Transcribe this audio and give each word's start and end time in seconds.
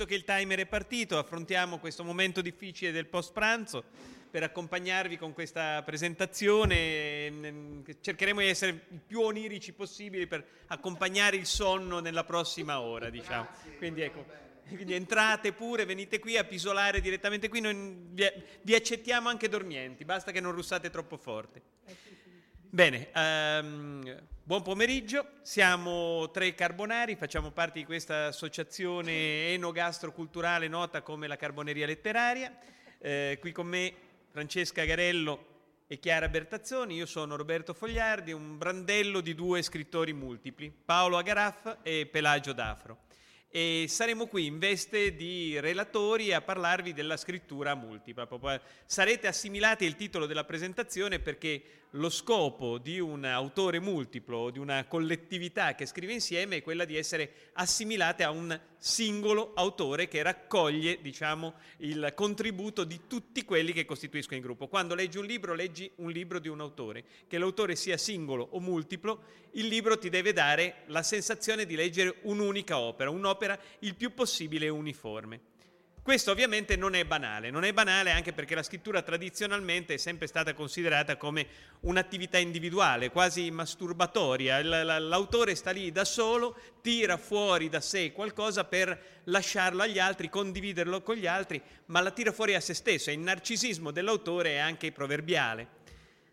Visto 0.00 0.14
che 0.14 0.18
il 0.18 0.24
timer 0.24 0.60
è 0.60 0.64
partito, 0.64 1.18
affrontiamo 1.18 1.78
questo 1.78 2.04
momento 2.04 2.40
difficile 2.40 2.90
del 2.90 3.04
post 3.04 3.34
pranzo 3.34 3.84
per 4.30 4.42
accompagnarvi 4.42 5.18
con 5.18 5.34
questa 5.34 5.82
presentazione. 5.82 7.84
Cercheremo 8.00 8.40
di 8.40 8.46
essere 8.46 8.70
il 8.70 9.00
più 9.06 9.20
onirici 9.20 9.74
possibili 9.74 10.26
per 10.26 10.42
accompagnare 10.68 11.36
il 11.36 11.44
sonno 11.44 11.98
nella 11.98 12.24
prossima 12.24 12.80
ora, 12.80 13.10
diciamo. 13.10 13.48
Quindi 13.76 14.00
ecco, 14.00 14.24
quindi 14.68 14.94
entrate 14.94 15.52
pure, 15.52 15.84
venite 15.84 16.18
qui 16.18 16.38
a 16.38 16.44
pisolare 16.44 17.02
direttamente 17.02 17.50
qui, 17.50 17.60
noi 17.60 18.06
vi, 18.62 18.74
accettiamo 18.74 19.28
anche 19.28 19.50
dormienti, 19.50 20.06
basta 20.06 20.32
che 20.32 20.40
non 20.40 20.52
russate 20.52 20.88
troppo 20.88 21.18
forte. 21.18 21.60
Bene, 22.70 23.10
ehm, 23.12 24.18
buon 24.50 24.62
pomeriggio, 24.62 25.34
siamo 25.42 26.28
tre 26.32 26.56
carbonari, 26.56 27.14
facciamo 27.14 27.52
parte 27.52 27.78
di 27.78 27.84
questa 27.84 28.26
associazione 28.26 29.52
enogastroculturale 29.52 30.66
nota 30.66 31.02
come 31.02 31.28
la 31.28 31.36
Carboneria 31.36 31.86
Letteraria. 31.86 32.58
Eh, 32.98 33.38
qui 33.40 33.52
con 33.52 33.68
me 33.68 33.94
Francesca 34.28 34.84
Garello 34.84 35.84
e 35.86 36.00
Chiara 36.00 36.28
Bertazzoni, 36.28 36.96
io 36.96 37.06
sono 37.06 37.36
Roberto 37.36 37.74
Fogliardi, 37.74 38.32
un 38.32 38.58
brandello 38.58 39.20
di 39.20 39.36
due 39.36 39.62
scrittori 39.62 40.12
multipli, 40.12 40.68
Paolo 40.84 41.16
Agaraff 41.16 41.76
e 41.84 42.08
Pelagio 42.10 42.52
D'Afro. 42.52 43.02
E 43.52 43.86
saremo 43.88 44.26
qui 44.26 44.46
in 44.46 44.58
veste 44.58 45.14
di 45.14 45.60
relatori 45.60 46.32
a 46.32 46.40
parlarvi 46.40 46.92
della 46.92 47.16
scrittura 47.16 47.76
multipla. 47.76 48.26
Proprio- 48.26 48.60
Sarete 48.84 49.28
assimilati 49.28 49.86
al 49.86 49.94
titolo 49.94 50.26
della 50.26 50.44
presentazione 50.44 51.20
perché 51.20 51.79
lo 51.94 52.08
scopo 52.08 52.78
di 52.78 53.00
un 53.00 53.24
autore 53.24 53.80
multiplo, 53.80 54.50
di 54.50 54.58
una 54.58 54.84
collettività 54.84 55.74
che 55.74 55.86
scrive 55.86 56.12
insieme, 56.12 56.56
è 56.56 56.62
quella 56.62 56.84
di 56.84 56.96
essere 56.96 57.50
assimilate 57.54 58.22
a 58.22 58.30
un 58.30 58.58
singolo 58.76 59.52
autore 59.54 60.06
che 60.06 60.22
raccoglie, 60.22 61.00
diciamo, 61.00 61.54
il 61.78 62.12
contributo 62.14 62.84
di 62.84 63.00
tutti 63.08 63.44
quelli 63.44 63.72
che 63.72 63.84
costituiscono 63.84 64.38
il 64.38 64.44
gruppo. 64.44 64.68
Quando 64.68 64.94
leggi 64.94 65.18
un 65.18 65.26
libro, 65.26 65.54
leggi 65.54 65.90
un 65.96 66.10
libro 66.10 66.38
di 66.38 66.48
un 66.48 66.60
autore. 66.60 67.04
Che 67.26 67.38
l'autore 67.38 67.74
sia 67.74 67.96
singolo 67.96 68.46
o 68.52 68.60
multiplo, 68.60 69.22
il 69.52 69.66
libro 69.66 69.98
ti 69.98 70.08
deve 70.08 70.32
dare 70.32 70.82
la 70.86 71.02
sensazione 71.02 71.66
di 71.66 71.74
leggere 71.74 72.16
un'unica 72.22 72.78
opera, 72.78 73.10
un'opera 73.10 73.58
il 73.80 73.96
più 73.96 74.14
possibile 74.14 74.68
uniforme. 74.68 75.49
Questo 76.02 76.30
ovviamente 76.30 76.76
non 76.76 76.94
è 76.94 77.04
banale, 77.04 77.50
non 77.50 77.62
è 77.62 77.74
banale 77.74 78.10
anche 78.10 78.32
perché 78.32 78.54
la 78.54 78.62
scrittura 78.62 79.02
tradizionalmente 79.02 79.94
è 79.94 79.96
sempre 79.98 80.26
stata 80.26 80.54
considerata 80.54 81.18
come 81.18 81.46
un'attività 81.80 82.38
individuale, 82.38 83.10
quasi 83.10 83.50
masturbatoria. 83.50 84.62
L'autore 84.98 85.54
sta 85.54 85.72
lì 85.72 85.92
da 85.92 86.06
solo, 86.06 86.58
tira 86.80 87.18
fuori 87.18 87.68
da 87.68 87.82
sé 87.82 88.12
qualcosa 88.12 88.64
per 88.64 89.20
lasciarlo 89.24 89.82
agli 89.82 89.98
altri, 89.98 90.30
condividerlo 90.30 91.02
con 91.02 91.16
gli 91.16 91.26
altri, 91.26 91.60
ma 91.86 92.00
la 92.00 92.12
tira 92.12 92.32
fuori 92.32 92.54
a 92.54 92.60
se 92.60 92.72
stesso. 92.72 93.10
Il 93.10 93.18
narcisismo 93.18 93.90
dell'autore 93.90 94.52
è 94.52 94.58
anche 94.58 94.92
proverbiale. 94.92 95.78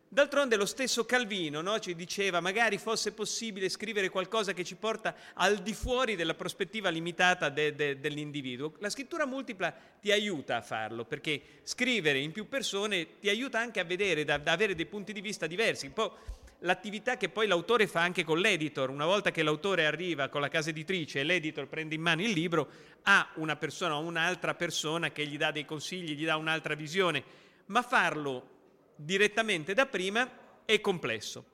D'altronde 0.09 0.55
lo 0.55 0.65
stesso 0.65 1.05
Calvino 1.05 1.59
no, 1.59 1.79
ci 1.79 1.93
diceva 1.93 2.39
magari 2.39 2.77
fosse 2.77 3.11
possibile 3.11 3.67
scrivere 3.67 4.07
qualcosa 4.07 4.53
che 4.53 4.63
ci 4.63 4.75
porta 4.75 5.13
al 5.33 5.57
di 5.57 5.73
fuori 5.73 6.15
della 6.15 6.33
prospettiva 6.33 6.87
limitata 6.87 7.49
de- 7.49 7.75
de- 7.75 7.99
dell'individuo. 7.99 8.73
La 8.79 8.89
scrittura 8.89 9.25
multipla 9.25 9.75
ti 9.99 10.11
aiuta 10.13 10.55
a 10.55 10.61
farlo 10.61 11.03
perché 11.03 11.41
scrivere 11.63 12.19
in 12.19 12.31
più 12.31 12.47
persone 12.47 13.19
ti 13.19 13.27
aiuta 13.27 13.59
anche 13.59 13.81
a 13.81 13.83
vedere, 13.83 14.23
da, 14.23 14.37
da 14.37 14.53
avere 14.53 14.75
dei 14.75 14.85
punti 14.85 15.11
di 15.11 15.19
vista 15.19 15.45
diversi. 15.45 15.87
Un 15.87 15.93
po' 15.93 16.17
l'attività 16.59 17.17
che 17.17 17.27
poi 17.27 17.45
l'autore 17.45 17.85
fa 17.85 18.01
anche 18.01 18.23
con 18.23 18.39
l'editor. 18.39 18.89
Una 18.89 19.05
volta 19.05 19.31
che 19.31 19.43
l'autore 19.43 19.85
arriva 19.85 20.29
con 20.29 20.39
la 20.39 20.47
casa 20.47 20.69
editrice 20.69 21.19
e 21.19 21.23
l'editor 21.25 21.67
prende 21.67 21.95
in 21.95 22.01
mano 22.01 22.21
il 22.21 22.31
libro, 22.31 22.69
ha 23.03 23.29
una 23.35 23.57
persona 23.57 23.97
o 23.97 23.99
un'altra 23.99 24.55
persona 24.55 25.11
che 25.11 25.27
gli 25.27 25.37
dà 25.37 25.51
dei 25.51 25.65
consigli, 25.65 26.15
gli 26.15 26.25
dà 26.25 26.37
un'altra 26.37 26.75
visione, 26.75 27.23
ma 27.65 27.81
farlo 27.81 28.55
direttamente 28.97 29.73
da 29.73 29.85
prima 29.85 30.29
è 30.65 30.81
complesso. 30.81 31.45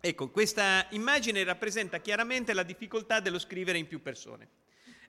Ecco, 0.00 0.28
questa 0.30 0.86
immagine 0.90 1.42
rappresenta 1.44 1.98
chiaramente 1.98 2.52
la 2.52 2.62
difficoltà 2.62 3.20
dello 3.20 3.38
scrivere 3.38 3.78
in 3.78 3.88
più 3.88 4.02
persone. 4.02 4.48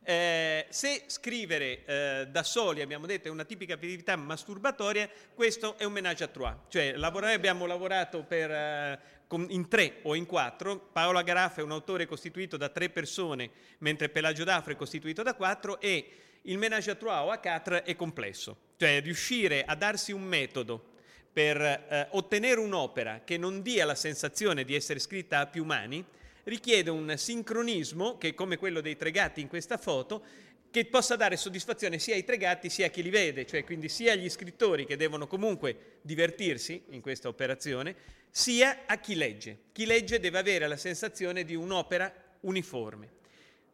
Eh, 0.07 0.67
se 0.69 1.03
scrivere 1.07 1.83
eh, 1.83 2.27
da 2.29 2.43
soli, 2.43 2.81
abbiamo 2.81 3.05
detto, 3.05 3.27
è 3.27 3.31
una 3.31 3.43
tipica 3.43 3.73
attività 3.73 4.15
masturbatoria, 4.15 5.09
questo 5.33 5.77
è 5.77 5.83
un 5.83 5.91
menage 5.91 6.23
à 6.23 6.27
trois, 6.27 6.55
cioè 6.69 6.93
lavorare, 6.95 7.33
abbiamo 7.33 7.65
lavorato 7.65 8.23
per, 8.23 8.51
eh, 8.51 8.99
con, 9.27 9.47
in 9.49 9.67
tre 9.67 9.99
o 10.03 10.13
in 10.13 10.27
quattro, 10.27 10.77
Paola 10.77 11.23
Garaffa 11.23 11.61
è 11.61 11.63
un 11.63 11.71
autore 11.71 12.05
costituito 12.05 12.55
da 12.55 12.69
tre 12.69 12.89
persone, 12.89 13.49
mentre 13.79 14.09
Pelagio 14.09 14.43
D'Afro 14.43 14.73
è 14.73 14.75
costituito 14.75 15.23
da 15.23 15.33
quattro 15.33 15.81
e 15.81 16.11
il 16.43 16.57
menage 16.59 16.91
à 16.91 16.95
trois 16.95 17.25
o 17.25 17.31
a 17.31 17.39
quatre 17.39 17.81
è 17.81 17.95
complesso, 17.95 18.55
cioè 18.77 19.01
riuscire 19.01 19.65
a 19.65 19.75
darsi 19.75 20.11
un 20.11 20.21
metodo 20.21 20.93
per 21.35 21.59
eh, 21.59 22.07
ottenere 22.11 22.61
un'opera 22.61 23.23
che 23.25 23.35
non 23.35 23.61
dia 23.61 23.83
la 23.83 23.93
sensazione 23.93 24.63
di 24.63 24.73
essere 24.73 24.99
scritta 24.99 25.39
a 25.39 25.47
più 25.47 25.65
mani, 25.65 26.01
richiede 26.43 26.89
un 26.89 27.13
sincronismo, 27.17 28.17
che 28.17 28.29
è 28.29 28.33
come 28.33 28.55
quello 28.55 28.79
dei 28.79 28.95
tre 28.95 29.11
gatti 29.11 29.41
in 29.41 29.49
questa 29.49 29.75
foto, 29.75 30.23
che 30.71 30.85
possa 30.85 31.17
dare 31.17 31.35
soddisfazione 31.35 31.99
sia 31.99 32.15
ai 32.15 32.23
tre 32.23 32.37
gatti 32.37 32.69
sia 32.69 32.85
a 32.85 32.89
chi 32.89 33.03
li 33.03 33.09
vede, 33.09 33.45
cioè 33.45 33.65
quindi 33.65 33.89
sia 33.89 34.13
agli 34.13 34.29
scrittori 34.29 34.85
che 34.85 34.95
devono 34.95 35.27
comunque 35.27 35.97
divertirsi 36.03 36.83
in 36.91 37.01
questa 37.01 37.27
operazione, 37.27 37.93
sia 38.31 38.83
a 38.85 38.97
chi 38.97 39.15
legge. 39.15 39.57
Chi 39.73 39.85
legge 39.85 40.21
deve 40.21 40.37
avere 40.37 40.69
la 40.69 40.77
sensazione 40.77 41.43
di 41.43 41.53
un'opera 41.53 42.13
uniforme. 42.41 43.09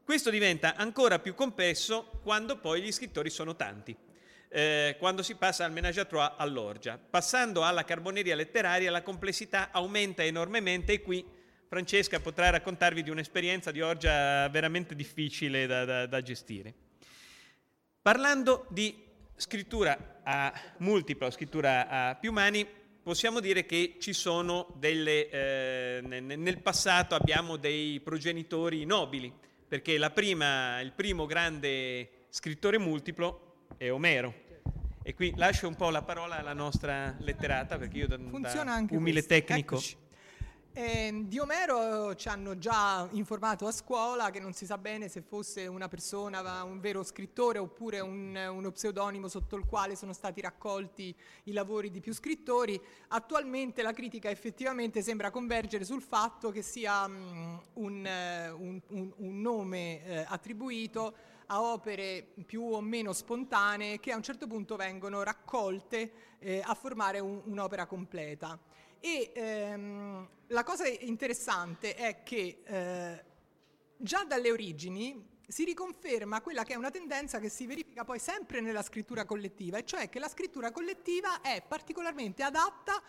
Questo 0.04 0.32
diventa 0.32 0.74
ancora 0.74 1.20
più 1.20 1.36
complesso 1.36 2.20
quando 2.24 2.58
poi 2.58 2.82
gli 2.82 2.92
scrittori 2.92 3.30
sono 3.30 3.56
tanti. 3.56 3.96
Eh, 4.54 4.98
quando 5.00 5.24
si 5.24 5.36
passa 5.36 5.64
al 5.64 5.72
menage 5.72 6.02
à 6.02 6.06
trois 6.06 6.36
all'orgia. 6.38 6.98
Passando 6.98 7.64
alla 7.64 7.86
carboneria 7.86 8.36
letteraria 8.36 8.92
la 8.92 9.02
complessità 9.02 9.72
aumenta 9.72 10.26
enormemente 10.26 10.92
e 10.92 11.02
qui 11.02 11.26
Francesca 11.70 12.20
potrà 12.20 12.50
raccontarvi 12.50 13.02
di 13.02 13.10
un'esperienza 13.10 13.72
di 13.72 13.80
orgia 13.80 14.50
veramente 14.50 14.94
difficile 14.94 15.66
da, 15.68 15.86
da, 15.86 16.06
da 16.06 16.22
gestire. 16.22 16.74
Parlando 18.02 18.66
di 18.70 18.94
scrittura 19.38 20.20
a 20.22 20.52
multipla 20.80 21.32
scrittura 21.32 21.88
a 21.88 22.16
più 22.16 22.34
mani, 22.34 22.68
possiamo 23.02 23.40
dire 23.40 23.66
che 23.66 23.96
ci 24.02 24.12
sono 24.12 24.76
delle, 24.76 25.30
eh, 25.30 26.02
nel 26.02 26.62
passato 26.62 27.16
abbiamo 27.16 27.56
dei 27.56 28.02
progenitori 28.02 28.84
nobili, 28.84 29.32
perché 29.66 29.98
prima, 30.10 30.82
il 30.82 30.92
primo 30.92 31.26
grande 31.26 32.26
scrittore 32.28 32.78
multiplo 32.78 33.51
è 33.82 33.92
Omero. 33.92 34.32
E 35.02 35.16
qui 35.16 35.34
lascio 35.36 35.68
un 35.68 35.74
po' 35.74 35.90
la 35.90 36.04
parola 36.04 36.38
alla 36.38 36.54
nostra 36.54 37.16
letterata, 37.18 37.80
perché 37.80 37.98
io 37.98 38.08
da, 38.08 38.16
da 38.16 38.86
umile 38.92 39.24
questo. 39.24 39.28
tecnico... 39.28 39.76
Eccoci. 39.76 39.98
Eh, 40.74 41.24
di 41.26 41.38
Omero 41.38 42.16
ci 42.16 42.30
hanno 42.30 42.58
già 42.58 43.06
informato 43.12 43.68
a 43.68 43.74
scuola 43.74 44.30
che 44.30 44.40
non 44.40 44.54
si 44.54 44.66
sa 44.66 44.78
bene 44.78 45.10
se 45.10 45.22
fosse 45.22 45.68
una 45.68 45.90
persona, 45.90 46.64
un 46.64 46.80
vero 46.80 47.04
scrittore 47.04 47.58
oppure 47.58 48.00
un, 48.00 48.40
uno 48.50 48.72
pseudonimo 48.72 49.28
sotto 49.28 49.58
il 49.58 49.66
quale 49.66 49.98
sono 49.98 50.14
stati 50.14 50.40
raccolti 50.40 51.14
i 51.46 51.52
lavori 51.52 51.90
di 51.90 52.00
più 52.00 52.14
scrittori. 52.14 52.80
Attualmente 53.10 53.82
la 53.82 53.92
critica 53.92 54.30
effettivamente 54.30 55.02
sembra 55.02 55.30
convergere 55.30 55.84
sul 55.84 56.02
fatto 56.02 56.52
che 56.52 56.62
sia 56.62 57.04
um, 57.04 57.62
un, 57.74 58.82
un, 58.88 59.12
un, 59.18 59.42
nome 59.42 60.06
eh, 60.06 60.26
attribuito 60.26 61.14
a 61.52 61.62
opere 61.62 62.26
più 62.46 62.64
o 62.64 62.80
meno 62.80 63.12
spontanee 63.12 64.00
che 64.00 64.14
a 64.14 64.16
un 64.16 64.24
certo 64.24 64.48
punto 64.48 64.78
vengono 64.78 65.22
raccolte 65.22 66.12
eh, 66.40 66.62
a 66.64 66.74
formare 66.74 67.20
un'opera 67.20 67.86
completa. 67.86 68.58
E 69.00 69.32
ehm, 69.34 70.30
la 70.48 70.64
cosa 70.64 70.88
interessante 70.88 71.94
è 71.96 72.24
che 72.24 72.62
eh, 72.64 73.24
già 73.98 74.24
dalle 74.24 74.50
origini 74.50 75.30
si 75.46 75.66
riconferma 75.66 76.40
quella 76.40 76.64
che 76.64 76.74
è 76.74 76.78
una 76.78 76.90
tendenza 76.90 77.40
che 77.40 77.50
si 77.50 77.66
verifica 77.66 78.06
poi 78.06 78.20
sempre 78.20 78.62
nella 78.62 78.82
scrittura 78.82 79.26
collettiva, 79.26 79.78
e 79.78 79.86
cioè 79.86 80.08
che 80.08 80.20
la 80.20 80.30
scrittura 80.30 80.72
collettiva 80.72 81.42
è 81.42 81.62
particolarmente 81.68 82.44
adatta 82.44 83.02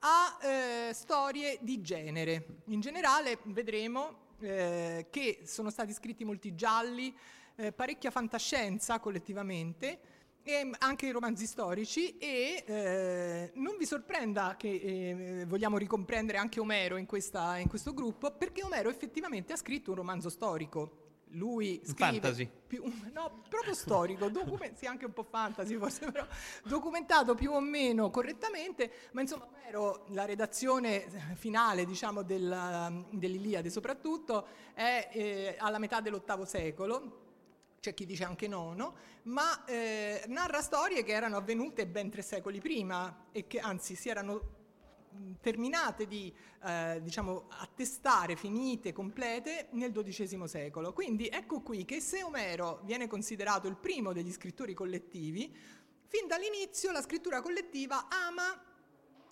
a 0.00 0.38
eh, 0.40 0.94
storie 0.94 1.58
di 1.62 1.80
genere. 1.80 2.60
In 2.66 2.80
generale 2.80 3.38
vedremo 3.46 4.26
eh, 4.38 5.08
che 5.10 5.40
sono 5.44 5.70
stati 5.70 5.92
scritti 5.92 6.24
molti 6.24 6.54
gialli, 6.54 7.12
eh, 7.58 7.72
parecchia 7.72 8.10
fantascienza 8.10 9.00
collettivamente, 9.00 10.00
e 10.48 10.70
anche 10.78 11.12
romanzi 11.12 11.46
storici 11.46 12.16
e 12.16 12.64
eh, 12.66 13.50
non 13.56 13.76
vi 13.76 13.84
sorprenda 13.84 14.54
che 14.56 14.70
eh, 14.70 15.44
vogliamo 15.46 15.76
ricomprendere 15.76 16.38
anche 16.38 16.58
Omero 16.58 16.96
in, 16.96 17.04
questa, 17.04 17.58
in, 17.58 17.68
questo 17.68 17.92
gruppo 17.92 18.30
perché 18.30 18.62
Omero 18.62 18.88
effettivamente 18.88 19.52
ha 19.52 19.56
scritto 19.56 19.90
un 19.90 19.96
romanzo 19.96 20.30
storico. 20.30 21.04
Lui 21.32 21.78
scrive 21.84 22.12
fantasy. 22.12 22.50
Più, 22.66 22.82
no, 23.12 23.42
proprio 23.50 23.74
storico, 23.74 24.30
document- 24.32 24.78
sì, 24.78 24.86
anche 24.86 25.04
un 25.04 25.12
po' 25.12 25.24
fantasy 25.24 25.76
forse, 25.76 26.10
però 26.10 26.26
documentato 26.64 27.34
più 27.34 27.52
o 27.52 27.60
meno 27.60 28.08
correttamente, 28.08 28.90
ma 29.12 29.20
insomma 29.20 29.46
Omero, 29.52 30.06
la 30.12 30.24
redazione 30.24 31.04
finale 31.34 31.84
diciamo 31.84 32.22
del, 32.22 33.04
dell'Iliade 33.10 33.68
soprattutto 33.68 34.46
è 34.72 35.10
eh, 35.12 35.56
alla 35.58 35.78
metà 35.78 36.00
dell'ottavo 36.00 36.46
secolo 36.46 37.26
c'è 37.80 37.94
chi 37.94 38.06
dice 38.06 38.24
anche 38.24 38.48
nono, 38.48 38.94
ma 39.24 39.64
eh, 39.64 40.24
narra 40.26 40.60
storie 40.62 41.04
che 41.04 41.12
erano 41.12 41.36
avvenute 41.36 41.86
ben 41.86 42.10
tre 42.10 42.22
secoli 42.22 42.60
prima 42.60 43.26
e 43.32 43.46
che 43.46 43.58
anzi 43.58 43.94
si 43.94 44.08
erano 44.08 44.56
terminate 45.40 46.06
di 46.06 46.32
eh, 46.64 47.00
diciamo, 47.02 47.46
attestare, 47.48 48.36
finite, 48.36 48.92
complete 48.92 49.68
nel 49.72 49.92
XII 49.92 50.46
secolo. 50.46 50.92
Quindi 50.92 51.28
ecco 51.28 51.60
qui 51.60 51.84
che 51.84 52.00
se 52.00 52.22
Omero 52.22 52.80
viene 52.84 53.06
considerato 53.06 53.68
il 53.68 53.76
primo 53.76 54.12
degli 54.12 54.32
scrittori 54.32 54.74
collettivi, 54.74 55.54
fin 56.06 56.26
dall'inizio 56.26 56.92
la 56.92 57.02
scrittura 57.02 57.40
collettiva 57.40 58.08
ama 58.08 58.64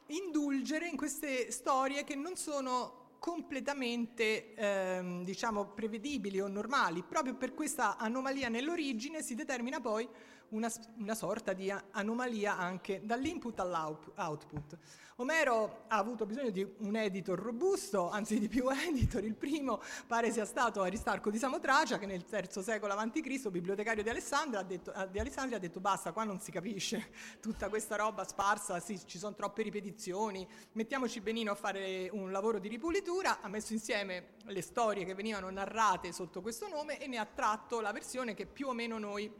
indulgere 0.08 0.88
in 0.88 0.96
queste 0.96 1.50
storie 1.50 2.04
che 2.04 2.14
non 2.14 2.36
sono 2.36 3.04
completamente 3.18 4.54
ehm, 4.54 5.24
diciamo 5.24 5.66
prevedibili 5.66 6.40
o 6.40 6.48
normali. 6.48 7.02
Proprio 7.02 7.34
per 7.34 7.54
questa 7.54 7.96
anomalia 7.96 8.48
nell'origine 8.48 9.22
si 9.22 9.34
determina 9.34 9.80
poi 9.80 10.08
una, 10.50 10.70
una 10.98 11.14
sorta 11.14 11.52
di 11.52 11.72
anomalia 11.90 12.56
anche 12.56 13.00
dall'input 13.04 13.58
all'output. 13.60 14.78
Omero 15.18 15.84
ha 15.88 15.96
avuto 15.96 16.26
bisogno 16.26 16.50
di 16.50 16.66
un 16.80 16.94
editor 16.94 17.38
robusto, 17.38 18.10
anzi 18.10 18.38
di 18.38 18.48
più 18.48 18.68
editor. 18.86 19.24
Il 19.24 19.34
primo 19.34 19.80
pare 20.06 20.30
sia 20.30 20.44
stato 20.44 20.82
Aristarco 20.82 21.30
di 21.30 21.38
Samotracia, 21.38 21.98
che 21.98 22.04
nel 22.04 22.26
III 22.30 22.62
secolo 22.62 22.92
a.C., 22.92 23.48
bibliotecario 23.48 24.02
di 24.02 24.10
Alessandria, 24.10 24.60
ha 24.60 24.62
detto, 24.62 24.92
di 25.10 25.18
Alessandria, 25.18 25.56
ha 25.56 25.60
detto 25.60 25.80
basta, 25.80 26.12
qua 26.12 26.24
non 26.24 26.38
si 26.38 26.50
capisce 26.50 27.12
tutta 27.40 27.70
questa 27.70 27.96
roba 27.96 28.24
sparsa, 28.24 28.78
sì, 28.78 29.00
ci 29.06 29.16
sono 29.16 29.34
troppe 29.34 29.62
ripetizioni, 29.62 30.46
mettiamoci 30.72 31.22
benino 31.22 31.50
a 31.50 31.54
fare 31.54 32.10
un 32.12 32.30
lavoro 32.30 32.58
di 32.58 32.68
ripulitura, 32.68 33.40
ha 33.40 33.48
messo 33.48 33.72
insieme 33.72 34.34
le 34.44 34.60
storie 34.60 35.06
che 35.06 35.14
venivano 35.14 35.48
narrate 35.48 36.12
sotto 36.12 36.42
questo 36.42 36.68
nome 36.68 37.00
e 37.00 37.06
ne 37.06 37.16
ha 37.16 37.24
tratto 37.24 37.80
la 37.80 37.92
versione 37.92 38.34
che 38.34 38.44
più 38.44 38.68
o 38.68 38.74
meno 38.74 38.98
noi 38.98 39.32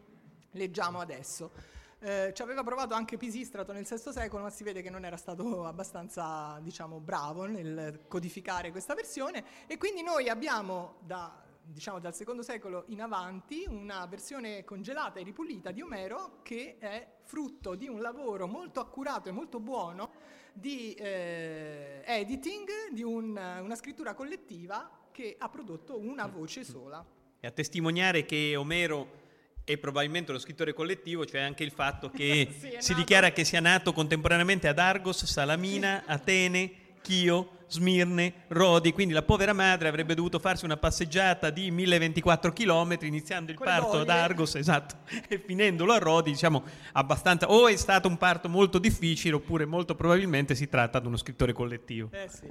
leggiamo 0.52 1.00
adesso. 1.00 1.50
Eh, 1.98 2.32
ci 2.34 2.42
aveva 2.42 2.62
provato 2.62 2.92
anche 2.92 3.16
Pisistrato 3.16 3.72
nel 3.72 3.84
VI 3.84 4.12
secolo, 4.12 4.42
ma 4.42 4.50
si 4.50 4.62
vede 4.64 4.82
che 4.82 4.90
non 4.90 5.04
era 5.04 5.16
stato 5.16 5.64
abbastanza 5.66 6.58
diciamo, 6.60 7.00
bravo 7.00 7.46
nel 7.46 8.04
codificare 8.06 8.70
questa 8.70 8.94
versione 8.94 9.44
e 9.66 9.78
quindi 9.78 10.02
noi 10.02 10.28
abbiamo 10.28 10.96
da, 11.00 11.42
diciamo, 11.62 11.98
dal 11.98 12.14
secondo 12.14 12.42
secolo 12.42 12.84
in 12.88 13.00
avanti 13.00 13.64
una 13.66 14.04
versione 14.06 14.62
congelata 14.64 15.20
e 15.20 15.22
ripulita 15.22 15.70
di 15.70 15.80
Omero 15.80 16.40
che 16.42 16.76
è 16.78 17.14
frutto 17.24 17.74
di 17.74 17.88
un 17.88 18.00
lavoro 18.00 18.46
molto 18.46 18.80
accurato 18.80 19.30
e 19.30 19.32
molto 19.32 19.58
buono 19.58 20.10
di 20.52 20.92
eh, 20.94 22.02
editing, 22.04 22.90
di 22.92 23.02
un, 23.02 23.30
una 23.30 23.74
scrittura 23.74 24.14
collettiva 24.14 25.08
che 25.10 25.34
ha 25.38 25.48
prodotto 25.48 25.98
una 25.98 26.26
voce 26.26 26.62
sola. 26.62 27.04
E 27.40 27.46
a 27.46 27.50
testimoniare 27.50 28.24
che 28.24 28.54
Omero 28.54 29.24
e 29.68 29.78
probabilmente 29.78 30.30
lo 30.30 30.38
scrittore 30.38 30.72
collettivo, 30.72 31.24
c'è 31.24 31.30
cioè 31.32 31.40
anche 31.40 31.64
il 31.64 31.72
fatto 31.72 32.08
che 32.08 32.48
sì, 32.56 32.76
si 32.78 32.94
dichiara 32.94 33.32
che 33.32 33.44
sia 33.44 33.58
nato 33.58 33.92
contemporaneamente 33.92 34.68
ad 34.68 34.78
Argos, 34.78 35.24
Salamina, 35.24 36.04
Atene, 36.06 36.70
Chio, 37.02 37.56
Smirne, 37.66 38.44
Rodi, 38.46 38.92
quindi 38.92 39.12
la 39.12 39.22
povera 39.22 39.52
madre 39.52 39.88
avrebbe 39.88 40.14
dovuto 40.14 40.38
farsi 40.38 40.64
una 40.64 40.76
passeggiata 40.76 41.50
di 41.50 41.72
1024 41.72 42.52
km 42.52 42.96
iniziando 43.00 43.50
il 43.50 43.58
parto 43.58 43.98
ad 43.98 44.08
Argos, 44.08 44.54
esatto, 44.54 44.98
e 45.26 45.42
finendolo 45.44 45.92
a 45.92 45.98
Rodi, 45.98 46.30
diciamo 46.30 46.62
abbastanza 46.92 47.50
o 47.50 47.66
è 47.66 47.74
stato 47.74 48.06
un 48.06 48.18
parto 48.18 48.48
molto 48.48 48.78
difficile 48.78 49.34
oppure 49.34 49.64
molto 49.64 49.96
probabilmente 49.96 50.54
si 50.54 50.68
tratta 50.68 51.00
di 51.00 51.08
uno 51.08 51.16
scrittore 51.16 51.52
collettivo. 51.52 52.08
Eh 52.12 52.28
sì. 52.28 52.46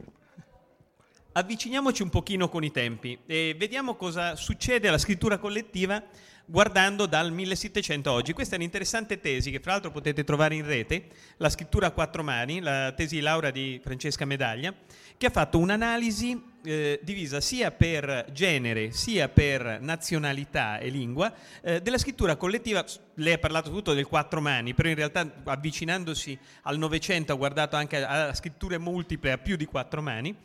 avviciniamoci 1.31 2.01
un 2.01 2.09
pochino 2.09 2.49
con 2.49 2.65
i 2.65 2.71
tempi 2.71 3.17
e 3.25 3.55
vediamo 3.57 3.95
cosa 3.95 4.35
succede 4.35 4.89
alla 4.89 4.97
scrittura 4.97 5.37
collettiva 5.37 6.03
guardando 6.45 7.05
dal 7.05 7.31
1700 7.31 8.09
a 8.09 8.13
oggi. 8.13 8.33
Questa 8.33 8.55
è 8.55 8.57
un'interessante 8.57 9.19
tesi 9.19 9.51
che 9.51 9.59
fra 9.59 9.71
l'altro 9.71 9.91
potete 9.91 10.23
trovare 10.23 10.55
in 10.55 10.65
rete, 10.65 11.07
la 11.37 11.49
scrittura 11.49 11.87
a 11.87 11.91
quattro 11.91 12.23
mani, 12.23 12.61
la 12.61 12.91
tesi 12.91 13.15
di 13.15 13.21
laurea 13.21 13.51
di 13.51 13.79
Francesca 13.83 14.25
Medaglia, 14.25 14.73
che 15.17 15.25
ha 15.25 15.29
fatto 15.29 15.57
un'analisi 15.57 16.53
eh, 16.63 16.99
divisa 17.03 17.41
sia 17.41 17.71
per 17.71 18.25
genere 18.31 18.91
sia 18.91 19.29
per 19.29 19.79
nazionalità 19.81 20.79
e 20.79 20.89
lingua 20.89 21.31
eh, 21.61 21.81
della 21.81 21.97
scrittura 21.97 22.35
collettiva. 22.35 22.83
Lei 23.15 23.33
ha 23.33 23.37
parlato 23.37 23.71
tutto 23.71 23.93
del 23.93 24.07
quattro 24.07 24.41
mani, 24.41 24.73
però 24.73 24.89
in 24.89 24.95
realtà 24.95 25.41
avvicinandosi 25.43 26.37
al 26.63 26.77
Novecento 26.77 27.33
ha 27.33 27.35
guardato 27.35 27.75
anche 27.75 28.03
a, 28.03 28.27
a 28.27 28.33
scritture 28.33 28.77
multiple 28.77 29.31
a 29.31 29.37
più 29.37 29.55
di 29.55 29.65
quattro 29.65 30.01
mani. 30.01 30.35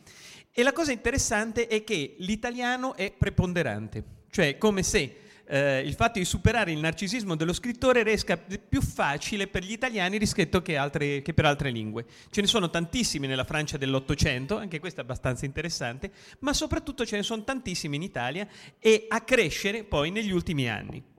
E 0.53 0.63
la 0.63 0.73
cosa 0.73 0.91
interessante 0.91 1.67
è 1.67 1.83
che 1.83 2.15
l'italiano 2.19 2.95
è 2.95 3.11
preponderante, 3.11 4.03
cioè 4.29 4.57
come 4.57 4.83
se 4.83 5.15
eh, 5.47 5.79
il 5.79 5.93
fatto 5.93 6.19
di 6.19 6.25
superare 6.25 6.71
il 6.71 6.79
narcisismo 6.79 7.35
dello 7.35 7.53
scrittore 7.53 8.03
resta 8.03 8.37
più 8.37 8.81
facile 8.81 9.47
per 9.47 9.63
gli 9.63 9.71
italiani 9.71 10.17
rispetto 10.17 10.61
che, 10.61 10.77
altre, 10.77 11.21
che 11.21 11.33
per 11.33 11.45
altre 11.45 11.71
lingue. 11.71 12.05
Ce 12.29 12.41
ne 12.41 12.47
sono 12.47 12.69
tantissimi 12.69 13.27
nella 13.27 13.43
Francia 13.43 13.77
dell'Ottocento, 13.77 14.57
anche 14.57 14.79
questo 14.79 15.01
è 15.01 15.03
abbastanza 15.03 15.45
interessante, 15.45 16.11
ma 16.39 16.53
soprattutto 16.53 17.05
ce 17.05 17.17
ne 17.17 17.23
sono 17.23 17.43
tantissimi 17.43 17.95
in 17.95 18.03
Italia 18.03 18.47
e 18.79 19.05
a 19.07 19.21
crescere 19.21 19.83
poi 19.83 20.11
negli 20.11 20.31
ultimi 20.31 20.69
anni. 20.69 21.10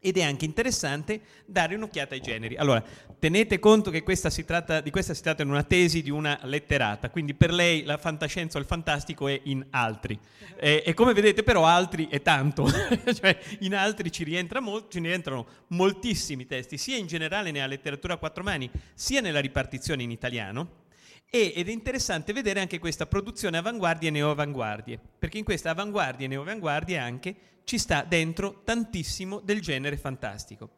Ed 0.00 0.16
è 0.16 0.22
anche 0.22 0.44
interessante 0.44 1.20
dare 1.44 1.74
un'occhiata 1.74 2.14
ai 2.14 2.20
generi. 2.20 2.56
Allora, 2.56 2.82
tenete 3.18 3.58
conto 3.58 3.90
che 3.90 4.02
questa 4.02 4.30
tratta, 4.30 4.80
di 4.80 4.90
questa 4.90 5.12
si 5.12 5.22
tratta 5.22 5.42
in 5.42 5.48
una 5.48 5.64
tesi 5.64 6.02
di 6.02 6.10
una 6.10 6.38
letterata, 6.44 7.10
quindi 7.10 7.34
per 7.34 7.52
lei 7.52 7.82
la 7.82 7.98
fantascienza 7.98 8.58
o 8.58 8.60
il 8.60 8.66
fantastico 8.66 9.26
è 9.26 9.40
in 9.44 9.66
altri. 9.70 10.18
E, 10.56 10.82
e 10.86 10.94
come 10.94 11.12
vedete 11.14 11.42
però 11.42 11.66
altri 11.66 12.06
è 12.08 12.22
tanto, 12.22 12.68
cioè 13.12 13.38
in 13.60 13.74
altri 13.74 14.12
ci, 14.12 14.22
rientra 14.24 14.60
mol- 14.60 14.86
ci 14.88 15.00
rientrano 15.00 15.46
moltissimi 15.68 16.46
testi, 16.46 16.78
sia 16.78 16.96
in 16.96 17.06
generale 17.06 17.50
nella 17.50 17.66
letteratura 17.66 18.14
a 18.14 18.18
quattro 18.18 18.44
mani, 18.44 18.70
sia 18.94 19.20
nella 19.20 19.40
ripartizione 19.40 20.02
in 20.04 20.10
italiano. 20.10 20.86
Ed 21.30 21.68
è 21.68 21.70
interessante 21.70 22.32
vedere 22.32 22.60
anche 22.60 22.78
questa 22.78 23.04
produzione 23.04 23.58
avanguardie 23.58 24.08
e 24.08 24.12
neoavanguardie, 24.12 24.98
perché 25.18 25.36
in 25.36 25.44
questa 25.44 25.70
avanguardie 25.70 26.24
e 26.24 26.28
neoavanguardie 26.28 26.96
anche 26.96 27.36
ci 27.64 27.76
sta 27.76 28.02
dentro 28.02 28.62
tantissimo 28.64 29.40
del 29.40 29.60
genere 29.60 29.98
fantastico. 29.98 30.70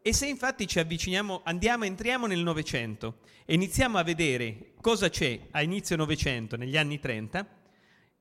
E 0.00 0.14
se 0.14 0.26
infatti 0.26 0.68
ci 0.68 0.78
avviciniamo, 0.78 1.40
andiamo, 1.44 1.84
entriamo 1.84 2.26
nel 2.26 2.38
Novecento 2.38 3.18
e 3.44 3.54
iniziamo 3.54 3.98
a 3.98 4.04
vedere 4.04 4.74
cosa 4.80 5.10
c'è 5.10 5.48
a 5.50 5.60
inizio 5.60 5.96
Novecento, 5.96 6.56
negli 6.56 6.76
anni 6.76 7.00
30, 7.00 7.46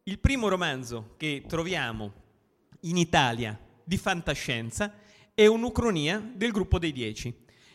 il 0.03 0.19
primo 0.19 0.47
romanzo 0.47 1.13
che 1.17 1.43
troviamo 1.47 2.13
in 2.81 2.97
Italia 2.97 3.57
di 3.83 3.97
fantascienza 3.97 4.93
è 5.35 5.45
un'ucronia 5.45 6.19
del 6.33 6.51
gruppo 6.51 6.79
dei 6.79 6.91
Dieci. 6.91 7.33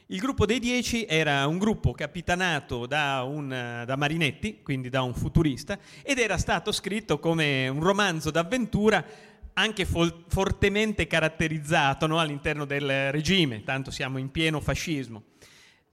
Il 0.09 0.19
gruppo 0.19 0.45
dei 0.45 0.59
Dieci 0.59 1.07
era 1.09 1.47
un 1.47 1.57
gruppo 1.57 1.93
capitanato 1.93 2.85
da, 2.85 3.23
un, 3.23 3.49
da 3.49 3.97
Marinetti, 3.97 4.61
quindi 4.63 4.91
da 4.91 5.01
un 5.01 5.15
futurista, 5.15 5.79
ed 6.03 6.19
era 6.19 6.37
stato 6.37 6.73
scritto 6.73 7.19
come 7.19 7.69
un 7.69 7.83
romanzo 7.83 8.31
d'avventura 8.31 9.03
anche 9.55 9.87
fol- 9.87 10.25
fortemente 10.29 11.07
caratterizzato 11.07 12.07
no, 12.07 12.19
all'interno 12.19 12.67
del 12.67 13.13
regime, 13.13 13.63
tanto 13.65 13.91
siamo 13.91 14.19
in 14.19 14.31
pieno 14.31 14.61
fascismo. 14.61 15.23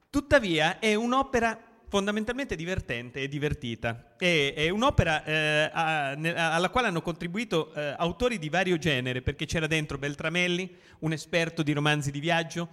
Tuttavia 0.10 0.80
è 0.80 0.94
un'opera 0.94 1.58
fondamentalmente 1.88 2.58
divertente 2.58 3.22
e 3.22 3.30
divertita. 3.30 4.16
È, 4.18 4.54
è 4.54 4.68
un'opera 4.68 5.24
eh, 5.24 5.70
a, 5.72 6.14
ne, 6.16 6.34
alla 6.34 6.70
quale 6.70 6.88
hanno 6.88 7.02
contribuito 7.02 7.74
eh, 7.74 7.96
autori 7.98 8.40
di 8.40 8.50
vario 8.50 8.78
genere, 8.78 9.22
perché 9.22 9.46
c'era 9.46 9.68
dentro 9.68 9.98
Beltramelli, 9.98 10.76
un 11.00 11.14
esperto 11.14 11.64
di 11.64 11.72
romanzi 11.72 12.12
di 12.12 12.20
viaggio, 12.20 12.68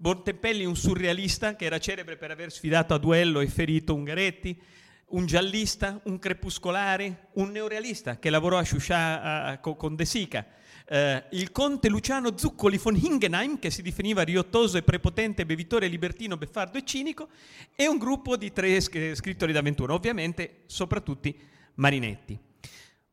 Bontempelli, 0.00 0.64
un 0.64 0.76
surrealista 0.76 1.56
che 1.56 1.66
era 1.66 1.78
celebre 1.78 2.16
per 2.16 2.30
aver 2.30 2.50
sfidato 2.50 2.94
a 2.94 2.98
duello 2.98 3.40
e 3.40 3.48
ferito 3.48 3.92
Ungaretti, 3.92 4.58
un 5.08 5.26
giallista, 5.26 6.00
un 6.04 6.18
crepuscolare, 6.18 7.26
un 7.34 7.50
neorealista 7.50 8.18
che 8.18 8.30
lavorò 8.30 8.56
a 8.56 9.60
uh, 9.62 9.76
con 9.76 9.96
De 9.96 10.06
Sica, 10.06 10.46
uh, 10.88 10.96
il 11.32 11.52
conte 11.52 11.90
Luciano 11.90 12.32
Zuccoli 12.34 12.78
von 12.78 12.96
Hingenheim, 12.96 13.58
che 13.58 13.68
si 13.68 13.82
definiva 13.82 14.22
riottoso 14.22 14.78
e 14.78 14.82
prepotente 14.82 15.44
bevitore 15.44 15.86
libertino, 15.86 16.38
beffardo 16.38 16.78
e 16.78 16.84
cinico, 16.86 17.28
e 17.76 17.86
un 17.86 17.98
gruppo 17.98 18.38
di 18.38 18.54
tre 18.54 18.80
scrittori 18.80 19.52
d'avventura, 19.52 19.92
ovviamente 19.92 20.62
soprattutto 20.64 21.30
Marinetti. 21.74 22.38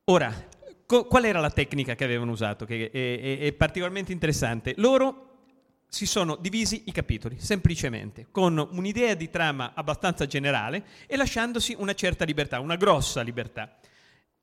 Ora, 0.06 0.34
co- 0.86 1.04
qual 1.04 1.26
era 1.26 1.42
la 1.42 1.52
tecnica 1.52 1.96
che 1.96 2.06
avevano 2.06 2.32
usato, 2.32 2.64
che 2.64 2.90
è, 2.90 3.20
è, 3.20 3.40
è 3.40 3.52
particolarmente 3.52 4.14
interessante? 4.14 4.74
Loro 4.78 5.27
si 5.90 6.06
sono 6.06 6.36
divisi 6.36 6.84
i 6.86 6.92
capitoli, 6.92 7.40
semplicemente, 7.40 8.28
con 8.30 8.58
un'idea 8.72 9.14
di 9.14 9.30
trama 9.30 9.72
abbastanza 9.74 10.26
generale 10.26 10.84
e 11.08 11.16
lasciandosi 11.16 11.76
una 11.78 11.94
certa 11.94 12.26
libertà, 12.26 12.60
una 12.60 12.76
grossa 12.76 13.22
libertà, 13.22 13.78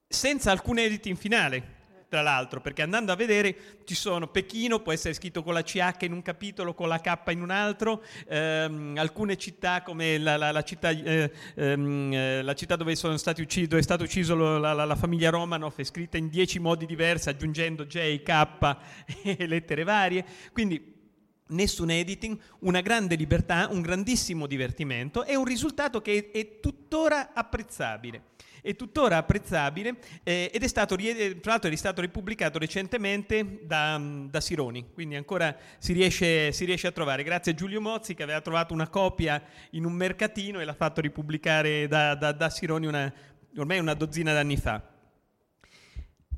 senza 0.06 0.50
alcun 0.50 0.78
editing 0.78 1.16
finale, 1.16 1.82
tra 2.08 2.22
l'altro, 2.22 2.60
perché 2.60 2.82
andando 2.82 3.10
a 3.10 3.16
vedere 3.16 3.56
ci 3.84 3.96
sono 3.96 4.28
Pechino, 4.28 4.78
può 4.78 4.92
essere 4.92 5.14
scritto 5.14 5.42
con 5.42 5.52
la 5.52 5.62
CH 5.62 6.02
in 6.02 6.12
un 6.12 6.22
capitolo, 6.22 6.72
con 6.72 6.86
la 6.86 7.00
K 7.00 7.18
in 7.32 7.42
un 7.42 7.50
altro, 7.50 8.04
ehm, 8.28 8.94
alcune 8.96 9.36
città 9.36 9.82
come 9.82 10.18
la, 10.18 10.36
la, 10.36 10.52
la, 10.52 10.62
città, 10.62 10.90
eh, 10.90 11.32
ehm, 11.56 12.12
eh, 12.12 12.42
la, 12.42 12.54
città, 12.54 12.76
dove, 12.76 12.92
uccisi, 12.92 13.66
dove 13.66 13.80
è 13.80 13.82
stata 13.82 14.04
uccisa 14.04 14.34
la, 14.34 14.96
famiglia 14.96 15.30
Romanov 15.30 15.74
è 15.74 15.82
scritta 15.82 16.16
in 16.16 16.28
dieci 16.28 16.60
modi 16.60 16.86
diversi, 16.86 17.30
aggiungendo 17.30 17.84
J, 17.84 18.22
K 18.22 18.76
e 19.24 19.46
lettere 19.48 19.82
varie, 19.82 20.24
quindi 20.52 20.93
nessun 21.48 21.90
editing, 21.90 22.38
una 22.60 22.80
grande 22.80 23.16
libertà, 23.16 23.68
un 23.70 23.82
grandissimo 23.82 24.46
divertimento 24.46 25.24
e 25.24 25.36
un 25.36 25.44
risultato 25.44 26.00
che 26.00 26.30
è, 26.32 26.38
è 26.38 26.60
tuttora 26.60 27.32
apprezzabile. 27.34 28.32
È 28.62 28.74
tuttora 28.76 29.18
apprezzabile 29.18 29.96
eh, 30.22 30.50
ed 30.50 30.62
è 30.62 30.66
stato, 30.66 30.96
tra 30.96 31.50
l'altro 31.50 31.70
è 31.70 31.76
stato 31.76 32.00
ripubblicato 32.00 32.58
recentemente 32.58 33.60
da, 33.62 34.00
da 34.00 34.40
Sironi, 34.40 34.86
quindi 34.94 35.16
ancora 35.16 35.54
si 35.76 35.92
riesce, 35.92 36.50
si 36.50 36.64
riesce, 36.64 36.86
a 36.86 36.92
trovare, 36.92 37.24
grazie 37.24 37.52
a 37.52 37.54
Giulio 37.54 37.82
Mozzi 37.82 38.14
che 38.14 38.22
aveva 38.22 38.40
trovato 38.40 38.72
una 38.72 38.88
copia 38.88 39.42
in 39.72 39.84
un 39.84 39.92
mercatino 39.92 40.60
e 40.60 40.64
l'ha 40.64 40.72
fatto 40.72 41.02
ripubblicare 41.02 41.86
da, 41.88 42.14
da, 42.14 42.32
da 42.32 42.48
Sironi 42.48 42.86
una, 42.86 43.12
ormai 43.58 43.80
una 43.80 43.92
dozzina 43.92 44.32
d'anni 44.32 44.56
fa. 44.56 44.82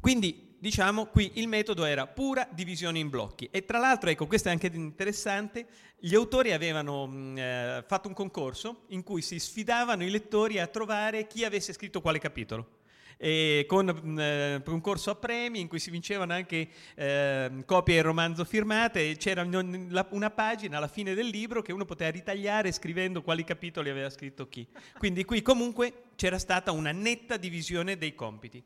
Quindi 0.00 0.45
diciamo, 0.66 1.06
qui 1.06 1.30
il 1.34 1.46
metodo 1.46 1.84
era 1.84 2.08
pura 2.08 2.48
divisione 2.50 2.98
in 2.98 3.08
blocchi. 3.08 3.48
E 3.52 3.64
tra 3.64 3.78
l'altro, 3.78 4.10
ecco, 4.10 4.26
questo 4.26 4.48
è 4.48 4.50
anche 4.50 4.68
interessante, 4.74 5.64
gli 5.96 6.12
autori 6.12 6.52
avevano 6.52 7.06
mh, 7.06 7.38
eh, 7.38 7.84
fatto 7.86 8.08
un 8.08 8.14
concorso 8.14 8.82
in 8.88 9.04
cui 9.04 9.22
si 9.22 9.38
sfidavano 9.38 10.02
i 10.02 10.10
lettori 10.10 10.58
a 10.58 10.66
trovare 10.66 11.28
chi 11.28 11.44
avesse 11.44 11.72
scritto 11.72 12.00
quale 12.00 12.18
capitolo. 12.18 12.78
E 13.16 13.64
con 13.68 13.88
un 13.88 14.20
eh, 14.20 14.60
concorso 14.64 15.10
a 15.10 15.14
premi 15.14 15.60
in 15.60 15.68
cui 15.68 15.78
si 15.78 15.90
vincevano 15.90 16.32
anche 16.32 16.68
eh, 16.96 17.62
copie 17.64 17.94
del 17.94 18.04
romanzo 18.04 18.44
firmate 18.44 19.16
c'era 19.16 19.42
una 19.42 20.30
pagina 20.30 20.76
alla 20.78 20.88
fine 20.88 21.14
del 21.14 21.28
libro 21.28 21.62
che 21.62 21.72
uno 21.72 21.86
poteva 21.86 22.10
ritagliare 22.10 22.72
scrivendo 22.72 23.22
quali 23.22 23.44
capitoli 23.44 23.88
aveva 23.88 24.10
scritto 24.10 24.48
chi. 24.48 24.66
Quindi 24.98 25.24
qui 25.24 25.42
comunque 25.42 26.08
c'era 26.16 26.38
stata 26.38 26.72
una 26.72 26.90
netta 26.90 27.36
divisione 27.36 27.96
dei 27.96 28.16
compiti 28.16 28.62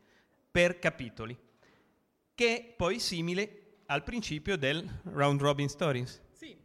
per 0.51 0.79
capitoli 0.79 1.37
che 2.41 2.57
è 2.57 2.63
poi 2.63 2.97
simile 2.97 3.81
al 3.85 4.03
principio 4.03 4.57
del 4.57 4.83
round 5.11 5.39
robin 5.39 5.69
stories. 5.69 6.19
Sì. 6.31 6.57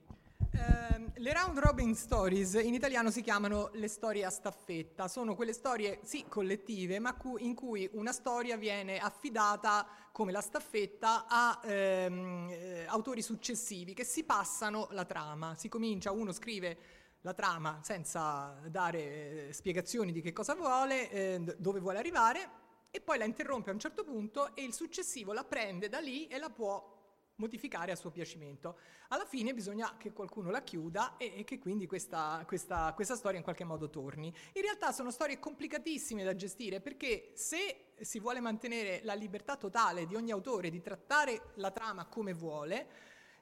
Eh, 0.53 1.11
le 1.15 1.33
round 1.35 1.59
robin 1.59 1.95
stories 1.95 2.55
in 2.55 2.73
italiano 2.73 3.11
si 3.11 3.21
chiamano 3.21 3.69
le 3.75 3.87
storie 3.87 4.25
a 4.25 4.31
staffetta, 4.31 5.07
sono 5.07 5.35
quelle 5.35 5.53
storie 5.53 5.99
sì 6.03 6.25
collettive, 6.31 6.99
ma 6.99 7.15
cu- 7.15 7.39
in 7.41 7.55
cui 7.55 7.87
una 7.93 8.13
storia 8.13 8.57
viene 8.57 8.97
affidata 8.97 9.87
come 10.13 10.33
la 10.33 10.41
staffetta 10.41 11.27
a 11.29 11.61
ehm, 11.63 12.49
eh, 12.49 12.87
autori 12.87 13.21
successivi 13.21 13.93
che 13.93 14.05
si 14.05 14.25
passano 14.25 14.89
la 14.93 15.05
trama. 15.05 15.57
Si 15.57 15.69
comincia, 15.69 16.11
uno 16.11 16.33
scrive 16.33 16.79
la 17.21 17.35
trama 17.35 17.81
senza 17.83 18.59
dare 18.71 19.49
eh, 19.49 19.53
spiegazioni 19.53 20.11
di 20.13 20.23
che 20.23 20.33
cosa 20.33 20.55
vuole, 20.55 21.11
eh, 21.11 21.55
dove 21.59 21.81
vuole 21.81 21.99
arrivare 21.99 22.65
e 22.97 23.01
poi 23.03 23.19
la 23.19 23.25
interrompe 23.25 23.69
a 23.69 23.75
un 23.75 23.79
certo 23.79 24.05
punto 24.05 24.57
e 24.57 24.65
il 24.65 24.73
successivo 24.73 25.35
la 25.35 25.45
prende 25.45 25.91
da 25.91 25.99
lì 25.99 26.27
e 26.29 26.39
la 26.39 26.49
può 26.49 26.95
modificare 27.37 27.93
a 27.93 27.97
suo 27.97 28.11
piacimento. 28.11 28.79
Alla 29.09 29.27
fine 29.27 29.53
bisogna 29.53 29.97
che 29.99 30.15
qualcuno 30.15 30.51
la 30.51 30.63
chiuda 30.63 31.19
e, 31.19 31.35
e 31.37 31.45
che 31.45 31.59
quindi 31.59 31.87
questa, 31.87 32.43
questa, 32.47 32.95
questa, 32.95 33.15
storia 33.15 33.37
in 33.37 33.45
qualche 33.45 33.65
modo 33.65 33.91
torni. 33.91 34.35
In 34.55 34.63
realtà 34.63 34.93
sono 34.93 35.11
storie 35.11 35.39
complicatissime 35.39 36.25
da 36.25 36.35
gestire 36.35 36.81
perché 36.81 37.33
se 37.35 37.93
si 38.01 38.19
vuole 38.19 38.41
mantenere 38.41 39.01
la 39.05 39.13
libertà 39.13 39.57
totale 39.57 40.07
di 40.07 40.15
ogni 40.15 40.31
autore 40.31 40.71
di 40.71 40.81
trattare 40.81 41.53
la 41.57 41.71
trama 41.71 42.07
come 42.07 42.33
vuole, 42.33 42.89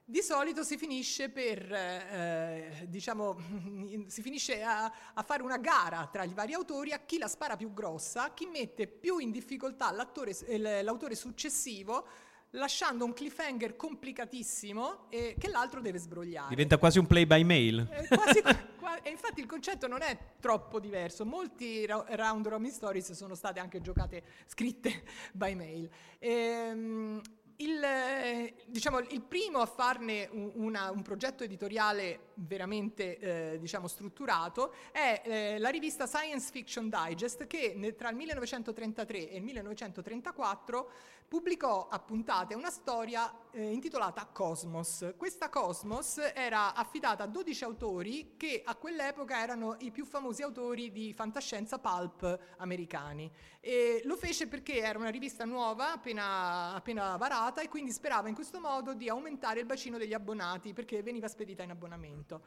di 0.07 0.21
solito 0.21 0.63
si 0.63 0.77
finisce 0.77 1.31
per, 1.31 1.73
eh, 1.73 2.87
diciamo, 2.89 3.37
si 4.07 4.21
finisce 4.21 4.63
a, 4.63 4.93
a, 5.15 5.23
fare 5.23 5.43
una 5.43 5.57
gara 5.57 6.07
tra 6.13 6.25
i 6.25 6.35
vari 6.35 6.53
autori 6.53 6.93
a 6.93 6.99
chi 6.99 7.17
la 7.17 7.29
spara 7.29 7.57
più 7.57 7.73
grossa, 7.73 8.35
chi 8.35 8.47
mette 8.47 8.87
più 8.87 9.19
in 9.19 9.31
difficoltà 9.31 9.91
l'autore 9.91 11.15
successivo, 11.15 12.07
lasciando 12.51 13.05
un 13.05 13.15
cliffhanger 13.15 13.77
complicatissimo 13.77 15.07
e 15.09 15.37
che 15.39 15.49
l'altro 15.49 15.81
deve 15.81 15.99
sbrogliare. 15.99 16.51
Diventa 16.51 16.77
quasi 16.77 16.99
un 16.99 17.07
play 17.07 17.25
by 17.25 17.43
mail. 17.43 17.89
Eh, 17.91 18.07
quasi, 18.09 18.43
qua, 18.79 19.01
e 19.03 19.11
infatti 19.11 19.41
il 19.41 19.47
concetto 19.47 19.87
non 19.87 20.03
è 20.03 20.17
troppo 20.39 20.79
diverso. 20.81 21.25
Molti 21.25 21.87
ra- 21.87 22.05
round 22.11 22.47
robin 22.47 22.71
stories 22.71 23.13
sono 23.13 23.35
state 23.35 23.59
anche 23.59 23.81
giocate, 23.81 24.23
scritte 24.47 25.03
by 25.33 25.55
mail. 25.55 25.89
Ehm, 26.19 27.21
il, 27.57 27.83
eh, 27.83 28.55
diciamo, 28.67 28.99
il, 28.99 29.21
primo 29.21 29.61
a 29.61 29.67
farne 29.67 30.29
un, 30.33 30.51
una, 30.55 30.91
un 30.91 31.03
progetto 31.03 31.45
editoriale 31.45 32.31
veramente 32.35 33.19
eh, 33.19 33.59
diciamo, 33.59 33.87
strutturato 33.87 34.75
è 34.91 35.23
eh, 35.25 35.59
la 35.59 35.69
rivista 35.69 36.07
Science 36.07 36.51
Fiction 36.51 36.89
Digest 36.89 37.47
che 37.47 37.95
tra 37.97 38.09
il 38.11 38.17
1933 38.17 39.31
e 39.31 39.37
il 39.37 39.43
1934 39.43 40.91
pubblicò 41.35 41.89
a 41.89 41.99
puntate 41.99 42.55
una 42.55 42.71
storia 42.71 43.29
eh, 43.51 43.73
intitolata 43.73 44.25
Cosmos. 44.27 45.15
Questa 45.17 45.49
Cosmos 45.49 46.19
era 46.33 46.75
affidata 46.75 47.25
a 47.25 47.27
12 47.27 47.65
autori 47.65 48.35
che 48.37 48.63
a 48.65 48.77
quell'epoca 48.77 49.43
erano 49.43 49.75
i 49.81 49.91
più 49.91 50.05
famosi 50.05 50.43
autori 50.43 50.93
di 50.93 51.13
fantascienza 51.13 51.81
pulp 51.81 52.39
americani. 52.59 53.29
E 53.59 54.01
lo 54.05 54.15
fece 54.15 54.47
perché 54.47 54.77
era 54.77 54.97
una 54.97 55.09
rivista 55.09 55.45
nuova, 55.45 55.95
appena, 55.95 56.73
appena 56.73 57.17
varata, 57.17 57.63
e 57.63 57.69
quindi 57.69 57.91
sperava 57.91 58.29
in 58.29 58.37
questo 58.37 58.61
modo 58.61 58.95
di 58.95 59.09
aumentare 59.09 59.59
il 59.59 59.67
bacino 59.67 59.99
degli 59.99 60.15
abbonati 60.15 60.73
perché 60.73 61.03
veniva 61.03 61.27
spedita 61.27 61.65
in 61.65 61.71
abbonamento. 61.71 62.43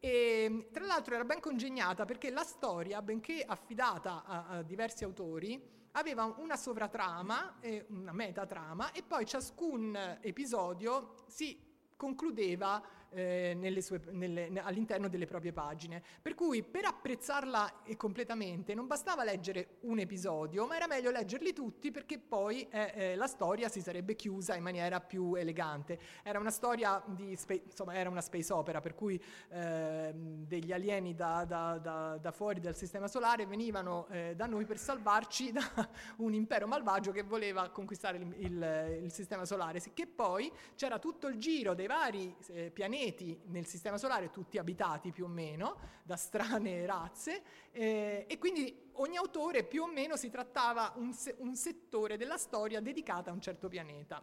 E, 0.00 0.66
tra 0.72 0.84
l'altro 0.84 1.14
era 1.14 1.24
ben 1.24 1.38
congegnata 1.38 2.04
perché 2.04 2.28
la 2.30 2.42
storia, 2.42 3.02
benché 3.02 3.44
affidata 3.46 4.24
a, 4.26 4.46
a 4.48 4.62
diversi 4.62 5.04
autori, 5.04 5.81
aveva 5.92 6.24
una 6.38 6.56
sovratrama, 6.56 7.58
una 7.88 8.12
metatrama 8.12 8.92
e 8.92 9.02
poi 9.02 9.26
ciascun 9.26 10.18
episodio 10.20 11.14
si 11.26 11.58
concludeva 11.96 12.82
eh, 13.12 13.76
sue, 13.80 14.00
nelle, 14.10 14.50
all'interno 14.62 15.08
delle 15.08 15.26
proprie 15.26 15.52
pagine. 15.52 16.02
Per 16.20 16.34
cui 16.34 16.62
per 16.62 16.84
apprezzarla 16.86 17.82
completamente 17.96 18.74
non 18.74 18.86
bastava 18.86 19.24
leggere 19.24 19.78
un 19.80 19.98
episodio, 19.98 20.66
ma 20.66 20.76
era 20.76 20.86
meglio 20.86 21.10
leggerli 21.10 21.52
tutti 21.52 21.90
perché 21.90 22.18
poi 22.18 22.66
eh, 22.70 22.92
eh, 22.94 23.16
la 23.16 23.26
storia 23.26 23.68
si 23.68 23.80
sarebbe 23.80 24.14
chiusa 24.14 24.54
in 24.54 24.62
maniera 24.62 25.00
più 25.00 25.34
elegante. 25.34 25.98
Era 26.22 26.38
una 26.38 26.50
storia 26.50 27.02
di, 27.06 27.36
spe- 27.36 27.62
insomma, 27.66 27.94
era 27.94 28.08
una 28.08 28.20
space 28.20 28.52
opera, 28.52 28.80
per 28.80 28.94
cui 28.94 29.22
ehm, 29.50 30.46
degli 30.46 30.72
alieni 30.72 31.14
da, 31.14 31.44
da, 31.44 31.78
da, 31.78 32.18
da, 32.18 32.32
fuori 32.32 32.60
dal 32.60 32.76
sistema 32.76 33.08
solare 33.08 33.46
venivano 33.46 34.06
eh, 34.08 34.34
da 34.34 34.46
noi 34.46 34.64
per 34.64 34.78
salvarci 34.78 35.52
da 35.52 35.88
un 36.18 36.32
impero 36.32 36.66
malvagio 36.66 37.12
che 37.12 37.22
voleva 37.22 37.68
conquistare 37.70 38.18
il, 38.18 38.34
il, 38.38 39.00
il 39.04 39.12
sistema 39.12 39.44
solare, 39.44 39.80
che 39.92 40.06
poi 40.06 40.50
c'era 40.74 40.98
tutto 40.98 41.26
il 41.26 41.38
giro 41.38 41.74
dei 41.74 41.86
vari 41.86 42.34
eh, 42.48 42.70
pianeti 42.70 43.01
pianeti 43.02 43.40
nel 43.46 43.66
Sistema 43.66 43.98
Solare, 43.98 44.30
tutti 44.30 44.58
abitati 44.58 45.10
più 45.10 45.24
o 45.24 45.28
meno 45.28 45.76
da 46.04 46.16
strane 46.16 46.86
razze, 46.86 47.42
eh, 47.72 48.26
e 48.28 48.38
quindi 48.38 48.90
ogni 48.94 49.16
autore 49.16 49.64
più 49.64 49.82
o 49.82 49.86
meno 49.88 50.16
si 50.16 50.30
trattava 50.30 50.92
un, 50.96 51.12
se- 51.12 51.34
un 51.38 51.56
settore 51.56 52.16
della 52.16 52.36
storia 52.36 52.80
dedicata 52.80 53.30
a 53.30 53.32
un 53.32 53.40
certo 53.40 53.68
pianeta. 53.68 54.22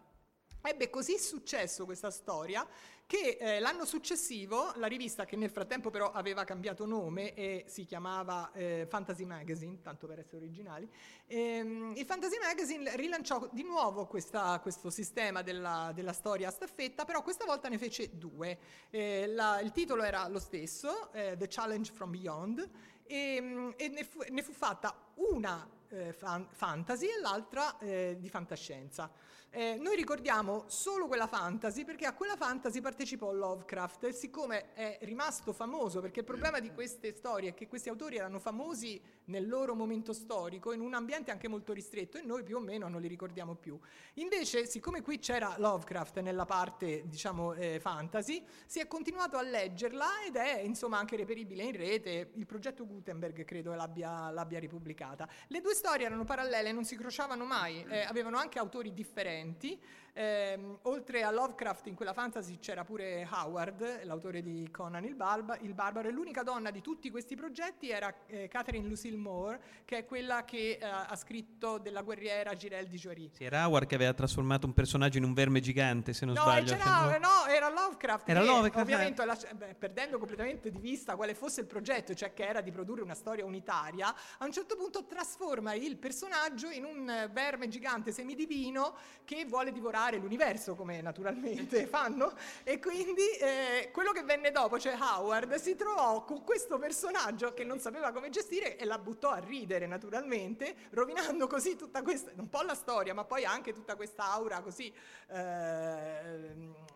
Ebbe 0.62 0.90
così 0.90 1.18
successo 1.18 1.84
questa 1.86 2.10
storia 2.10 2.66
che 3.06 3.38
eh, 3.40 3.58
l'anno 3.58 3.84
successivo 3.84 4.72
la 4.76 4.86
rivista, 4.86 5.24
che 5.24 5.34
nel 5.34 5.50
frattempo 5.50 5.90
però 5.90 6.12
aveva 6.12 6.44
cambiato 6.44 6.86
nome 6.86 7.34
e 7.34 7.64
si 7.66 7.84
chiamava 7.84 8.52
eh, 8.52 8.86
Fantasy 8.88 9.24
Magazine, 9.24 9.80
tanto 9.80 10.06
per 10.06 10.20
essere 10.20 10.36
originali, 10.36 10.88
ehm, 11.26 11.94
il 11.96 12.04
Fantasy 12.04 12.38
Magazine 12.38 12.94
rilanciò 12.94 13.48
di 13.50 13.64
nuovo 13.64 14.06
questa, 14.06 14.60
questo 14.60 14.90
sistema 14.90 15.42
della, 15.42 15.90
della, 15.92 16.12
storia 16.12 16.48
a 16.48 16.50
staffetta, 16.52 17.04
però 17.04 17.22
questa 17.22 17.44
volta 17.44 17.68
ne 17.68 17.78
fece 17.78 18.16
due. 18.16 18.56
Eh, 18.90 19.26
la, 19.26 19.60
il 19.60 19.72
titolo 19.72 20.04
era 20.04 20.28
lo 20.28 20.38
stesso, 20.38 21.12
eh, 21.12 21.36
The 21.36 21.48
Challenge 21.48 21.90
from 21.90 22.10
Beyond, 22.10 22.70
e, 23.06 23.34
ehm, 23.34 23.74
e 23.76 23.88
ne, 23.88 24.04
fu, 24.04 24.20
ne, 24.28 24.42
fu, 24.42 24.52
fatta 24.52 24.94
una 25.16 25.68
eh, 25.88 26.12
fan, 26.12 26.46
fantasy 26.52 27.06
e 27.06 27.18
l'altra 27.18 27.76
eh, 27.78 28.16
di 28.20 28.28
fantascienza. 28.28 29.10
Eh, 29.52 29.78
noi 29.80 29.96
ricordiamo 29.96 30.62
solo 30.68 31.08
quella 31.08 31.26
fantasy 31.26 31.84
perché 31.84 32.06
a 32.06 32.14
quella 32.14 32.36
fantasy 32.36 32.80
partecipò 32.80 33.32
Lovecraft 33.32 34.04
e 34.04 34.12
siccome 34.12 34.72
è 34.74 34.98
rimasto 35.02 35.52
famoso, 35.52 36.00
perché 36.00 36.20
il 36.20 36.24
problema 36.24 36.60
di 36.60 36.72
queste 36.72 37.12
storie 37.16 37.48
è 37.48 37.54
che 37.54 37.66
questi 37.66 37.88
autori 37.88 38.16
erano 38.16 38.38
famosi 38.38 39.02
nel 39.30 39.48
loro 39.48 39.74
momento 39.74 40.12
storico 40.12 40.72
in 40.72 40.80
un 40.80 40.92
ambiente 40.92 41.30
anche 41.30 41.48
molto 41.48 41.72
ristretto 41.72 42.18
e 42.18 42.22
noi 42.22 42.42
più 42.42 42.56
o 42.56 42.60
meno 42.60 42.88
non 42.88 43.00
li 43.00 43.08
ricordiamo 43.08 43.54
più. 43.54 43.78
Invece, 44.14 44.66
siccome 44.66 45.00
qui 45.00 45.18
c'era 45.18 45.54
Lovecraft 45.56 46.20
nella 46.20 46.44
parte, 46.44 47.04
diciamo, 47.06 47.54
eh, 47.54 47.78
fantasy, 47.80 48.44
si 48.66 48.80
è 48.80 48.86
continuato 48.86 49.36
a 49.36 49.42
leggerla 49.42 50.24
ed 50.26 50.36
è 50.36 50.60
insomma 50.60 50.98
anche 50.98 51.16
reperibile 51.16 51.62
in 51.62 51.76
rete. 51.76 52.32
Il 52.34 52.46
progetto 52.46 52.86
Gutenberg 52.86 53.44
credo 53.44 53.72
l'abbia, 53.74 54.30
l'abbia 54.30 54.58
ripubblicata. 54.58 55.28
Le 55.46 55.60
due 55.60 55.74
storie 55.74 56.06
erano 56.06 56.24
parallele, 56.24 56.72
non 56.72 56.84
si 56.84 56.96
crociavano 56.96 57.44
mai, 57.44 57.84
eh, 57.88 58.02
avevano 58.02 58.36
anche 58.36 58.58
autori 58.58 58.92
differenti. 58.92 59.80
Eh, 60.12 60.58
oltre 60.82 61.22
a 61.22 61.30
Lovecraft 61.30 61.86
in 61.86 61.94
quella 61.94 62.12
fantasy 62.12 62.58
c'era 62.58 62.84
pure 62.84 63.28
Howard, 63.30 64.02
l'autore 64.02 64.42
di 64.42 64.68
Conan 64.70 65.04
il, 65.04 65.14
Barba, 65.14 65.56
il 65.58 65.72
Barbaro, 65.72 66.08
e 66.08 66.10
l'unica 66.10 66.42
donna 66.42 66.72
di 66.72 66.80
tutti 66.80 67.10
questi 67.10 67.36
progetti 67.36 67.90
era 67.90 68.12
eh, 68.26 68.48
Catherine 68.48 68.88
Lucille 68.88 69.16
Moore, 69.20 69.60
che 69.84 69.98
è 69.98 70.04
quella 70.04 70.44
che 70.44 70.78
eh, 70.80 70.84
ha 70.84 71.16
scritto 71.16 71.78
della 71.78 72.02
guerriera 72.02 72.54
Girel 72.54 72.86
di 72.86 72.96
Jory. 72.96 73.30
Sì, 73.32 73.44
era 73.44 73.66
Howard 73.66 73.86
che 73.86 73.94
aveva 73.94 74.12
trasformato 74.14 74.66
un 74.66 74.72
personaggio 74.72 75.18
in 75.18 75.24
un 75.24 75.34
verme 75.34 75.60
gigante, 75.60 76.12
se 76.12 76.24
non 76.24 76.34
no, 76.34 76.42
sbaglio. 76.42 76.76
C'era, 76.76 77.18
no, 77.18 77.46
era 77.48 77.68
Lovecraft. 77.68 78.28
Era 78.28 78.42
Lovecraft. 78.42 78.76
Eh. 78.76 78.80
Ovviamente, 78.80 79.24
la, 79.24 79.38
beh, 79.54 79.74
perdendo 79.74 80.18
completamente 80.18 80.70
di 80.70 80.78
vista 80.78 81.16
quale 81.16 81.34
fosse 81.34 81.60
il 81.60 81.66
progetto, 81.66 82.14
cioè 82.14 82.32
che 82.32 82.46
era 82.46 82.60
di 82.60 82.70
produrre 82.70 83.02
una 83.02 83.14
storia 83.14 83.44
unitaria, 83.44 84.14
a 84.38 84.44
un 84.44 84.52
certo 84.52 84.76
punto 84.76 85.04
trasforma 85.06 85.74
il 85.74 85.96
personaggio 85.96 86.68
in 86.70 86.84
un 86.84 87.28
verme 87.32 87.68
gigante 87.68 88.12
semidivino 88.12 88.94
che 89.24 89.44
vuole 89.46 89.72
divorare 89.72 90.18
l'universo, 90.18 90.74
come 90.74 91.00
naturalmente 91.00 91.86
fanno, 91.90 92.32
e 92.62 92.78
quindi 92.78 93.28
eh, 93.40 93.90
quello 93.92 94.12
che 94.12 94.22
venne 94.22 94.50
dopo, 94.50 94.78
cioè 94.78 94.96
Howard, 94.98 95.54
si 95.56 95.74
trovò 95.74 96.24
con 96.24 96.44
questo 96.44 96.78
personaggio 96.78 97.52
che 97.54 97.64
non 97.64 97.80
sapeva 97.80 98.12
come 98.12 98.30
gestire 98.30 98.76
e 98.76 98.84
la 98.84 98.98
buttò 99.00 99.30
a 99.30 99.38
ridere 99.38 99.86
naturalmente, 99.86 100.74
rovinando 100.90 101.46
così 101.46 101.76
tutta 101.76 102.02
questa, 102.02 102.30
un 102.36 102.48
po' 102.48 102.62
la 102.62 102.74
storia, 102.74 103.14
ma 103.14 103.24
poi 103.24 103.44
anche 103.44 103.72
tutta 103.72 103.96
questa 103.96 104.32
aura 104.32 104.60
così 104.60 104.92
eh, 105.28 106.54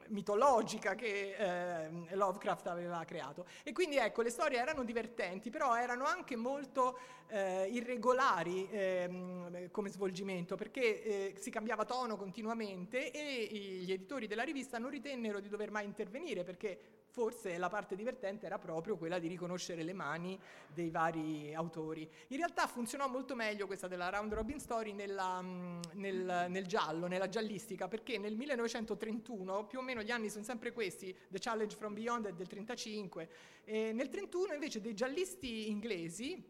mitologica 0.09 0.95
che 0.95 1.35
eh, 1.37 2.15
Lovecraft 2.15 2.67
aveva 2.67 3.05
creato. 3.05 3.47
E 3.63 3.73
quindi 3.73 3.97
ecco, 3.97 4.23
le 4.23 4.31
storie 4.31 4.59
erano 4.59 4.85
divertenti, 4.85 5.51
però 5.51 5.77
erano 5.77 6.05
anche 6.05 6.37
molto 6.37 6.99
eh, 7.29 7.69
irregolari 7.71 8.69
ehm, 8.71 9.71
come 9.71 9.89
svolgimento, 9.89 10.57
perché 10.57 11.03
eh, 11.03 11.35
si 11.39 11.51
cambiava 11.51 11.85
tono 11.85 12.17
continuamente 12.17 13.11
e 13.11 13.49
gli 13.83 13.93
editori 13.93 14.27
della 14.27 14.43
rivista 14.43 14.79
non 14.79 14.91
ritennero 14.91 15.41
di 15.41 15.49
dover 15.49 15.71
mai 15.71 15.85
intervenire, 15.85 16.45
perché 16.45 17.03
forse 17.15 17.59
la 17.59 17.69
parte 17.69 17.95
divertente 17.95 18.45
era 18.45 18.59
proprio 18.59 18.97
quella 18.97 19.21
di 19.21 19.29
riconoscere 19.29 19.85
le 19.85 19.93
mani 19.93 20.37
dei 20.67 20.91
vari 20.91 21.55
autori. 21.55 22.11
In 22.29 22.39
realtà 22.39 22.67
funzionò 22.67 23.07
molto 23.07 23.37
meglio 23.37 23.69
questa 23.69 23.87
della 23.87 24.09
Round 24.09 24.35
Robin 24.35 24.59
Story 24.59 24.93
nella, 24.93 25.41
mm, 25.41 25.81
nel, 25.93 26.47
nel, 26.49 26.67
giallo, 26.67 27.07
nella 27.07 27.29
giallistica, 27.29 27.87
perché 27.87 28.19
nel 28.19 28.35
1931, 28.35 29.65
più 29.67 29.79
o 29.79 29.83
meno 29.83 29.94
gli 30.03 30.11
anni 30.11 30.31
sono 30.31 30.45
sempre 30.45 30.73
questi, 30.73 31.17
The 31.29 31.39
Challenge 31.39 31.75
from 31.75 31.95
Beyond 31.95 32.27
è 32.29 32.33
del 32.33 32.47
35, 32.47 33.29
e 33.65 33.93
nel 33.93 34.09
31 34.09 34.55
invece 34.55 34.81
dei 34.81 34.95
giallisti 34.95 35.71
inglesi 35.71 36.43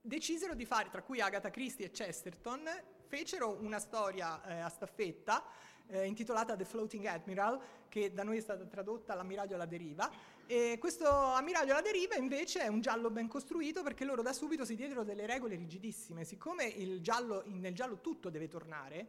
decisero 0.00 0.54
di 0.54 0.64
fare, 0.64 0.90
tra 0.90 1.02
cui 1.02 1.20
Agatha 1.20 1.50
Christie 1.50 1.86
e 1.86 1.90
Chesterton, 1.90 2.68
fecero 3.06 3.56
una 3.60 3.78
storia 3.78 4.44
eh, 4.44 4.60
a 4.60 4.68
staffetta 4.68 5.44
eh, 5.88 6.06
intitolata 6.06 6.56
The 6.56 6.64
Floating 6.64 7.04
Admiral, 7.06 7.60
che 7.88 8.12
da 8.12 8.22
noi 8.22 8.38
è 8.38 8.40
stata 8.40 8.64
tradotta 8.64 9.14
L'ammiraglio 9.14 9.54
alla 9.54 9.66
deriva. 9.66 10.10
E 10.46 10.76
questo 10.78 11.08
ammiraglio 11.08 11.72
alla 11.72 11.80
deriva 11.80 12.16
invece 12.16 12.60
è 12.60 12.66
un 12.66 12.80
giallo 12.80 13.10
ben 13.10 13.28
costruito 13.28 13.82
perché 13.82 14.04
loro 14.04 14.20
da 14.20 14.32
subito 14.32 14.64
si 14.64 14.74
diedero 14.74 15.02
delle 15.02 15.26
regole 15.26 15.56
rigidissime. 15.56 16.24
Siccome 16.24 16.74
giallo, 17.00 17.42
nel 17.46 17.74
giallo 17.74 18.00
tutto 18.00 18.28
deve 18.28 18.48
tornare, 18.48 19.08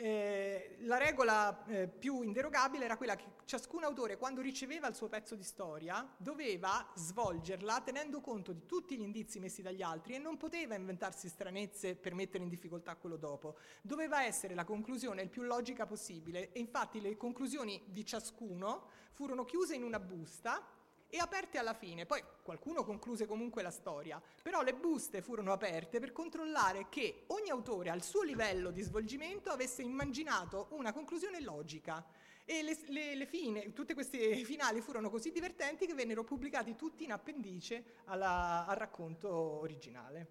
Eh, 0.00 0.76
la 0.82 0.96
regola 0.96 1.64
eh, 1.64 1.88
più 1.88 2.22
inderogabile 2.22 2.84
era 2.84 2.96
quella 2.96 3.16
che 3.16 3.24
ciascun 3.46 3.82
autore, 3.82 4.16
quando 4.16 4.40
riceveva 4.40 4.86
il 4.86 4.94
suo 4.94 5.08
pezzo 5.08 5.34
di 5.34 5.42
storia, 5.42 6.08
doveva 6.16 6.88
svolgerla 6.94 7.80
tenendo 7.80 8.20
conto 8.20 8.52
di 8.52 8.64
tutti 8.64 8.96
gli 8.96 9.02
indizi 9.02 9.40
messi 9.40 9.60
dagli 9.60 9.82
altri 9.82 10.14
e 10.14 10.18
non 10.18 10.36
poteva 10.36 10.76
inventarsi 10.76 11.28
stranezze 11.28 11.96
per 11.96 12.14
mettere 12.14 12.44
in 12.44 12.48
difficoltà 12.48 12.94
quello 12.94 13.16
dopo. 13.16 13.56
Doveva 13.82 14.22
essere 14.22 14.54
la 14.54 14.62
conclusione 14.62 15.22
il 15.22 15.30
più 15.30 15.42
logica 15.42 15.84
possibile 15.84 16.52
e 16.52 16.60
infatti 16.60 17.00
le 17.00 17.16
conclusioni 17.16 17.82
di 17.86 18.06
ciascuno 18.06 18.90
furono 19.10 19.44
chiuse 19.44 19.74
in 19.74 19.82
una 19.82 19.98
busta 19.98 20.64
e 21.08 21.18
aperte 21.18 21.58
alla 21.58 21.74
fine. 21.74 22.06
Poi 22.06 22.22
qualcuno 22.42 22.84
concluse 22.84 23.26
comunque 23.26 23.62
la 23.62 23.70
storia, 23.70 24.20
però 24.42 24.62
le 24.62 24.74
buste 24.74 25.22
furono 25.22 25.52
aperte 25.52 25.98
per 26.00 26.12
controllare 26.12 26.88
che 26.88 27.24
ogni 27.28 27.50
autore 27.50 27.90
al 27.90 28.02
suo 28.02 28.22
livello 28.22 28.70
di 28.70 28.82
svolgimento 28.82 29.50
avesse 29.50 29.82
immaginato 29.82 30.68
una 30.70 30.92
conclusione 30.92 31.40
logica. 31.40 32.04
E 32.44 32.62
le, 32.62 32.78
le, 32.86 33.14
le 33.14 33.26
fine, 33.26 33.74
tutte 33.74 33.92
queste 33.92 34.36
finali 34.44 34.80
furono 34.80 35.10
così 35.10 35.30
divertenti 35.30 35.86
che 35.86 35.92
vennero 35.92 36.24
pubblicati 36.24 36.76
tutti 36.76 37.04
in 37.04 37.12
appendice 37.12 37.96
alla, 38.06 38.64
al 38.66 38.76
racconto 38.76 39.30
originale. 39.30 40.28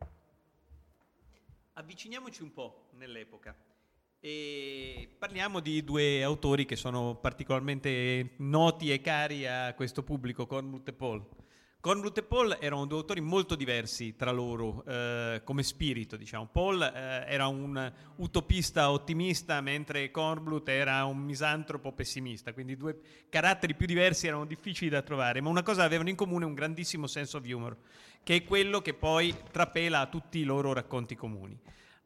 Avviciniamoci 1.73 2.41
un 2.41 2.53
po' 2.53 2.87
nell'epoca. 2.93 3.66
E 4.19 5.10
parliamo 5.19 5.60
di 5.60 5.84
due 5.84 6.23
autori 6.23 6.65
che 6.65 6.75
sono 6.75 7.15
particolarmente 7.15 8.32
noti 8.38 8.91
e 8.91 8.99
cari 8.99 9.45
a 9.45 9.75
questo 9.75 10.01
pubblico, 10.01 10.47
Cornblut 10.47 10.88
e 10.88 10.93
Paul. 10.93 11.23
Cornblut 11.80 12.17
e 12.17 12.23
Paul 12.23 12.58
erano 12.60 12.88
due 12.88 12.97
autori 12.97 13.21
molto 13.21 13.56
diversi 13.56 14.15
tra 14.15 14.32
loro 14.32 14.84
eh, 14.88 15.41
come 15.43 15.62
spirito, 15.62 16.17
diciamo. 16.17 16.47
Paul 16.51 16.82
eh, 16.82 17.25
era 17.27 17.45
un 17.45 17.93
utopista 18.15 18.89
ottimista, 18.89 19.62
mentre 19.62 20.10
Cornblut 20.10 20.67
era 20.67 21.06
un 21.06 21.19
misantropo 21.19 21.91
pessimista, 21.91 22.53
quindi 22.53 22.75
due 22.75 22.99
caratteri 23.30 23.75
più 23.75 23.86
diversi 23.86 24.25
erano 24.25 24.45
difficili 24.45 24.89
da 24.89 25.03
trovare, 25.03 25.41
ma 25.41 25.49
una 25.49 25.63
cosa 25.63 25.84
avevano 25.84 26.10
in 26.10 26.15
comune, 26.15 26.43
un 26.43 26.56
grandissimo 26.56 27.06
senso 27.06 27.38
of 27.38 27.45
humor, 27.45 27.77
che 28.23 28.38
è 28.38 28.43
quello 28.43 28.82
che 28.82 28.95
poi 28.95 29.34
trapela 29.51 29.99
a 29.99 30.08
tutti 30.08 30.39
i 30.39 30.43
loro 30.43 30.73
racconti 30.73 31.15
comuni. 31.15 31.58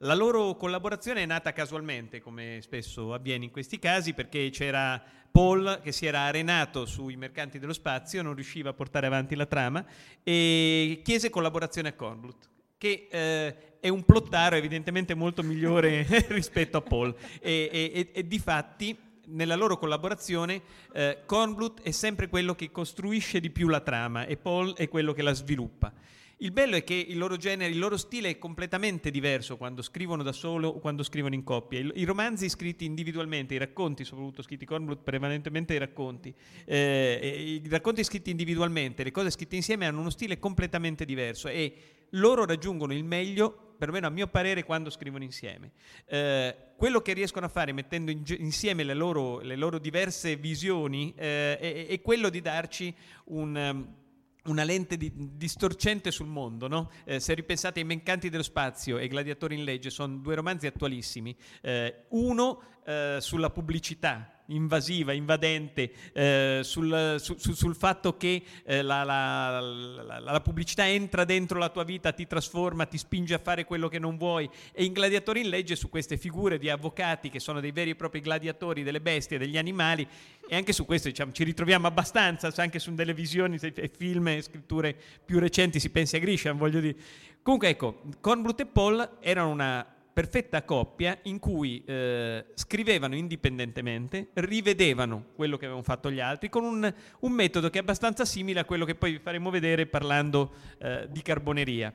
La 0.03 0.15
loro 0.15 0.55
collaborazione 0.55 1.21
è 1.21 1.25
nata 1.27 1.53
casualmente, 1.53 2.21
come 2.21 2.57
spesso 2.61 3.13
avviene 3.13 3.45
in 3.45 3.51
questi 3.51 3.77
casi, 3.77 4.13
perché 4.13 4.49
c'era 4.49 4.99
Paul 5.29 5.79
che 5.83 5.91
si 5.91 6.07
era 6.07 6.21
arenato 6.21 6.87
sui 6.87 7.15
mercanti 7.15 7.59
dello 7.59 7.71
spazio, 7.71 8.23
non 8.23 8.33
riusciva 8.33 8.71
a 8.71 8.73
portare 8.73 9.05
avanti 9.05 9.35
la 9.35 9.45
trama 9.45 9.85
e 10.23 11.01
chiese 11.03 11.29
collaborazione 11.29 11.89
a 11.89 11.93
Kornblut 11.93 12.49
che 12.79 13.09
eh, 13.11 13.79
è 13.79 13.89
un 13.89 14.03
plottaro 14.03 14.55
evidentemente 14.55 15.13
molto 15.13 15.43
migliore 15.43 16.03
rispetto 16.29 16.77
a 16.77 16.81
Paul 16.81 17.15
e, 17.39 17.69
e, 17.71 18.09
e, 18.11 18.27
di 18.27 18.39
fatti 18.39 18.97
nella 19.27 19.55
loro 19.55 19.77
collaborazione 19.77 20.63
eh, 20.93 21.19
Kornblut 21.27 21.83
è 21.83 21.91
sempre 21.91 22.27
quello 22.27 22.55
che 22.55 22.71
costruisce 22.71 23.39
di 23.39 23.51
più 23.51 23.67
la 23.67 23.81
trama 23.81 24.25
e 24.25 24.35
Paul 24.35 24.73
è 24.73 24.89
quello 24.89 25.13
che 25.13 25.21
la 25.21 25.33
sviluppa. 25.33 25.93
Il 26.41 26.51
bello 26.51 26.75
è 26.75 26.83
che 26.83 26.95
il 26.95 27.19
loro 27.19 27.37
genere, 27.37 27.71
il 27.71 27.77
loro 27.77 27.97
stile 27.97 28.29
è 28.29 28.37
completamente 28.39 29.11
diverso 29.11 29.57
quando 29.57 29.83
scrivono 29.83 30.23
da 30.23 30.31
solo 30.31 30.69
o 30.69 30.79
quando 30.79 31.03
scrivono 31.03 31.35
in 31.35 31.43
coppia. 31.43 31.79
I, 31.79 31.91
i 31.93 32.03
romanzi 32.03 32.49
scritti 32.49 32.83
individualmente, 32.83 33.53
i 33.53 33.59
racconti, 33.59 34.03
soprattutto 34.03 34.41
scritti 34.41 34.65
Cornblut, 34.65 35.03
prevalentemente 35.03 35.75
i 35.75 35.77
racconti, 35.77 36.33
eh, 36.65 37.59
i 37.63 37.69
racconti 37.69 38.03
scritti 38.03 38.31
individualmente, 38.31 39.03
le 39.03 39.11
cose 39.11 39.29
scritte 39.29 39.55
insieme 39.55 39.85
hanno 39.85 39.99
uno 39.99 40.09
stile 40.09 40.39
completamente 40.39 41.05
diverso 41.05 41.47
e 41.47 41.73
loro 42.11 42.43
raggiungono 42.45 42.93
il 42.93 43.03
meglio, 43.03 43.75
perlomeno 43.77 44.07
a 44.07 44.09
mio 44.09 44.25
parere, 44.25 44.63
quando 44.63 44.89
scrivono 44.89 45.23
insieme. 45.23 45.73
Eh, 46.07 46.55
quello 46.75 47.01
che 47.03 47.13
riescono 47.13 47.45
a 47.45 47.49
fare 47.49 47.71
mettendo 47.71 48.09
in, 48.09 48.23
insieme 48.39 48.83
le 48.83 48.95
loro, 48.95 49.41
le 49.41 49.55
loro, 49.55 49.77
diverse 49.77 50.37
visioni 50.37 51.13
eh, 51.15 51.59
è, 51.59 51.85
è, 51.85 52.01
quello 52.01 52.29
di 52.29 52.41
darci 52.41 52.91
un... 53.25 53.55
Um, 53.55 53.99
una 54.45 54.63
lente 54.63 54.97
di, 54.97 55.11
distorcente 55.13 56.11
sul 56.11 56.27
mondo. 56.27 56.67
No? 56.67 56.89
Eh, 57.05 57.19
se 57.19 57.33
ripensate 57.33 57.79
ai 57.79 57.85
Mencanti 57.85 58.29
dello 58.29 58.43
Spazio 58.43 58.97
e 58.97 59.07
Gladiatori 59.07 59.55
in 59.55 59.63
Legge, 59.63 59.89
sono 59.89 60.17
due 60.17 60.35
romanzi 60.35 60.67
attualissimi. 60.67 61.35
Eh, 61.61 62.05
uno 62.09 62.61
eh, 62.85 63.17
sulla 63.19 63.49
pubblicità 63.49 64.40
invasiva, 64.55 65.13
invadente, 65.13 65.91
eh, 66.13 66.59
sul, 66.63 67.17
su, 67.19 67.35
sul, 67.37 67.75
fatto 67.75 68.17
che 68.17 68.43
eh, 68.63 68.81
la, 68.81 69.03
la, 69.03 69.59
la, 69.59 70.19
la, 70.19 70.41
pubblicità 70.41 70.87
entra 70.87 71.25
dentro 71.25 71.59
la 71.59 71.69
tua 71.69 71.83
vita, 71.83 72.11
ti 72.11 72.27
trasforma, 72.27 72.85
ti 72.85 72.97
spinge 72.97 73.33
a 73.33 73.39
fare 73.39 73.65
quello 73.65 73.87
che 73.87 73.99
non 73.99 74.17
vuoi. 74.17 74.49
E 74.71 74.83
in 74.83 74.93
Gladiatori 74.93 75.41
in 75.41 75.49
legge 75.49 75.75
su 75.75 75.89
queste 75.89 76.17
figure 76.17 76.57
di 76.57 76.69
avvocati 76.69 77.29
che 77.29 77.39
sono 77.39 77.59
dei 77.59 77.71
veri 77.71 77.91
e 77.91 77.95
propri 77.95 78.21
gladiatori 78.21 78.83
delle 78.83 79.01
bestie, 79.01 79.37
degli 79.37 79.57
animali, 79.57 80.07
e 80.47 80.55
anche 80.55 80.73
su 80.73 80.85
questo 80.85 81.07
diciamo, 81.07 81.31
ci 81.31 81.43
ritroviamo 81.43 81.87
abbastanza, 81.87 82.51
anche 82.57 82.79
su 82.79 82.93
delle 82.93 83.13
visioni, 83.13 83.57
film 83.95 84.27
e 84.27 84.41
scritture 84.41 84.95
più 85.23 85.39
recenti, 85.39 85.79
si 85.79 85.89
pensi 85.89 86.15
a 86.15 86.19
Grisham, 86.19 86.57
voglio 86.57 86.79
dire. 86.79 86.95
Comunque 87.41 87.69
ecco, 87.69 88.01
Cornblut 88.19 88.59
e 88.59 88.65
Paul 88.65 89.17
erano 89.19 89.49
una 89.49 89.85
perfetta 90.13 90.63
coppia 90.63 91.17
in 91.23 91.39
cui 91.39 91.83
eh, 91.85 92.45
scrivevano 92.53 93.15
indipendentemente, 93.15 94.29
rivedevano 94.33 95.27
quello 95.35 95.57
che 95.57 95.65
avevano 95.65 95.83
fatto 95.83 96.11
gli 96.11 96.19
altri 96.19 96.49
con 96.49 96.63
un, 96.63 96.93
un, 97.19 97.31
metodo 97.31 97.69
che 97.69 97.79
è 97.79 97.81
abbastanza 97.81 98.25
simile 98.25 98.59
a 98.59 98.65
quello 98.65 98.85
che 98.85 98.95
poi 98.95 99.13
vi 99.13 99.19
faremo 99.19 99.49
vedere 99.49 99.85
parlando 99.85 100.53
eh, 100.79 101.07
di 101.09 101.21
carboneria. 101.21 101.93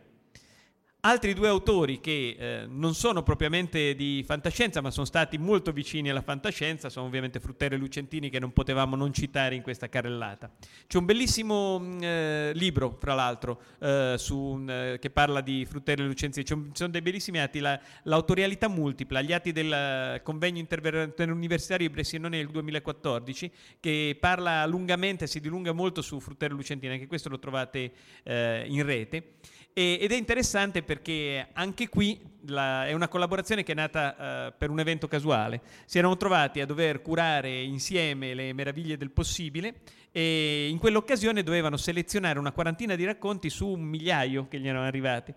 Altri 1.07 1.35
due 1.35 1.47
autori 1.47 2.01
che 2.01 2.35
eh, 2.37 2.67
non 2.69 2.97
sono 2.97 3.23
propriamente 3.23 3.95
di 3.95 4.25
fantascienza, 4.27 4.81
ma 4.81 4.91
sono 4.91 5.07
stati 5.07 5.39
molto 5.39 5.71
vicini 5.71 6.11
alla 6.11 6.21
fantascienza, 6.21 6.89
sono 6.89 7.07
ovviamente 7.07 7.39
Fruttero 7.39 7.77
e 7.77 7.79
Lucentini 7.79 8.29
che 8.29 8.41
non 8.41 8.53
potevamo 8.53 8.97
non 8.97 9.13
citare 9.13 9.55
in 9.55 9.63
questa 9.63 9.89
carrellata. 9.89 10.51
C'è 10.89 10.99
un 10.99 11.05
bellissimo 11.05 11.79
mm, 11.79 12.03
eh, 12.03 12.51
libro, 12.55 12.97
fra 12.99 13.15
l'altro, 13.15 13.61
eh, 13.79 14.17
su, 14.19 14.65
eh, 14.69 14.97
che 15.01 15.11
parla 15.11 15.43
di 15.43 15.65
Fruttero 15.65 16.03
e 16.03 16.07
Lucentini. 16.07 16.45
Ci 16.45 16.71
sono 16.73 16.91
dei 16.91 17.03
bellissimi 17.03 17.39
atti, 17.39 17.61
la, 17.61 17.81
l'autorialità 18.03 18.67
multipla, 18.67 19.23
gli 19.23 19.33
atti 19.33 19.53
del 19.53 20.21
convegno 20.25 20.59
interuniversitario 20.59 21.87
di 21.87 21.93
Bressinone 21.93 22.39
del 22.39 22.49
2014, 22.49 23.53
che 23.79 24.17
parla 24.19 24.67
lungamente, 24.67 25.29
si 25.29 25.39
dilunga 25.39 25.71
molto 25.71 26.03
su 26.03 26.19
Fruttero 26.19 26.55
e 26.55 26.57
Lucentini, 26.57 26.95
anche 26.95 27.07
questo 27.07 27.29
lo 27.29 27.39
trovate 27.39 27.93
eh, 28.25 28.65
in 28.67 28.85
rete. 28.85 29.35
E, 29.79 29.99
ed 30.01 30.11
è 30.11 30.17
interessante 30.17 30.83
perché 30.83 31.49
anche 31.53 31.91
qui 31.91 32.19
la, 32.47 32.87
è 32.87 32.95
una 32.95 33.09
collaborazione 33.09 33.63
che 33.63 33.73
è 33.73 33.75
nata 33.75 34.15
uh, 34.49 34.55
per 34.57 34.71
un 34.71 34.81
evento 34.81 35.07
casuale. 35.07 35.61
Si 35.85 35.99
erano 35.99 36.17
trovati 36.17 36.63
a 36.63 36.67
dover 36.67 37.03
curare 37.03 37.61
insieme 37.61 38.33
le 38.33 38.55
meraviglie 38.55 38.97
del 38.97 39.11
possibile 39.11 39.81
e 40.13 40.69
in 40.71 40.79
quell'occasione 40.79 41.43
dovevano 41.43 41.77
selezionare 41.77 42.39
una 42.39 42.53
quarantina 42.53 42.95
di 42.95 43.05
racconti 43.05 43.51
su 43.51 43.69
un 43.69 43.83
migliaio 43.83 44.49
che 44.49 44.59
gli 44.59 44.67
erano 44.67 44.87
arrivati. 44.87 45.35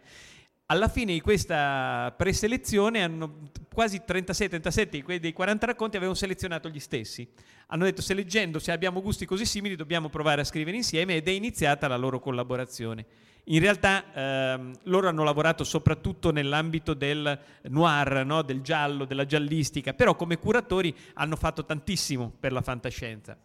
Alla 0.68 0.88
fine 0.88 1.12
di 1.12 1.20
questa 1.20 2.14
preselezione 2.16 3.04
hanno 3.04 3.50
quasi 3.74 4.02
36-37 4.08 5.18
dei 5.18 5.34
40 5.34 5.66
racconti 5.66 5.98
avevano 5.98 6.18
selezionato 6.18 6.70
gli 6.70 6.80
stessi. 6.80 7.28
Hanno 7.68 7.84
detto 7.84 8.02
se 8.02 8.14
leggendo, 8.14 8.58
se 8.60 8.72
abbiamo 8.72 9.02
gusti 9.02 9.26
così 9.26 9.46
simili, 9.46 9.76
dobbiamo 9.76 10.08
provare 10.08 10.40
a 10.40 10.46
scrivere 10.46 10.78
insieme 10.78 11.16
ed 11.16 11.28
è 11.28 11.32
iniziata 11.32 11.90
la 11.90 11.98
loro 11.98 12.22
collaborazione. 12.22 13.06
In 13.52 13.60
realtà 13.60 14.14
ehm, 14.14 14.74
loro 14.84 15.08
hanno 15.08 15.24
lavorato 15.24 15.64
soprattutto 15.64 16.32
nell'ambito 16.32 16.94
del 16.94 17.40
noir, 17.64 18.24
no? 18.24 18.44
del 18.44 18.62
giallo, 18.62 19.06
della 19.06 19.26
giallistica, 19.26 19.94
però 19.94 20.16
come 20.16 20.38
curatori 20.38 20.96
hanno 21.16 21.36
fatto 21.36 21.66
tantissimo 21.66 22.32
per 22.40 22.52
la 22.52 22.62
fantascienza. 22.62 23.36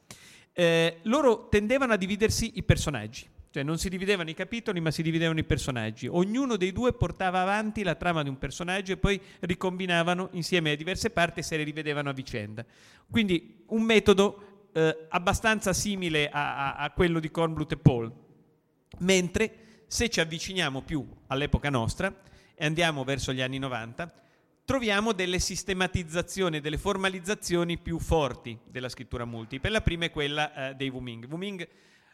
Eh, 0.53 0.99
loro 1.05 1.49
tendevano 1.49 1.95
a 1.95 1.97
dividersi 1.97 2.53
i 2.57 2.63
personaggi, 2.63 3.27
cioè 3.51 3.63
non 3.63 3.79
si 3.79 3.89
dividevano 3.89 4.29
i 4.29 4.35
capitoli 4.35 4.79
ma 4.81 4.91
si 4.91 5.03
dividevano 5.03 5.39
i 5.39 5.45
personaggi. 5.45 6.07
Ognuno 6.07 6.57
dei 6.57 6.73
due 6.73 6.93
portava 6.93 7.41
avanti 7.41 7.83
la 7.83 7.95
trama 7.95 8.23
di 8.23 8.29
un 8.29 8.37
personaggio 8.37 8.93
e 8.93 8.97
poi 8.99 9.19
ricombinavano 9.41 10.29
insieme 10.33 10.73
a 10.73 10.77
diverse 10.77 11.09
parti 11.09 11.41
e 11.41 11.43
se 11.43 11.57
le 11.57 11.63
rivedevano 11.63 12.11
a 12.11 12.13
vicenda. 12.13 12.63
Quindi 13.11 13.65
un 13.69 13.81
metodo 13.81 14.69
eh, 14.75 15.07
abbastanza 15.09 15.73
simile 15.73 16.29
a, 16.29 16.75
a, 16.75 16.75
a 16.75 16.91
quello 16.91 17.21
di 17.21 17.31
Kornblut 17.31 17.73
e 17.73 17.77
Paul, 17.79 18.13
mentre 18.99 19.63
se 19.87 20.09
ci 20.09 20.21
avviciniamo 20.21 20.83
più 20.83 21.07
all'epoca 21.29 21.71
nostra 21.71 22.15
e 22.55 22.65
andiamo 22.65 23.05
verso 23.05 23.33
gli 23.33 23.41
anni 23.41 23.59
90, 23.59 24.13
troviamo 24.65 25.13
delle 25.13 25.39
sistematizzazioni, 25.39 26.61
delle 26.61 26.79
formalizzazioni 26.79 27.79
più 27.79 27.99
forti 27.99 28.59
della 28.65 28.89
scrittura 28.89 29.25
multipla. 29.25 29.71
La 29.71 29.81
prima 29.81 30.07
è 30.07 30.11
quella 30.11 30.71
eh, 30.71 30.75
dei 30.75 30.89
Wuming. 30.89 31.27
Wuming, 31.31 31.69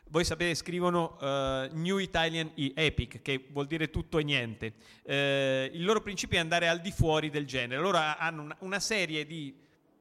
voi 0.08 0.24
sapete, 0.24 0.54
scrivono 0.56 1.16
uh, 1.20 1.76
New 1.76 1.98
Italian 1.98 2.50
Epic, 2.54 3.22
che 3.22 3.46
vuol 3.52 3.66
dire 3.66 3.90
tutto 3.90 4.18
e 4.18 4.24
niente. 4.24 4.74
Uh, 5.04 5.72
il 5.72 5.84
loro 5.84 6.00
principio 6.00 6.38
è 6.38 6.40
andare 6.40 6.68
al 6.68 6.80
di 6.80 6.90
fuori 6.90 7.30
del 7.30 7.46
genere. 7.46 7.80
Loro 7.80 7.98
hanno 7.98 8.56
una 8.60 8.80
serie 8.80 9.24
di 9.24 9.54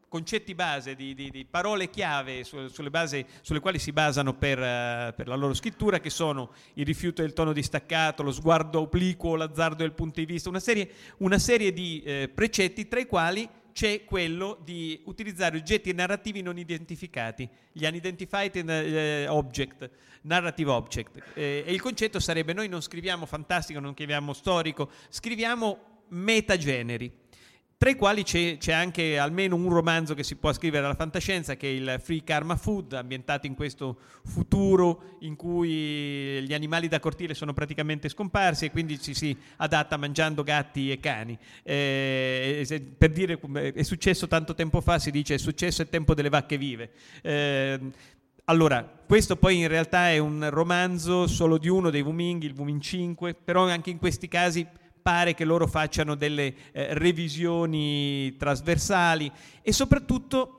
concetti 0.09 0.55
base, 0.55 0.95
di, 0.95 1.13
di, 1.13 1.29
di 1.29 1.45
parole 1.45 1.89
chiave 1.89 2.43
su, 2.43 2.67
sulle, 2.67 2.89
base, 2.89 3.25
sulle, 3.41 3.59
quali 3.59 3.79
si 3.79 3.93
basano 3.93 4.33
per, 4.33 4.57
uh, 4.57 5.15
per, 5.15 5.27
la 5.27 5.35
loro 5.35 5.53
scrittura, 5.53 5.99
che 5.99 6.09
sono 6.09 6.51
il 6.73 6.85
rifiuto 6.85 7.21
del 7.21 7.31
tono 7.31 7.53
distaccato, 7.53 8.23
lo 8.23 8.31
sguardo 8.31 8.81
obliquo, 8.81 9.35
l'azzardo 9.35 9.83
del 9.83 9.93
punto 9.93 10.19
di 10.19 10.25
vista, 10.25 10.49
una 10.49 10.59
serie, 10.59 10.89
una 11.17 11.39
serie 11.39 11.71
di 11.71 12.01
eh, 12.03 12.29
precetti 12.33 12.87
tra 12.87 12.99
i 12.99 13.05
quali 13.05 13.47
c'è 13.71 14.03
quello 14.03 14.59
di 14.63 14.99
utilizzare 15.05 15.55
oggetti 15.55 15.93
narrativi 15.93 16.41
non 16.41 16.57
identificati, 16.57 17.47
gli 17.71 17.85
unidentified 17.85 18.69
eh, 18.69 19.27
object, 19.27 19.89
narrative 20.23 20.71
object. 20.71 21.23
Eh, 21.35 21.63
e 21.65 21.71
il 21.71 21.79
concetto 21.79 22.19
sarebbe 22.19 22.51
noi 22.51 22.67
non 22.67 22.81
scriviamo 22.81 23.25
fantastico, 23.25 23.79
non 23.79 23.93
scriviamo 23.93 24.33
storico, 24.33 24.89
scriviamo 25.07 25.77
metageneri 26.09 27.27
tra 27.79 27.89
i 27.89 27.95
quali 27.95 28.23
c'è, 28.23 28.57
c'è, 28.57 28.73
anche 28.73 29.17
almeno 29.17 29.55
un 29.55 29.69
romanzo 29.69 30.13
che 30.13 30.23
si 30.23 30.35
può 30.35 30.51
scrivere 30.51 30.83
alla 30.83 30.95
fantascienza, 30.95 31.55
che 31.55 31.69
è 31.69 31.71
il 31.71 32.01
Free 32.03 32.25
Karma 32.25 32.57
Food, 32.57 32.91
ambientato 32.91 33.47
in 33.47 33.55
questo 33.55 33.99
futuro 34.25 35.15
in 35.21 35.37
cui 35.37 36.43
gli 36.43 36.53
animali 36.53 36.89
da 36.89 36.99
cortile 36.99 37.33
sono 37.33 37.53
praticamente 37.53 38.09
scomparsi 38.09 38.65
e 38.65 38.71
quindi 38.71 38.99
ci 38.99 39.13
si 39.13 39.33
adatta 39.55 39.95
mangiando 39.95 40.43
gatti 40.43 40.91
e 40.91 40.99
cani. 40.99 41.39
Eh, 41.63 42.93
per 42.97 43.11
dire 43.11 43.39
è 43.71 43.83
successo 43.83 44.27
tanto 44.27 44.53
tempo 44.55 44.81
fa, 44.81 44.99
si 44.99 45.09
dice 45.09 45.35
è 45.35 45.37
successo 45.37 45.81
il 45.81 45.87
tempo 45.87 46.13
delle 46.13 46.27
vacche 46.27 46.57
vive. 46.57 46.91
Eh, 47.21 47.79
allora, 48.43 48.83
questo 48.83 49.37
poi 49.37 49.57
in 49.57 49.69
realtà 49.69 50.09
è 50.09 50.17
un 50.17 50.49
romanzo 50.49 51.27
solo 51.27 51.57
di 51.57 51.69
uno 51.69 51.89
dei 51.89 52.01
Wuming, 52.01 52.43
il 52.43 52.55
Wuming 52.57 52.81
5, 52.81 53.35
però 53.35 53.69
anche 53.69 53.89
in 53.89 53.99
questi 53.99 54.27
casi 54.27 54.67
pare 55.01 55.33
che 55.33 55.45
loro 55.45 55.67
facciano 55.67 56.15
delle 56.15 56.53
eh, 56.71 56.93
revisioni 56.93 58.35
trasversali 58.37 59.31
e 59.61 59.71
soprattutto 59.71 60.55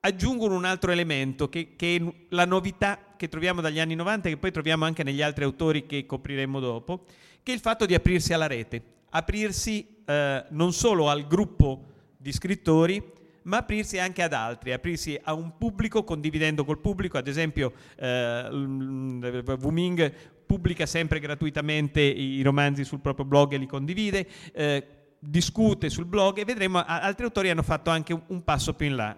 aggiungono 0.00 0.54
un 0.54 0.64
altro 0.64 0.90
elemento 0.90 1.48
che, 1.48 1.74
che, 1.76 1.96
è 1.96 2.14
la 2.30 2.46
novità 2.46 2.98
che 3.16 3.28
troviamo 3.28 3.60
dagli 3.60 3.78
anni 3.78 3.94
90 3.94 4.28
e 4.28 4.32
che 4.32 4.38
poi 4.38 4.50
troviamo 4.50 4.84
anche 4.84 5.02
negli 5.02 5.22
altri 5.22 5.44
autori 5.44 5.86
che 5.86 6.06
copriremo 6.06 6.58
dopo, 6.58 7.04
che 7.42 7.52
è 7.52 7.54
il 7.54 7.60
fatto 7.60 7.86
di 7.86 7.94
aprirsi 7.94 8.32
alla 8.32 8.46
rete, 8.46 8.82
aprirsi 9.10 10.02
eh, 10.06 10.44
non 10.50 10.72
solo 10.72 11.08
al 11.08 11.26
gruppo 11.26 11.84
di 12.16 12.32
scrittori, 12.32 13.18
ma 13.42 13.58
aprirsi 13.58 13.98
anche 13.98 14.22
ad 14.22 14.32
altri, 14.32 14.72
aprirsi 14.72 15.18
a 15.22 15.32
un 15.32 15.56
pubblico 15.56 16.04
condividendo 16.04 16.64
col 16.64 16.78
pubblico, 16.78 17.18
ad 17.18 17.26
esempio 17.26 17.72
eh, 17.96 18.48
Wuming 19.60 20.12
pubblica 20.50 20.84
sempre 20.84 21.20
gratuitamente 21.20 22.00
i 22.00 22.42
romanzi 22.42 22.82
sul 22.82 22.98
proprio 22.98 23.24
blog 23.24 23.52
e 23.52 23.56
li 23.56 23.68
condivide, 23.68 24.26
eh, 24.52 24.84
discute 25.20 25.88
sul 25.88 26.06
blog 26.06 26.38
e 26.38 26.44
vedremo 26.44 26.82
altri 26.84 27.22
autori 27.22 27.50
hanno 27.50 27.62
fatto 27.62 27.88
anche 27.88 28.20
un, 28.26 28.42
passo 28.42 28.74
più 28.74 28.88
in 28.88 28.96
là, 28.96 29.16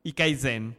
i 0.00 0.14
Kaizen. 0.14 0.74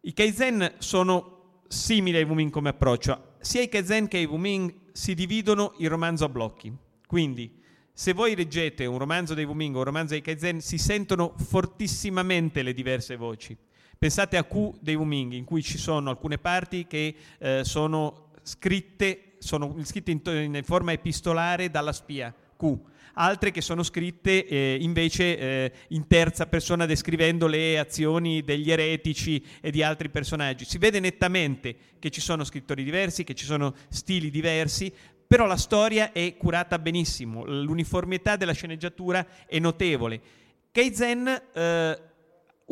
I 0.00 0.14
Kaizen 0.14 0.76
sono 0.78 1.60
simili 1.68 2.16
ai 2.16 2.24
Wuming 2.24 2.50
come 2.50 2.70
approccio, 2.70 3.34
sia 3.40 3.60
i 3.60 3.68
Kaizen 3.68 4.08
che 4.08 4.16
i 4.16 4.24
Wuming 4.24 4.92
si 4.92 5.12
dividono 5.12 5.74
il 5.76 5.90
romanzo 5.90 6.24
a 6.24 6.30
blocchi, 6.30 6.74
quindi 7.06 7.60
se 7.92 8.14
voi 8.14 8.34
leggete 8.34 8.86
un 8.86 8.96
romanzo 8.96 9.34
dei 9.34 9.44
Wuming 9.44 9.74
o 9.74 9.80
un 9.80 9.84
romanzo 9.84 10.14
dei 10.14 10.22
Kaizen 10.22 10.62
si 10.62 10.78
sentono 10.78 11.34
fortissimamente 11.36 12.62
le 12.62 12.72
diverse 12.72 13.16
voci. 13.16 13.54
Pensate 13.98 14.38
a 14.38 14.44
Q 14.44 14.78
dei 14.80 14.94
Wuming, 14.94 15.32
in 15.34 15.44
cui 15.44 15.62
ci 15.62 15.76
sono 15.76 16.08
alcune 16.08 16.38
parti 16.38 16.86
che 16.86 17.14
eh, 17.38 17.60
sono 17.62 18.30
scritte, 18.42 19.34
sono 19.38 19.76
scritte 19.82 20.10
in, 20.10 20.20
in, 20.24 20.62
forma 20.64 20.92
epistolare 20.92 21.70
dalla 21.70 21.92
spia, 21.92 22.34
Q, 22.56 22.76
altre 23.14 23.50
che 23.50 23.60
sono 23.60 23.82
scritte 23.82 24.46
eh, 24.46 24.78
invece 24.80 25.38
eh, 25.38 25.72
in 25.88 26.06
terza 26.06 26.46
persona 26.46 26.86
descrivendo 26.86 27.46
le 27.46 27.78
azioni 27.78 28.42
degli 28.42 28.70
eretici 28.70 29.44
e 29.60 29.70
di 29.70 29.82
altri 29.82 30.08
personaggi. 30.08 30.64
Si 30.64 30.78
vede 30.78 31.00
nettamente 31.00 31.76
che 31.98 32.10
ci 32.10 32.20
sono 32.20 32.44
scrittori 32.44 32.84
diversi, 32.84 33.24
che 33.24 33.34
ci 33.34 33.44
sono 33.44 33.74
stili 33.88 34.30
diversi, 34.30 34.92
però 35.26 35.46
la 35.46 35.56
storia 35.56 36.12
è 36.12 36.36
curata 36.36 36.78
benissimo, 36.78 37.44
l'uniformità 37.44 38.36
della 38.36 38.52
sceneggiatura 38.52 39.26
è 39.46 39.58
notevole. 39.58 40.20
Keizen 40.70 41.42
eh, 41.52 41.98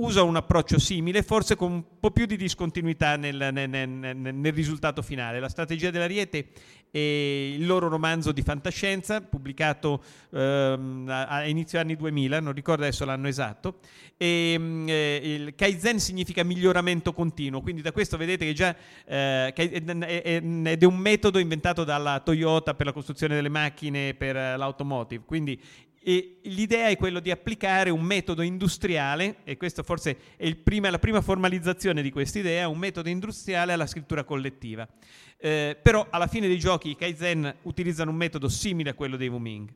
usa 0.01 0.23
un 0.23 0.37
approccio 0.37 0.79
simile, 0.79 1.23
forse 1.23 1.57
con 1.57 1.73
un 1.73 1.85
po' 2.01 2.11
più 2.11 2.27
di 2.27 2.37
discontinuità 2.37 3.17
nel, 3.17 3.51
nel, 3.53 3.69
nel, 3.69 3.89
nel, 3.89 4.53
risultato 4.53 5.03
finale. 5.03 5.41
La 5.41 5.49
strategia 5.49 5.91
dell'Ariete 5.91 6.49
è 6.91 6.99
il 6.99 7.67
loro 7.67 7.89
romanzo 7.89 8.33
di 8.33 8.43
fantascienza, 8.43 9.21
pubblicato 9.21 10.03
ehm, 10.33 11.07
a, 11.09 11.47
inizio 11.47 11.79
anni 11.79 11.97
2000, 11.97 12.41
non 12.41 12.53
ricordo 12.53 12.83
adesso 12.83 13.05
l'anno 13.05 13.29
esatto, 13.29 13.79
e 14.17 14.53
ehm, 14.55 14.89
eh, 14.89 15.21
il 15.23 15.55
Kaizen 15.55 16.01
significa 16.01 16.43
miglioramento 16.45 17.13
continuo, 17.13 17.61
quindi 17.61 17.83
da 17.83 17.93
questo 17.93 18.17
vedete 18.17 18.47
che 18.47 18.55
già 18.55 18.75
eh, 19.05 19.53
ed 19.55 20.83
è 20.83 20.85
un 20.85 20.97
metodo 20.97 21.39
inventato 21.39 21.85
dalla 21.85 22.21
Toyota 22.21 22.75
per 22.75 22.87
la 22.87 22.93
costruzione 22.93 23.35
delle 23.35 23.51
macchine 23.51 24.15
per 24.15 24.35
l'automotive, 24.35 25.25
quindi 25.27 25.61
e 26.03 26.39
l'idea 26.45 26.89
è 26.89 26.97
quello 26.97 27.21
di 27.21 27.31
applicare 27.31 27.91
un 27.91 28.03
metodo 28.03 28.41
industriale, 28.41 29.37
e 29.45 29.57
questa 29.59 29.83
forse 29.83 30.17
è 30.37 30.55
prima, 30.55 30.89
la 30.89 30.99
prima 30.99 31.21
formalizzazione 31.21 32.01
di 32.01 32.11
questa 32.11 32.39
idea, 32.39 32.69
un 32.69 32.79
metodo 32.79 33.11
industriale 33.11 33.75
alla 33.75 33.87
scrittura 33.87 34.25
collettiva. 34.25 34.89
Eh, 35.37 35.77
però 35.81 36.07
alla 36.11 36.27
fine 36.27 36.49
dei 36.49 36.59
giochi 36.59 36.91
i 36.91 36.97
Kaizen 36.97 37.55
utilizzano 37.63 38.11
un 38.11 38.17
metodo 38.17 38.49
simile 38.49 38.91
a 38.91 38.95
quello 38.95 39.17
dei 39.17 39.29
Wuming. 39.29 39.71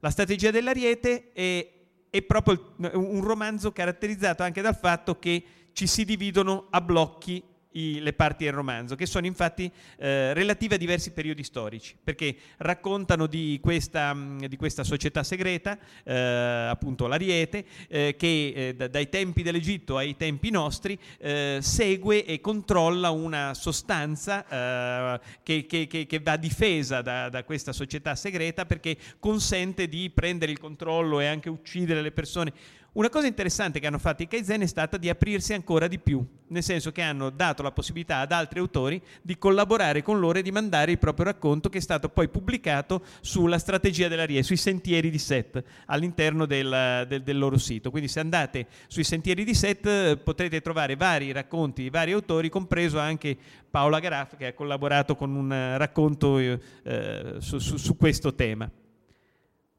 La 0.00 0.10
strategia 0.10 0.50
dell'ariete 0.50 1.30
è, 1.32 1.68
è 2.10 2.22
proprio 2.22 2.74
un 2.92 3.20
romanzo 3.22 3.72
caratterizzato 3.72 4.42
anche 4.42 4.62
dal 4.62 4.76
fatto 4.76 5.18
che 5.18 5.42
ci 5.72 5.86
si 5.86 6.04
dividono 6.04 6.66
a 6.70 6.80
blocchi 6.80 7.42
i, 7.72 8.00
le 8.00 8.12
parti 8.12 8.44
del 8.44 8.52
romanzo, 8.52 8.94
che 8.94 9.06
sono 9.06 9.26
infatti 9.26 9.70
eh, 9.98 10.32
relative 10.32 10.76
a 10.76 10.78
diversi 10.78 11.12
periodi 11.12 11.42
storici, 11.42 11.96
perché 12.02 12.36
raccontano 12.58 13.26
di 13.26 13.58
questa, 13.62 14.14
mm, 14.14 14.44
di 14.44 14.56
questa 14.56 14.84
società 14.84 15.22
segreta, 15.22 15.78
eh, 16.04 16.14
appunto 16.14 17.06
l'Ariete, 17.06 17.64
eh, 17.88 18.14
che 18.16 18.52
eh, 18.54 18.74
da, 18.74 18.88
dai 18.88 19.08
tempi 19.08 19.42
dell'Egitto 19.42 19.96
ai 19.96 20.16
tempi 20.16 20.50
nostri 20.50 20.98
eh, 21.18 21.58
segue 21.60 22.24
e 22.24 22.40
controlla 22.40 23.10
una 23.10 23.54
sostanza 23.54 24.46
eh, 24.48 25.20
che, 25.42 25.66
che, 25.66 25.86
che, 25.86 26.06
che, 26.06 26.18
va 26.20 26.36
difesa 26.36 27.02
da, 27.02 27.28
da 27.28 27.44
questa 27.44 27.72
società 27.72 28.14
segreta 28.14 28.66
perché 28.66 28.96
consente 29.18 29.88
di 29.88 30.10
prendere 30.10 30.52
il 30.52 30.58
controllo 30.58 31.20
e 31.20 31.26
anche 31.26 31.48
uccidere 31.48 32.02
le 32.02 32.12
persone 32.12 32.52
una 32.98 33.10
cosa 33.10 33.28
interessante 33.28 33.78
che 33.78 33.86
hanno 33.86 34.00
fatto 34.00 34.24
i 34.24 34.26
Kaizen 34.26 34.62
è 34.62 34.66
stata 34.66 34.96
di 34.96 35.08
aprirsi 35.08 35.52
ancora 35.52 35.86
di 35.86 36.00
più, 36.00 36.20
nel 36.48 36.64
senso 36.64 36.90
che 36.90 37.00
hanno 37.00 37.30
dato 37.30 37.62
la 37.62 37.70
possibilità 37.70 38.18
ad 38.18 38.32
altri 38.32 38.58
autori 38.58 39.00
di 39.22 39.38
collaborare 39.38 40.02
con 40.02 40.18
loro 40.18 40.40
e 40.40 40.42
di 40.42 40.50
mandare 40.50 40.90
il 40.90 40.98
proprio 40.98 41.26
racconto 41.26 41.68
che 41.68 41.78
è 41.78 41.80
stato 41.80 42.08
poi 42.08 42.28
pubblicato 42.28 43.04
sulla 43.20 43.60
strategia 43.60 44.08
della 44.08 44.24
RIE, 44.24 44.42
sui 44.42 44.56
sentieri 44.56 45.10
di 45.10 45.18
Set 45.18 45.62
all'interno 45.86 46.44
del, 46.44 47.04
del, 47.06 47.22
del 47.22 47.38
loro 47.38 47.56
sito. 47.56 47.92
Quindi 47.92 48.08
se 48.08 48.18
andate 48.18 48.66
sui 48.88 49.04
sentieri 49.04 49.44
di 49.44 49.54
Set 49.54 50.16
potrete 50.16 50.60
trovare 50.60 50.96
vari 50.96 51.30
racconti 51.30 51.82
di 51.82 51.90
vari 51.90 52.10
autori, 52.10 52.48
compreso 52.48 52.98
anche 52.98 53.36
Paola 53.70 54.00
Garaff 54.00 54.34
che 54.36 54.46
ha 54.46 54.54
collaborato 54.54 55.14
con 55.14 55.36
un 55.36 55.76
racconto 55.78 56.40
eh, 56.40 57.36
su, 57.38 57.60
su, 57.60 57.76
su, 57.76 57.96
questo 57.96 58.34
tema. 58.34 58.68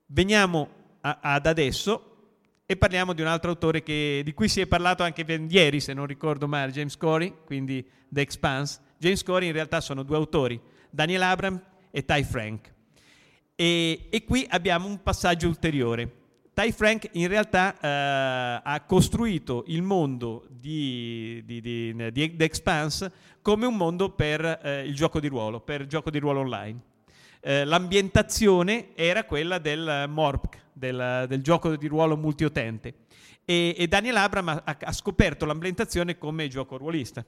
Veniamo 0.05 0.69
a, 1.01 1.19
ad 1.21 1.45
adesso 1.47 2.08
e 2.71 2.77
parliamo 2.77 3.13
di 3.13 3.21
un 3.21 3.27
altro 3.27 3.49
autore 3.49 3.81
che, 3.81 4.21
di 4.23 4.31
cui 4.35 4.47
si 4.47 4.61
è 4.61 4.67
parlato 4.67 5.01
anche 5.01 5.25
ieri, 5.49 5.79
se 5.79 5.91
non 5.93 6.05
ricordo 6.05 6.47
male, 6.47 6.71
James 6.71 6.95
Corey, 6.97 7.33
quindi 7.43 7.83
The 8.07 8.21
Expanse. 8.21 8.79
James 8.99 9.23
Corey 9.23 9.47
in 9.47 9.53
realtà 9.53 9.81
sono 9.81 10.03
due 10.03 10.17
autori, 10.17 10.61
Daniel 10.91 11.23
Abram 11.23 11.59
e 11.89 12.05
Ty 12.05 12.23
Frank. 12.23 12.71
E, 13.55 14.05
e 14.11 14.23
qui 14.23 14.45
abbiamo 14.47 14.85
un 14.85 15.01
passaggio 15.01 15.47
ulteriore. 15.47 16.17
Ty 16.53 16.71
Frank 16.71 17.09
in 17.13 17.27
realtà 17.27 17.73
eh, 17.73 18.61
ha 18.63 18.83
costruito 18.85 19.63
il 19.65 19.81
mondo 19.81 20.45
di, 20.51 21.41
di, 21.45 21.61
di, 21.61 22.11
di, 22.11 22.35
The 22.35 22.43
Expanse 22.43 23.11
come 23.41 23.65
un 23.65 23.77
mondo 23.77 24.11
per 24.11 24.45
eh, 24.61 24.83
il 24.85 24.93
gioco 24.93 25.19
di 25.19 25.27
ruolo, 25.27 25.59
per 25.59 25.87
gioco 25.87 26.11
di 26.11 26.19
ruolo 26.19 26.41
online. 26.41 26.79
Eh, 27.41 27.63
l'ambientazione 27.63 28.89
era 28.95 29.23
quella 29.23 29.59
del 29.59 30.05
MORPC, 30.09 30.57
del, 30.73 31.25
del, 31.27 31.41
gioco 31.41 31.75
di 31.75 31.87
ruolo 31.87 32.17
multiutente. 32.17 32.93
E, 33.45 33.75
e 33.77 33.87
Daniel 33.87 34.17
Abram 34.17 34.49
ha, 34.49 34.63
ha 34.63 34.91
scoperto 34.91 35.45
l'ambientazione 35.45 36.17
come 36.17 36.47
gioco 36.47 36.77
ruolista. 36.77 37.23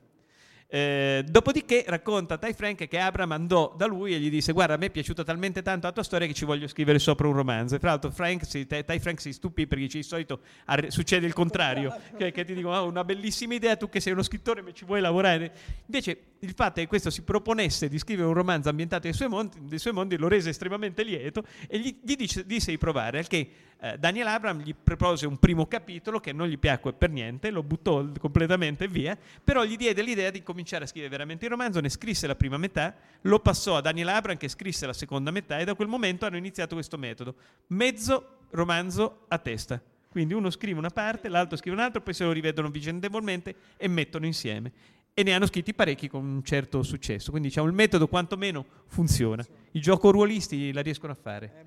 Eh, 0.74 1.26
dopodiché 1.28 1.84
racconta 1.86 2.38
Ty 2.38 2.54
Frank 2.54 2.88
che 2.88 2.97
Abram 2.97 3.34
andò 3.34 3.74
da 3.76 3.86
lui 3.86 4.13
e 4.13 4.19
gli 4.19 4.30
disse 4.30 4.54
guarda 4.54 4.76
a 4.76 4.78
me 4.78 4.86
è 4.86 4.89
piaciuta 4.89 5.21
talmente 5.21 5.62
tanto 5.62 5.86
la 5.86 5.91
tua 5.91 6.02
storia 6.02 6.26
che 6.26 6.34
ci 6.34 6.45
voglio 6.45 6.65
scrivere 6.65 6.97
sopra 6.97 7.28
un 7.28 7.34
romanzo 7.34 7.76
e 7.76 7.80
fra 7.80 7.89
l'altro 7.89 8.10
Frank 8.10 8.45
si, 8.45 8.65
Ty 8.65 9.00
Frank 9.00 9.19
si 9.19 9.34
stupì 9.34 9.67
perché 9.67 9.88
di 9.88 10.02
solito 10.02 10.39
arri- 10.67 10.89
succede 10.89 11.26
il 11.26 11.34
contrario 11.34 11.93
che, 12.17 12.32
che, 12.32 12.45
ti 12.45 12.54
dicono 12.54 12.78
oh, 12.78 12.88
una 12.88 13.04
bellissima 13.04 13.54
idea 13.54 13.76
tu 13.76 13.89
che 13.89 14.00
sei 14.00 14.13
uno 14.13 14.24
scrittore 14.24 14.62
ma 14.62 14.71
ci 14.71 14.86
vuoi 14.86 15.02
lavorare 15.02 15.52
invece 15.88 16.17
il 16.44 16.54
fatto 16.56 16.82
che 16.82 16.88
questo 16.88 17.10
si 17.10 17.22
proponesse 17.22 17.88
di 17.88 18.00
scrivere 18.00 18.28
un 18.28 18.34
romanzo 18.34 18.70
ambientato 18.70 19.04
nei 19.04 19.14
suoi 19.14 19.30
mondi, 19.30 19.78
suoi 19.78 19.94
mondi 19.94 20.18
lo 20.18 20.28
rese 20.28 20.50
estremamente 20.50 21.04
lieto 21.04 21.44
e 21.68 21.80
gli, 21.80 22.00
gli 22.02 22.16
dice, 22.16 22.46
disse 22.46 22.72
di 22.72 22.78
provare 22.78 23.20
al 23.20 23.28
che 23.28 23.50
eh, 23.80 23.98
Daniel 23.98 24.28
Abram 24.28 24.60
gli 24.62 24.74
propose 24.74 25.28
un 25.28 25.38
primo 25.38 25.68
capitolo 25.68 26.20
che 26.20 26.34
non 26.34 26.48
gli 26.48 26.58
piacque 26.58 26.94
per 26.94 27.12
niente, 27.12 27.52
lo 27.52 27.62
buttò 27.62 28.08
completamente 28.20 28.88
via, 28.88 29.18
però 29.44 29.64
gli 29.64 29.76
diede 29.76 30.02
l'idea 30.02 30.32
di 30.32 30.42
cominciare 30.42 30.86
a 30.86 30.88
scrivere 30.88 31.12
veramente 31.12 31.46
il 31.46 31.52
romanzo, 31.52 31.80
ne 31.80 31.90
scrisse 31.90 32.26
la 32.26 32.36
prima 32.36 32.58
metà, 32.58 32.96
lo 33.22 33.40
passò 33.40 33.78
a 33.78 33.82
Daniel 33.82 34.10
Abram 34.10 34.38
che 34.38 34.48
scrisse 34.48 34.88
la 34.88 34.94
seconda 34.94 35.30
metà 35.30 35.60
e 35.60 35.66
da 35.66 35.76
quel 35.76 35.88
momento 35.88 36.26
hanno 36.26 36.38
iniziato 36.38 36.74
questo 36.74 36.98
metodo, 36.98 37.36
mezzo 37.68 38.38
romanzo 38.50 39.26
a 39.28 39.38
testa. 39.38 39.82
Quindi 40.12 40.34
uno 40.34 40.50
scrive 40.50 40.78
una 40.78 40.90
parte, 40.90 41.30
l'altro 41.30 41.56
scrive 41.56 41.78
un'altra, 41.78 42.02
poi 42.02 42.14
se 42.14 42.26
lo 42.26 42.34
rivedono 42.34 42.70
vicendevolmente 42.70 43.56
e 43.78 43.88
mettono 43.88 44.26
insieme. 44.26 44.72
E 45.13 45.24
ne 45.24 45.34
hanno 45.34 45.45
scritti 45.45 45.74
parecchi 45.74 46.08
con 46.08 46.24
un 46.24 46.43
certo 46.43 46.84
successo. 46.84 47.32
Quindi 47.32 47.50
diciamo 47.50 47.67
il 47.67 47.74
metodo 47.74 48.08
quantomeno 48.08 48.65
funziona. 48.88 49.45
I 49.71 49.80
gioco 49.82 50.12
ruolisti 50.12 50.71
la 50.71 50.82
riescono 50.82 51.12
a 51.12 51.17
fare. 51.21 51.65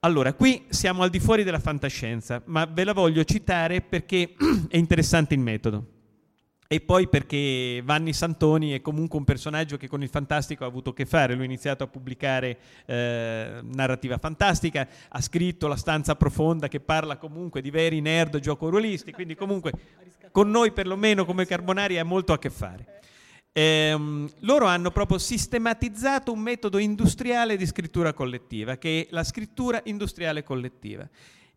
Allora, 0.00 0.34
qui 0.34 0.66
siamo 0.68 1.02
al 1.02 1.10
di 1.10 1.18
fuori 1.18 1.42
della 1.42 1.58
fantascienza, 1.58 2.40
ma 2.46 2.64
ve 2.64 2.84
la 2.84 2.92
voglio 2.92 3.24
citare 3.24 3.80
perché 3.80 4.34
è 4.68 4.76
interessante 4.76 5.34
il 5.34 5.40
metodo. 5.40 5.95
E 6.68 6.80
poi 6.80 7.08
perché 7.08 7.80
Vanni 7.84 8.12
Santoni 8.12 8.72
è 8.72 8.80
comunque 8.80 9.18
un 9.18 9.24
personaggio 9.24 9.76
che 9.76 9.88
con 9.88 10.02
il 10.02 10.08
fantastico 10.08 10.64
ha 10.64 10.66
avuto 10.66 10.90
a 10.90 10.94
che 10.94 11.06
fare, 11.06 11.34
lui 11.34 11.42
ha 11.42 11.46
iniziato 11.46 11.84
a 11.84 11.86
pubblicare 11.86 12.58
eh, 12.86 13.60
narrativa 13.62 14.18
fantastica, 14.18 14.88
ha 15.08 15.20
scritto 15.20 15.68
La 15.68 15.76
stanza 15.76 16.16
profonda 16.16 16.66
che 16.66 16.80
parla 16.80 17.18
comunque 17.18 17.60
di 17.60 17.70
veri 17.70 18.00
nerd 18.00 18.38
gioco 18.40 18.68
ruolisti, 18.68 19.12
quindi 19.12 19.36
comunque 19.36 19.72
con 20.32 20.50
noi 20.50 20.72
perlomeno 20.72 21.24
come 21.24 21.46
Carbonari 21.46 21.98
ha 21.98 22.04
molto 22.04 22.32
a 22.32 22.38
che 22.38 22.50
fare. 22.50 23.00
Ehm, 23.52 24.28
loro 24.40 24.66
hanno 24.66 24.90
proprio 24.90 25.16
sistematizzato 25.16 26.30
un 26.30 26.40
metodo 26.40 26.76
industriale 26.78 27.56
di 27.56 27.64
scrittura 27.64 28.12
collettiva, 28.12 28.76
che 28.76 29.02
è 29.02 29.06
la 29.12 29.24
scrittura 29.24 29.80
industriale 29.84 30.42
collettiva, 30.42 31.08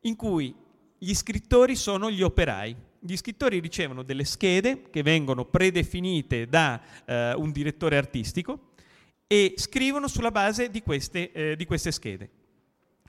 in 0.01 0.15
cui 0.15 0.55
gli 0.97 1.13
scrittori 1.13 1.75
sono 1.75 2.09
gli 2.09 2.21
operai, 2.21 2.75
gli 2.99 3.15
scrittori 3.15 3.59
ricevono 3.59 4.03
delle 4.03 4.25
schede 4.25 4.89
che 4.89 5.01
vengono 5.03 5.45
predefinite 5.45 6.47
da 6.47 6.81
eh, 7.05 7.33
un 7.33 7.51
direttore 7.51 7.97
artistico 7.97 8.71
e 9.27 9.53
scrivono 9.57 10.07
sulla 10.07 10.31
base 10.31 10.69
di 10.69 10.81
queste, 10.81 11.31
eh, 11.31 11.55
di 11.55 11.65
queste 11.65 11.91
schede. 11.91 12.29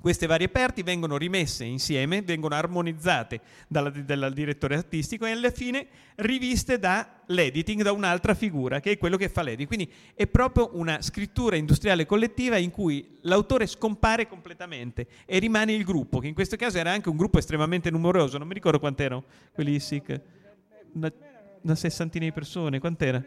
Queste 0.01 0.27
varie 0.27 0.49
parti 0.49 0.83
vengono 0.83 1.19
rimesse 1.19 1.65
insieme, 1.65 2.23
vengono 2.23 2.55
armonizzate 2.55 3.41
dal, 3.69 4.33
direttore 4.33 4.77
artistico 4.77 5.27
e 5.27 5.33
alla 5.33 5.51
fine 5.51 5.89
riviste 6.17 6.79
dall'editing, 6.79 7.83
da 7.83 7.93
un'altra 7.93 8.33
figura, 8.33 8.81
che 8.81 8.93
è 8.93 8.99
quello 8.99 9.19
che 9.19 9.29
fa 9.29 9.43
l'editing. 9.43 9.69
Quindi 9.69 9.93
è 10.15 10.27
proprio 10.27 10.71
una 10.73 11.03
scrittura 11.03 11.57
industriale 11.57 12.07
collettiva 12.07 12.57
in 12.57 12.71
cui 12.71 13.19
l'autore 13.23 13.67
scompare 13.67 14.27
completamente 14.27 15.07
e 15.27 15.39
rimane 15.39 15.75
il 15.75 15.85
gruppo, 15.85 16.19
che 16.19 16.29
in 16.29 16.35
questo 16.35 16.57
caso 16.57 16.79
era 16.79 16.93
anche 16.93 17.11
un 17.11 17.19
gruppo 17.19 17.39
estremamente 17.39 17.91
numeroso, 17.91 18.39
non 18.39 18.49
mi 18.49 18.55
ricordo 18.55 18.79
quant'erano 18.79 19.25
quelli 19.53 19.79
SIC, 19.79 20.21
una, 20.93 21.13
una 21.61 21.75
sessantina 21.75 22.25
di 22.25 22.33
persone, 22.33 22.79
quant'era? 22.79 23.23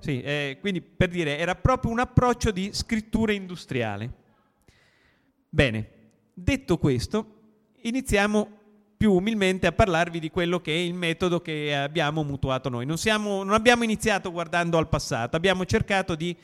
Sì, 0.00 0.20
eh, 0.20 0.58
quindi 0.60 0.80
per 0.80 1.08
dire, 1.10 1.38
era 1.38 1.54
proprio 1.54 1.92
un 1.92 2.00
approccio 2.00 2.50
di 2.50 2.70
scrittura 2.72 3.32
industriale. 3.32 4.24
Bene, 5.56 5.88
detto 6.34 6.76
questo, 6.76 7.26
iniziamo 7.80 8.46
più 8.94 9.14
umilmente 9.14 9.66
a 9.66 9.72
parlarvi 9.72 10.20
di 10.20 10.28
quello 10.28 10.60
che 10.60 10.70
è 10.70 10.76
il 10.76 10.92
metodo 10.92 11.40
che 11.40 11.74
abbiamo 11.74 12.22
mutuato 12.22 12.68
noi. 12.68 12.84
Non, 12.84 12.98
siamo, 12.98 13.42
non 13.42 13.54
abbiamo 13.54 13.82
iniziato 13.82 14.30
guardando 14.30 14.76
al 14.76 14.90
passato, 14.90 15.34
abbiamo 15.34 15.64
cercato 15.64 16.14
di 16.14 16.36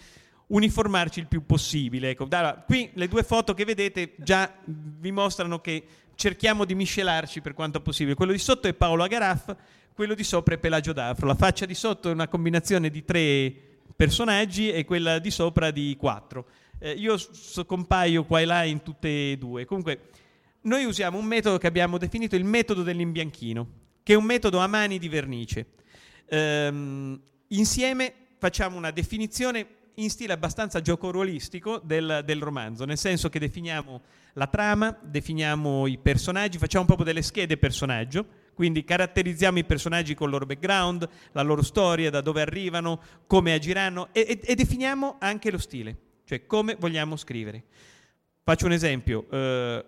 uniformarci 0.46 1.20
il 1.20 1.26
più 1.26 1.44
possibile. 1.44 2.08
Ecco, 2.08 2.24
da, 2.24 2.64
qui 2.66 2.88
le 2.94 3.06
due 3.06 3.22
foto 3.22 3.52
che 3.52 3.66
vedete 3.66 4.14
già 4.16 4.50
vi 4.64 5.12
mostrano 5.12 5.60
che 5.60 5.84
cerchiamo 6.14 6.64
di 6.64 6.74
miscelarci 6.74 7.42
per 7.42 7.52
quanto 7.52 7.82
possibile. 7.82 8.14
Quello 8.14 8.32
di 8.32 8.38
sotto 8.38 8.66
è 8.66 8.72
Paolo 8.72 9.02
Agaraff, 9.02 9.54
quello 9.92 10.14
di 10.14 10.24
sopra 10.24 10.54
è 10.54 10.58
Pelagio 10.58 10.94
D'Afro. 10.94 11.26
La 11.26 11.34
faccia 11.34 11.66
di 11.66 11.74
sotto 11.74 12.08
è 12.08 12.12
una 12.12 12.28
combinazione 12.28 12.88
di 12.88 13.04
tre 13.04 13.52
personaggi 13.94 14.72
e 14.72 14.86
quella 14.86 15.18
di 15.18 15.30
sopra 15.30 15.70
di 15.70 15.94
quattro. 15.98 16.46
Eh, 16.84 16.94
io 16.94 17.16
compaio 17.64 18.24
qua 18.24 18.40
e 18.40 18.44
là 18.44 18.64
in 18.64 18.82
tutte 18.82 19.08
e 19.30 19.36
due. 19.38 19.64
Comunque, 19.64 20.00
noi 20.62 20.84
usiamo 20.84 21.16
un 21.16 21.24
metodo 21.24 21.56
che 21.56 21.68
abbiamo 21.68 21.96
definito 21.96 22.34
il 22.34 22.42
metodo 22.42 22.82
dell'imbianchino, 22.82 23.68
che 24.02 24.14
è 24.14 24.16
un 24.16 24.24
metodo 24.24 24.58
a 24.58 24.66
mani 24.66 24.98
di 24.98 25.08
vernice. 25.08 25.66
Ehm, 26.26 27.20
insieme 27.48 28.12
facciamo 28.36 28.76
una 28.76 28.90
definizione 28.90 29.64
in 29.96 30.10
stile 30.10 30.32
abbastanza 30.32 30.80
gioco-ruolistico 30.80 31.78
del, 31.84 32.22
del, 32.24 32.42
romanzo, 32.42 32.84
nel 32.84 32.98
senso 32.98 33.28
che 33.28 33.38
definiamo 33.38 34.00
la 34.32 34.48
trama, 34.48 34.98
definiamo 35.02 35.86
i 35.86 35.98
personaggi, 35.98 36.58
facciamo 36.58 36.84
proprio 36.84 37.06
delle 37.06 37.22
schede 37.22 37.58
personaggio, 37.58 38.26
quindi 38.54 38.82
caratterizziamo 38.82 39.58
i 39.58 39.64
personaggi 39.64 40.14
con 40.14 40.26
il 40.26 40.32
loro 40.32 40.46
background, 40.46 41.08
la 41.30 41.42
loro 41.42 41.62
storia, 41.62 42.10
da 42.10 42.22
dove 42.22 42.40
arrivano, 42.40 43.00
come 43.28 43.52
agiranno 43.52 44.08
e, 44.10 44.26
e, 44.28 44.40
e 44.42 44.54
definiamo 44.56 45.14
anche 45.20 45.48
lo 45.48 45.58
stile 45.58 46.10
cioè 46.24 46.46
come 46.46 46.76
vogliamo 46.78 47.16
scrivere. 47.16 47.64
Faccio 48.42 48.66
un 48.66 48.72
esempio, 48.72 49.26
eh, 49.30 49.84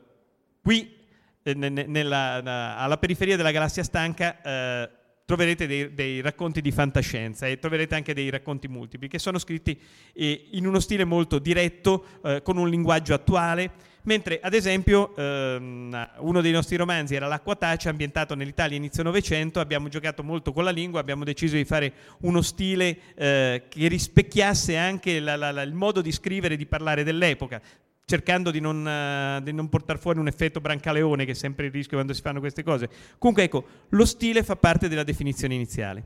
qui 0.62 0.97
eh, 1.42 1.55
nella, 1.55 2.40
na, 2.40 2.77
alla 2.79 2.99
periferia 2.99 3.37
della 3.37 3.51
galassia 3.51 3.83
stanca 3.83 4.40
eh, 4.40 4.90
troverete 5.25 5.66
dei, 5.66 5.94
dei, 5.94 6.20
racconti 6.20 6.61
di 6.61 6.70
fantascienza 6.70 7.47
e 7.47 7.59
troverete 7.59 7.94
anche 7.94 8.14
dei 8.14 8.31
racconti 8.31 8.68
multipli 8.68 9.09
che 9.09 9.18
sono 9.18 9.38
scritti 9.38 9.79
eh, 10.12 10.49
in 10.53 10.66
uno 10.66 10.81
stile 10.81 11.05
molto 11.05 11.38
diretto, 11.38 12.07
eh, 12.23 12.42
con 12.42 12.57
un 12.59 12.68
linguaggio 12.68 13.14
attuale, 13.14 13.73
mentre 14.05 14.40
ad 14.43 14.55
esempio 14.55 15.14
ehm, 15.17 16.09
uno 16.19 16.40
dei 16.40 16.53
nostri 16.53 16.77
romanzi 16.77 17.14
era 17.14 17.27
L'acqua 17.27 17.57
tace, 17.57 17.88
ambientato 17.88 18.35
nell'Italia 18.35 18.77
inizio 18.77 19.03
Novecento, 19.03 19.61
abbiamo 19.61 19.88
giocato 19.88 20.23
molto 20.23 20.53
con 20.53 20.64
la 20.64 20.71
lingua, 20.71 21.01
abbiamo 21.01 21.25
deciso 21.25 21.57
di 21.57 21.64
fare 21.64 21.93
uno 22.21 22.40
stile 22.43 22.99
eh, 23.14 23.64
che 23.69 23.88
rispecchiasse 23.88 24.77
anche 24.77 25.21
la, 25.21 25.37
la, 25.37 25.53
la, 25.53 25.62
il 25.62 25.75
modo 25.75 26.01
di 26.01 26.12
scrivere 26.12 26.55
e 26.55 26.57
di 26.57 26.67
parlare 26.67 27.05
dell'epoca, 27.05 27.61
cercando 28.05 28.51
di 28.51 28.61
non, 28.61 28.79
uh, 28.79 29.51
non 29.51 29.69
portare 29.69 29.99
fuori 29.99 30.19
un 30.19 30.27
effetto 30.27 30.61
brancaleone 30.61 31.25
che 31.25 31.33
è 31.33 31.35
sempre 31.35 31.67
il 31.67 31.73
rischio 31.73 31.97
quando 31.97 32.12
si 32.12 32.21
fanno 32.21 32.40
queste 32.40 32.62
cose. 32.62 32.88
Comunque 33.19 33.45
ecco, 33.45 33.64
lo 33.90 34.05
stile 34.05 34.43
fa 34.43 34.57
parte 34.57 34.88
della 34.88 35.05
definizione 35.05 35.55
iniziale. 35.55 36.05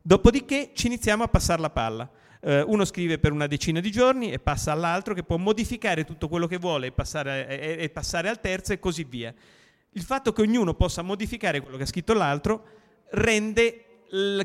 Dopodiché 0.00 0.70
ci 0.74 0.86
iniziamo 0.86 1.22
a 1.22 1.28
passare 1.28 1.60
la 1.60 1.70
palla. 1.70 2.08
Uh, 2.44 2.64
uno 2.66 2.84
scrive 2.84 3.20
per 3.20 3.30
una 3.30 3.46
decina 3.46 3.78
di 3.78 3.92
giorni 3.92 4.32
e 4.32 4.40
passa 4.40 4.72
all'altro 4.72 5.14
che 5.14 5.22
può 5.22 5.36
modificare 5.36 6.04
tutto 6.04 6.26
quello 6.26 6.48
che 6.48 6.56
vuole 6.56 6.88
e 6.88 6.90
passare, 6.90 7.46
e, 7.46 7.84
e 7.84 7.88
passare 7.88 8.28
al 8.28 8.40
terzo 8.40 8.72
e 8.72 8.80
così 8.80 9.04
via. 9.04 9.32
Il 9.90 10.02
fatto 10.02 10.32
che 10.32 10.42
ognuno 10.42 10.74
possa 10.74 11.02
modificare 11.02 11.60
quello 11.60 11.76
che 11.76 11.84
ha 11.84 11.86
scritto 11.86 12.14
l'altro 12.14 12.64
rende 13.10 13.84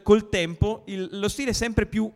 col 0.04 0.30
tempo 0.30 0.84
il, 0.86 1.10
lo 1.14 1.28
stile 1.28 1.54
sempre 1.54 1.88
più 1.88 2.12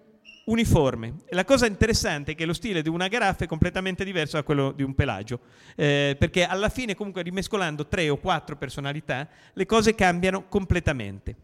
uniforme. 0.46 1.16
E 1.26 1.34
la 1.36 1.46
cosa 1.46 1.66
interessante 1.66 2.34
è 2.34 2.36
che 2.36 2.46
lo 2.46 2.54
stile 2.54 2.82
di 2.82 2.90
una 2.90 3.08
garaffa 3.08 3.46
è 3.46 3.48
completamente 3.48 4.04
diverso 4.04 4.38
da 4.38 4.44
quello 4.44 4.72
di 4.72 4.84
un 4.84 4.94
pelagio, 4.94 5.40
eh, 5.76 6.16
perché 6.18 6.46
alla 6.46 6.70
fine 6.70 6.94
comunque 6.94 7.24
rimescolando 7.24 7.88
tre 7.88 8.08
o 8.10 8.18
quattro 8.18 8.56
personalità 8.56 9.28
le 9.54 9.66
cose 9.66 9.96
cambiano 9.96 10.48
completamente. 10.48 11.36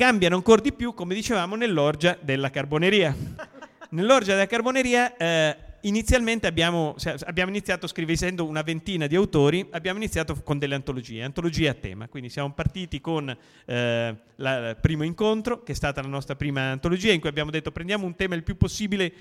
Cambiano 0.00 0.36
ancora 0.36 0.62
di 0.62 0.72
più, 0.72 0.94
come 0.94 1.14
dicevamo, 1.14 1.56
nell'orgia 1.56 2.16
della 2.18 2.48
carboneria. 2.48 3.14
Nell'orgia 3.90 4.32
della 4.32 4.46
carboneria 4.46 5.14
eh, 5.14 5.56
inizialmente 5.82 6.46
abbiamo, 6.46 6.94
abbiamo, 7.26 7.50
iniziato 7.50 7.86
essendo 8.06 8.46
una 8.46 8.62
ventina 8.62 9.06
di 9.06 9.14
autori, 9.14 9.66
abbiamo 9.72 9.98
iniziato 9.98 10.40
con 10.42 10.58
delle 10.58 10.74
antologie, 10.74 11.22
antologie 11.22 11.68
a 11.68 11.74
tema. 11.74 12.08
Quindi 12.08 12.30
siamo 12.30 12.50
partiti 12.54 13.02
con 13.02 13.28
eh, 13.66 14.16
il 14.36 14.78
primo 14.80 15.02
incontro, 15.02 15.62
che 15.62 15.72
è 15.72 15.74
stata 15.74 16.00
la 16.00 16.08
nostra 16.08 16.34
prima 16.34 16.70
antologia, 16.70 17.12
in 17.12 17.20
cui 17.20 17.28
abbiamo 17.28 17.50
detto 17.50 17.70
prendiamo 17.70 18.06
un 18.06 18.16
tema 18.16 18.34
il 18.34 18.42
più 18.42 18.56
possibile 18.56 19.12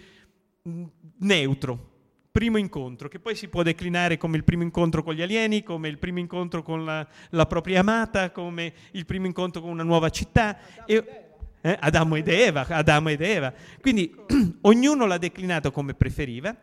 mm, 0.65 0.85
neutro, 1.17 1.98
primo 2.31 2.57
incontro, 2.57 3.07
che 3.07 3.19
poi 3.19 3.35
si 3.35 3.47
può 3.47 3.63
declinare 3.63 4.17
come 4.17 4.37
il 4.37 4.43
primo 4.43 4.63
incontro 4.63 5.03
con 5.03 5.13
gli 5.13 5.21
alieni, 5.21 5.63
come 5.63 5.87
il 5.87 5.97
primo 5.97 6.19
incontro 6.19 6.61
con 6.61 6.85
la, 6.85 7.05
la 7.31 7.45
propria 7.45 7.79
amata, 7.79 8.31
come 8.31 8.73
il 8.91 9.05
primo 9.05 9.25
incontro 9.25 9.61
con 9.61 9.71
una 9.71 9.83
nuova 9.83 10.09
città. 10.09 10.57
E, 10.85 11.27
eh? 11.61 11.77
Adamo 11.79 12.15
ed 12.15 12.27
Eva, 12.27 12.65
Adamo 12.67 13.09
ed 13.09 13.21
Eva. 13.21 13.53
Quindi 13.81 14.15
ognuno 14.61 15.05
l'ha 15.05 15.17
declinato 15.17 15.71
come 15.71 15.93
preferiva 15.93 16.55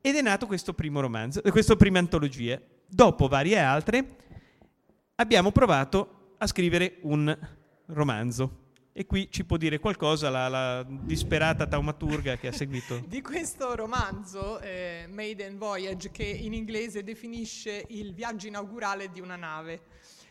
ed 0.00 0.16
è 0.16 0.22
nato 0.22 0.46
questo 0.46 0.74
primo 0.74 1.00
romanzo, 1.00 1.40
questa 1.40 1.76
prima 1.76 1.98
antologia. 1.98 2.60
Dopo 2.86 3.26
varie 3.26 3.58
altre 3.58 4.16
abbiamo 5.16 5.50
provato 5.50 6.34
a 6.38 6.46
scrivere 6.46 6.98
un 7.02 7.36
romanzo. 7.86 8.63
E 8.96 9.06
qui 9.06 9.28
ci 9.28 9.44
può 9.44 9.56
dire 9.56 9.80
qualcosa 9.80 10.30
la, 10.30 10.46
la 10.46 10.86
disperata 10.88 11.66
taumaturga 11.66 12.36
che 12.36 12.46
ha 12.46 12.52
seguito. 12.52 13.00
Di 13.08 13.22
questo 13.22 13.74
romanzo, 13.74 14.60
eh, 14.60 15.06
Maiden 15.10 15.58
Voyage, 15.58 16.12
che 16.12 16.22
in 16.22 16.54
inglese 16.54 17.02
definisce 17.02 17.86
il 17.88 18.14
viaggio 18.14 18.46
inaugurale 18.46 19.10
di 19.10 19.20
una 19.20 19.34
nave. 19.34 19.80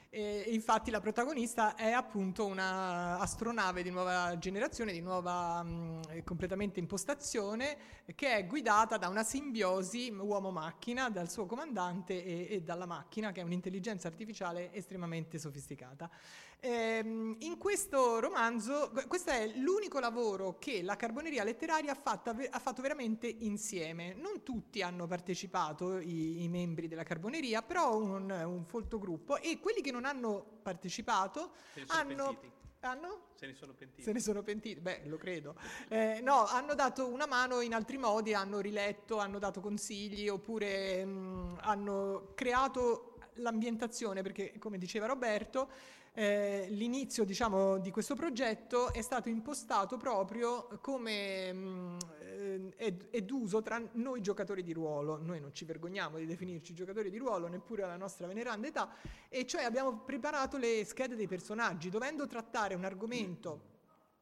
E 0.10 0.46
infatti 0.52 0.92
la 0.92 1.02
protagonista 1.02 1.76
è 1.76 1.90
appunto 1.90 2.46
una 2.46 3.18
astronave 3.18 3.84
di 3.84 3.90
nuova 3.90 4.38
generazione, 4.38 4.94
di 4.94 5.02
nuova 5.02 5.62
mh, 5.62 6.24
completamente 6.24 6.80
impostazione, 6.80 7.76
che 8.16 8.36
è 8.36 8.46
guidata 8.46 8.96
da 8.96 9.10
una 9.10 9.24
simbiosi 9.24 10.10
uomo-macchina, 10.10 11.10
dal 11.10 11.30
suo 11.30 11.48
comandante 11.48 12.24
e, 12.24 12.48
e 12.48 12.62
dalla 12.62 12.86
macchina, 12.86 13.34
che 13.34 13.42
è 13.42 13.44
un'intelligenza 13.44 14.08
artificiale 14.08 14.72
estremamente 14.72 15.38
sofisticata. 15.38 16.10
Ehm, 16.66 17.36
in 17.40 17.58
questo 17.58 18.22
romanzo, 18.22 18.90
questo 19.10 19.32
è 19.32 19.52
l'unico 19.58 20.00
lavoro 20.00 20.58
che 20.60 20.82
la 20.82 20.96
carboneria 20.96 21.44
letteraria 21.44 21.92
ha, 21.92 21.96
fatta, 21.96 22.34
ha 22.50 22.60
fatto 22.60 22.82
veramente 22.82 23.28
insieme. 23.28 24.14
Non 24.14 24.44
tutti 24.44 24.82
hanno 24.82 25.06
partecipato, 25.06 25.98
i, 26.00 26.44
i 26.44 26.48
membri 26.48 26.88
della 26.88 27.04
carboneria, 27.04 27.62
però 27.64 27.98
un, 27.98 28.32
un 28.32 28.64
folto 28.64 28.98
gruppo 28.98 29.36
e 29.42 29.60
quelli 29.60 29.82
che 29.82 29.92
non 29.92 30.06
hanno 30.06 30.42
partecipato 30.62 31.52
hanno... 31.88 32.26
Pentiti. 32.28 32.52
Hanno? 32.80 33.28
Se 33.34 33.46
ne 33.46 33.54
sono 33.54 33.74
pentiti. 33.74 34.02
Se 34.02 34.12
ne 34.12 34.20
sono 34.20 34.42
pentiti, 34.42 34.80
beh, 34.80 35.04
lo 35.06 35.18
credo. 35.18 35.56
Eh, 35.88 36.20
no, 36.22 36.46
hanno 36.46 36.76
dato 36.76 37.08
una 37.08 37.26
mano 37.26 37.62
in 37.62 37.74
altri 37.74 37.98
modi, 37.98 38.34
hanno 38.34 38.60
riletto, 38.60 39.20
hanno 39.20 39.40
dato 39.40 39.62
consigli 39.62 40.28
oppure 40.28 41.04
mh, 41.06 41.60
hanno 41.62 42.32
creato 42.36 43.18
l'ambientazione, 43.36 44.22
perché 44.22 44.58
come 44.60 44.78
diceva 44.78 45.06
Roberto, 45.06 45.70
eh, 46.16 46.68
l'inizio 46.70 47.24
diciamo, 47.24 47.80
di 47.80 47.90
questo 47.90 48.16
progetto 48.16 48.94
è 48.94 49.02
stato 49.02 49.30
impostato 49.30 49.98
proprio 49.98 50.68
come 50.80 51.52
mh, 51.52 51.98
eh, 52.22 52.74
è, 52.76 52.96
è 53.10 53.22
d'uso 53.22 53.62
tra 53.62 53.82
noi 53.94 54.22
giocatori 54.22 54.64
di 54.64 54.74
ruolo. 54.74 55.18
Noi 55.22 55.40
non 55.40 55.54
ci 55.54 55.66
vergogniamo 55.66 56.18
di 56.18 56.26
definirci 56.26 56.74
giocatori 56.74 57.10
di 57.10 57.18
ruolo, 57.18 57.48
neppure 57.48 57.84
alla 57.84 57.98
nostra 57.98 58.28
veneranda 58.28 58.68
età, 58.68 58.96
e 59.28 59.46
cioè 59.46 59.64
abbiamo 59.64 60.00
preparato 60.00 60.58
le 60.58 60.86
schede 60.86 61.16
dei 61.16 61.28
personaggi, 61.28 61.90
dovendo 61.90 62.28
trattare 62.28 62.76
un 62.76 62.86
argomento 62.86 63.72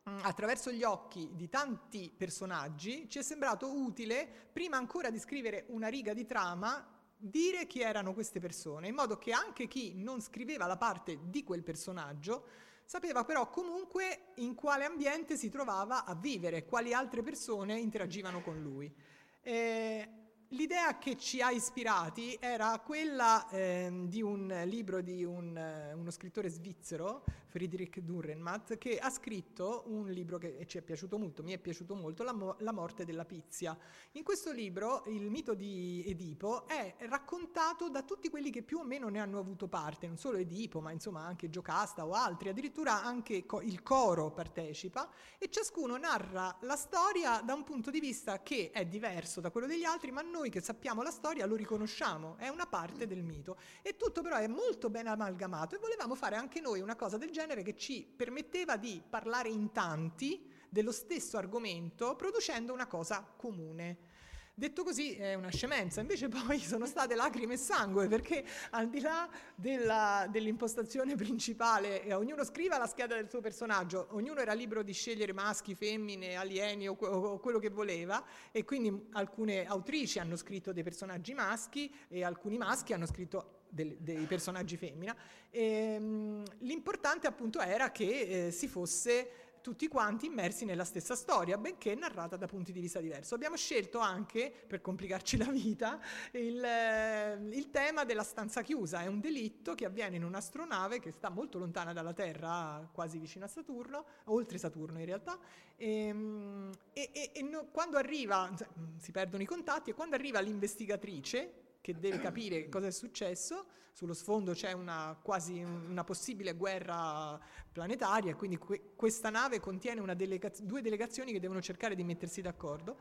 attraverso 0.03 0.71
gli 0.71 0.83
occhi 0.83 1.29
di 1.33 1.47
tanti 1.47 2.11
personaggi, 2.15 3.07
ci 3.07 3.19
è 3.19 3.21
sembrato 3.21 3.71
utile, 3.71 4.27
prima 4.51 4.77
ancora 4.77 5.11
di 5.11 5.19
scrivere 5.19 5.65
una 5.67 5.89
riga 5.89 6.13
di 6.13 6.25
trama, 6.25 6.90
dire 7.21 7.67
chi 7.67 7.81
erano 7.81 8.13
queste 8.13 8.39
persone, 8.39 8.87
in 8.87 8.95
modo 8.95 9.17
che 9.17 9.31
anche 9.31 9.67
chi 9.67 9.93
non 9.95 10.21
scriveva 10.21 10.65
la 10.65 10.77
parte 10.77 11.19
di 11.23 11.43
quel 11.43 11.63
personaggio 11.63 12.45
sapeva 12.83 13.23
però 13.23 13.49
comunque 13.49 14.33
in 14.35 14.53
quale 14.53 14.83
ambiente 14.83 15.37
si 15.37 15.49
trovava 15.49 16.03
a 16.03 16.13
vivere, 16.13 16.65
quali 16.65 16.93
altre 16.93 17.21
persone 17.21 17.79
interagivano 17.79 18.41
con 18.41 18.61
lui. 18.61 18.93
Eh, 19.41 20.09
L'idea 20.53 20.97
che 20.97 21.15
ci 21.15 21.41
ha 21.41 21.49
ispirati 21.49 22.37
era 22.37 22.77
quella 22.79 23.47
eh, 23.47 23.89
di 24.03 24.21
un 24.21 24.63
libro 24.65 24.99
di 24.99 25.23
un, 25.23 25.93
uno 25.95 26.11
scrittore 26.11 26.49
svizzero, 26.49 27.23
Friedrich 27.45 27.99
Dürrenmatt, 27.99 28.77
che 28.77 28.97
ha 28.97 29.09
scritto 29.09 29.83
un 29.87 30.09
libro 30.09 30.37
che 30.37 30.65
ci 30.67 30.77
è 30.77 30.81
piaciuto 30.81 31.17
molto, 31.17 31.41
mi 31.41 31.53
è 31.53 31.57
piaciuto 31.57 31.95
molto, 31.95 32.23
La, 32.23 32.33
mo- 32.33 32.55
la 32.59 32.73
morte 32.73 33.05
della 33.05 33.23
Pizia. 33.23 33.77
In 34.13 34.23
questo 34.23 34.51
libro 34.51 35.03
il 35.07 35.29
mito 35.29 35.53
di 35.53 36.03
Edipo 36.05 36.67
è 36.67 36.95
raccontato 36.99 37.89
da 37.89 38.03
tutti 38.03 38.29
quelli 38.29 38.51
che 38.51 38.61
più 38.61 38.79
o 38.79 38.83
meno 38.83 39.07
ne 39.07 39.19
hanno 39.19 39.39
avuto 39.39 39.69
parte, 39.69 40.07
non 40.07 40.17
solo 40.17 40.35
Edipo, 40.35 40.81
ma 40.81 40.91
insomma 40.91 41.21
anche 41.21 41.49
Giocasta 41.49 42.05
o 42.05 42.11
altri, 42.11 42.49
addirittura 42.49 43.01
anche 43.03 43.45
co- 43.45 43.61
il 43.61 43.81
coro 43.83 44.31
partecipa 44.31 45.09
e 45.37 45.49
ciascuno 45.49 45.95
narra 45.95 46.57
la 46.61 46.75
storia 46.75 47.39
da 47.39 47.53
un 47.53 47.63
punto 47.63 47.89
di 47.89 48.01
vista 48.01 48.41
che 48.43 48.71
è 48.71 48.85
diverso 48.85 49.39
da 49.39 49.49
quello 49.49 49.67
degli 49.67 49.85
altri, 49.85 50.11
ma 50.11 50.21
noi 50.21 50.39
noi 50.41 50.49
che 50.49 50.59
sappiamo 50.59 51.03
la 51.03 51.11
storia 51.11 51.45
lo 51.45 51.55
riconosciamo, 51.55 52.35
è 52.37 52.47
una 52.47 52.65
parte 52.65 53.05
del 53.05 53.21
mito. 53.21 53.57
E 53.83 53.95
tutto 53.95 54.21
però 54.23 54.37
è 54.37 54.47
molto 54.47 54.89
ben 54.89 55.05
amalgamato 55.05 55.75
e 55.75 55.79
volevamo 55.79 56.15
fare 56.15 56.35
anche 56.35 56.59
noi 56.59 56.81
una 56.81 56.95
cosa 56.95 57.17
del 57.17 57.29
genere 57.29 57.61
che 57.61 57.75
ci 57.75 58.03
permetteva 58.03 58.75
di 58.75 59.01
parlare 59.07 59.49
in 59.49 59.71
tanti 59.71 60.49
dello 60.67 60.91
stesso 60.91 61.37
argomento 61.37 62.15
producendo 62.15 62.73
una 62.73 62.87
cosa 62.87 63.23
comune. 63.37 64.09
Detto 64.53 64.83
così 64.83 65.15
è 65.15 65.33
una 65.33 65.49
scemenza, 65.49 66.01
invece 66.01 66.27
poi 66.27 66.59
sono 66.61 66.85
state 66.85 67.15
lacrime 67.15 67.53
e 67.53 67.57
sangue 67.57 68.07
perché 68.07 68.45
al 68.71 68.89
di 68.89 68.99
là 68.99 69.29
della, 69.55 70.27
dell'impostazione 70.29 71.15
principale, 71.15 72.03
eh, 72.03 72.13
ognuno 72.13 72.43
scriva 72.43 72.77
la 72.77 72.85
scheda 72.85 73.15
del 73.15 73.29
suo 73.29 73.39
personaggio, 73.39 74.07
ognuno 74.11 74.41
era 74.41 74.53
libero 74.53 74.83
di 74.83 74.91
scegliere 74.91 75.31
maschi, 75.31 75.73
femmine, 75.73 76.35
alieni 76.35 76.89
o, 76.89 76.93
o 76.93 77.39
quello 77.39 77.59
che 77.59 77.69
voleva 77.69 78.23
e 78.51 78.65
quindi 78.65 79.07
alcune 79.13 79.65
autrici 79.65 80.19
hanno 80.19 80.35
scritto 80.35 80.73
dei 80.73 80.83
personaggi 80.83 81.33
maschi 81.33 81.93
e 82.09 82.23
alcuni 82.23 82.57
maschi 82.57 82.91
hanno 82.91 83.05
scritto 83.05 83.59
dei, 83.71 84.25
personaggi 84.27 84.75
femmina. 84.77 85.15
E, 85.49 85.63
ehm, 85.95 86.43
l'importante 86.59 87.27
appunto 87.27 87.59
era 87.61 87.91
che 87.91 88.47
eh, 88.47 88.51
si 88.51 88.67
fosse 88.67 89.40
tutti 89.61 89.87
quanti 89.87 90.25
immersi 90.25 90.65
nella 90.65 90.83
stessa 90.83 91.15
storia, 91.15 91.57
benché 91.57 91.95
narrata 91.95 92.35
da 92.35 92.47
punti 92.47 92.71
di 92.71 92.79
vista 92.79 92.99
diversi. 92.99 93.33
Abbiamo 93.33 93.55
scelto 93.55 93.99
anche, 93.99 94.51
per 94.67 94.81
complicarci 94.81 95.37
la 95.37 95.49
vita, 95.49 95.99
il, 96.31 96.63
eh, 96.63 97.33
il, 97.51 97.69
tema 97.69 98.03
della 98.03 98.23
stanza 98.23 98.61
chiusa. 98.61 99.01
È 99.01 99.07
un 99.07 99.19
delitto 99.19 99.75
che 99.75 99.85
avviene 99.85 100.17
in 100.17 100.23
un'astronave 100.23 100.99
che 100.99 101.11
sta 101.11 101.29
molto 101.29 101.57
lontana 101.59 101.93
dalla 101.93 102.13
Terra, 102.13 102.89
quasi 102.91 103.19
vicino 103.19 103.45
a 103.45 103.47
Saturno, 103.47 104.05
oltre 104.25 104.57
Saturno 104.57 104.99
in 104.99 105.05
realtà, 105.05 105.37
ehm, 105.77 106.71
e, 106.93 107.09
e, 107.13 107.31
e 107.33 107.41
no, 107.43 107.67
quando 107.71 107.97
arriva, 107.97 108.49
si 108.97 109.11
perdono 109.11 109.43
i 109.43 109.45
contatti, 109.45 109.91
e 109.91 109.93
quando 109.93 110.15
arriva 110.15 110.39
l'investigatrice, 110.39 111.60
che 111.81 111.97
deve 111.97 112.19
capire 112.19 112.69
cosa 112.69 112.87
è 112.87 112.91
successo, 112.91 113.65
sullo 113.91 114.13
sfondo 114.13 114.53
c'è 114.53 114.71
una, 114.71 115.17
quasi 115.21 115.61
una 115.61 116.03
possibile 116.03 116.53
guerra 116.53 117.39
planetaria, 117.71 118.35
quindi 118.35 118.57
que- 118.57 118.93
questa 118.95 119.29
nave 119.29 119.59
contiene 119.59 120.15
delega- 120.15 120.51
due 120.61 120.81
delegazioni 120.81 121.31
che 121.31 121.39
devono 121.39 121.61
cercare 121.61 121.95
di 121.95 122.03
mettersi 122.03 122.41
d'accordo. 122.41 122.97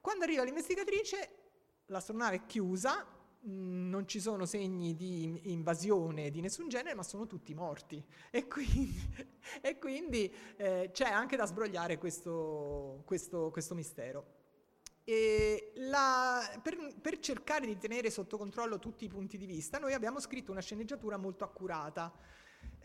Quando 0.00 0.24
arriva 0.24 0.42
l'investigatrice, 0.42 1.30
l'astronave 1.86 2.36
è 2.36 2.46
chiusa, 2.46 3.06
mh, 3.40 3.88
non 3.88 4.06
ci 4.08 4.20
sono 4.20 4.46
segni 4.46 4.94
di 4.94 5.52
invasione 5.52 6.30
di 6.30 6.40
nessun 6.40 6.68
genere, 6.68 6.94
ma 6.94 7.02
sono 7.02 7.26
tutti 7.26 7.54
morti. 7.54 8.04
E 8.30 8.48
quindi, 8.48 9.00
e 9.60 9.78
quindi 9.78 10.32
eh, 10.56 10.90
c'è 10.92 11.08
anche 11.10 11.36
da 11.36 11.46
sbrogliare 11.46 11.98
questo, 11.98 13.02
questo, 13.04 13.50
questo 13.50 13.74
mistero. 13.74 14.40
La, 15.04 16.60
per, 16.62 16.94
per, 17.00 17.18
cercare 17.18 17.66
di 17.66 17.76
tenere 17.76 18.08
sotto 18.08 18.38
controllo 18.38 18.78
tutti 18.78 19.04
i 19.04 19.08
punti 19.08 19.36
di 19.36 19.46
vista, 19.46 19.78
noi 19.78 19.94
abbiamo 19.94 20.20
scritto 20.20 20.52
una 20.52 20.60
sceneggiatura 20.60 21.16
molto 21.16 21.42
accurata. 21.42 22.12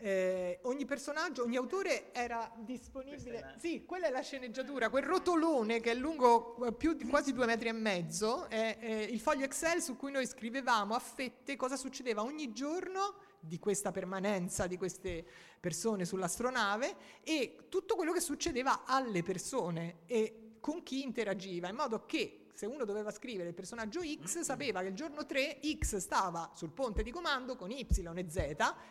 Eh, 0.00 0.60
ogni 0.62 0.84
personaggio, 0.84 1.42
ogni 1.42 1.56
autore 1.56 2.12
era 2.12 2.52
disponibile. 2.56 3.40
La... 3.40 3.54
Sì, 3.58 3.84
quella 3.84 4.06
è 4.06 4.10
la 4.10 4.20
sceneggiatura, 4.20 4.90
quel 4.90 5.02
rotolone 5.02 5.80
che 5.80 5.92
è 5.92 5.94
lungo 5.94 6.56
più 6.76 6.92
di 6.94 7.04
quasi 7.04 7.32
due 7.32 7.46
metri 7.46 7.68
e 7.68 7.72
mezzo, 7.72 8.48
è, 8.48 8.78
è 8.78 8.92
il 8.92 9.20
foglio 9.20 9.44
Excel 9.44 9.80
su 9.80 9.96
cui 9.96 10.12
noi 10.12 10.26
scrivevamo 10.26 10.94
a 10.94 11.00
fette 11.00 11.56
cosa 11.56 11.76
succedeva 11.76 12.22
ogni 12.22 12.52
giorno 12.52 13.14
di 13.40 13.58
questa 13.58 13.92
permanenza 13.92 14.66
di 14.66 14.76
queste 14.76 15.24
persone 15.60 16.04
sull'astronave 16.04 16.94
e 17.22 17.66
tutto 17.68 17.94
quello 17.94 18.12
che 18.12 18.20
succedeva 18.20 18.84
alle 18.84 19.22
persone. 19.22 20.00
E 20.06 20.47
con 20.60 20.82
chi 20.82 21.02
interagiva, 21.02 21.68
in 21.68 21.76
modo 21.76 22.04
che 22.06 22.48
se 22.58 22.66
uno 22.66 22.84
doveva 22.84 23.12
scrivere 23.12 23.50
il 23.50 23.54
personaggio 23.54 24.00
X 24.02 24.40
sapeva 24.40 24.80
che 24.80 24.88
il 24.88 24.94
giorno 24.94 25.24
3 25.24 25.60
X 25.78 25.98
stava 25.98 26.50
sul 26.54 26.72
ponte 26.72 27.04
di 27.04 27.12
comando 27.12 27.54
con 27.54 27.70
Y 27.70 27.86
e 27.86 28.26
Z 28.28 28.36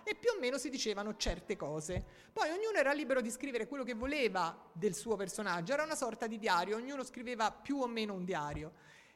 e 0.03 0.15
più 0.18 0.30
o 0.34 0.39
meno 0.39 0.57
si 0.57 0.70
dicevano 0.70 1.18
certe 1.18 1.57
cose. 1.57 2.01
Poi 2.32 2.49
ognuno 2.49 2.78
era 2.78 2.93
libero 2.93 3.20
di 3.20 3.30
scrivere 3.30 3.68
quello 3.68 3.84
che 3.84 3.93
voleva 3.93 4.57
del 4.72 4.95
suo 4.95 5.18
personaggio, 5.18 5.74
era 5.74 5.84
una 5.84 5.95
sorta 5.95 6.28
di 6.28 6.39
diario, 6.39 6.78
ognuno 6.78 7.03
scriveva 7.03 7.51
più 7.51 7.80
o 7.80 7.88
meno 7.88 8.13
un 8.13 8.24
diario. 8.24 8.72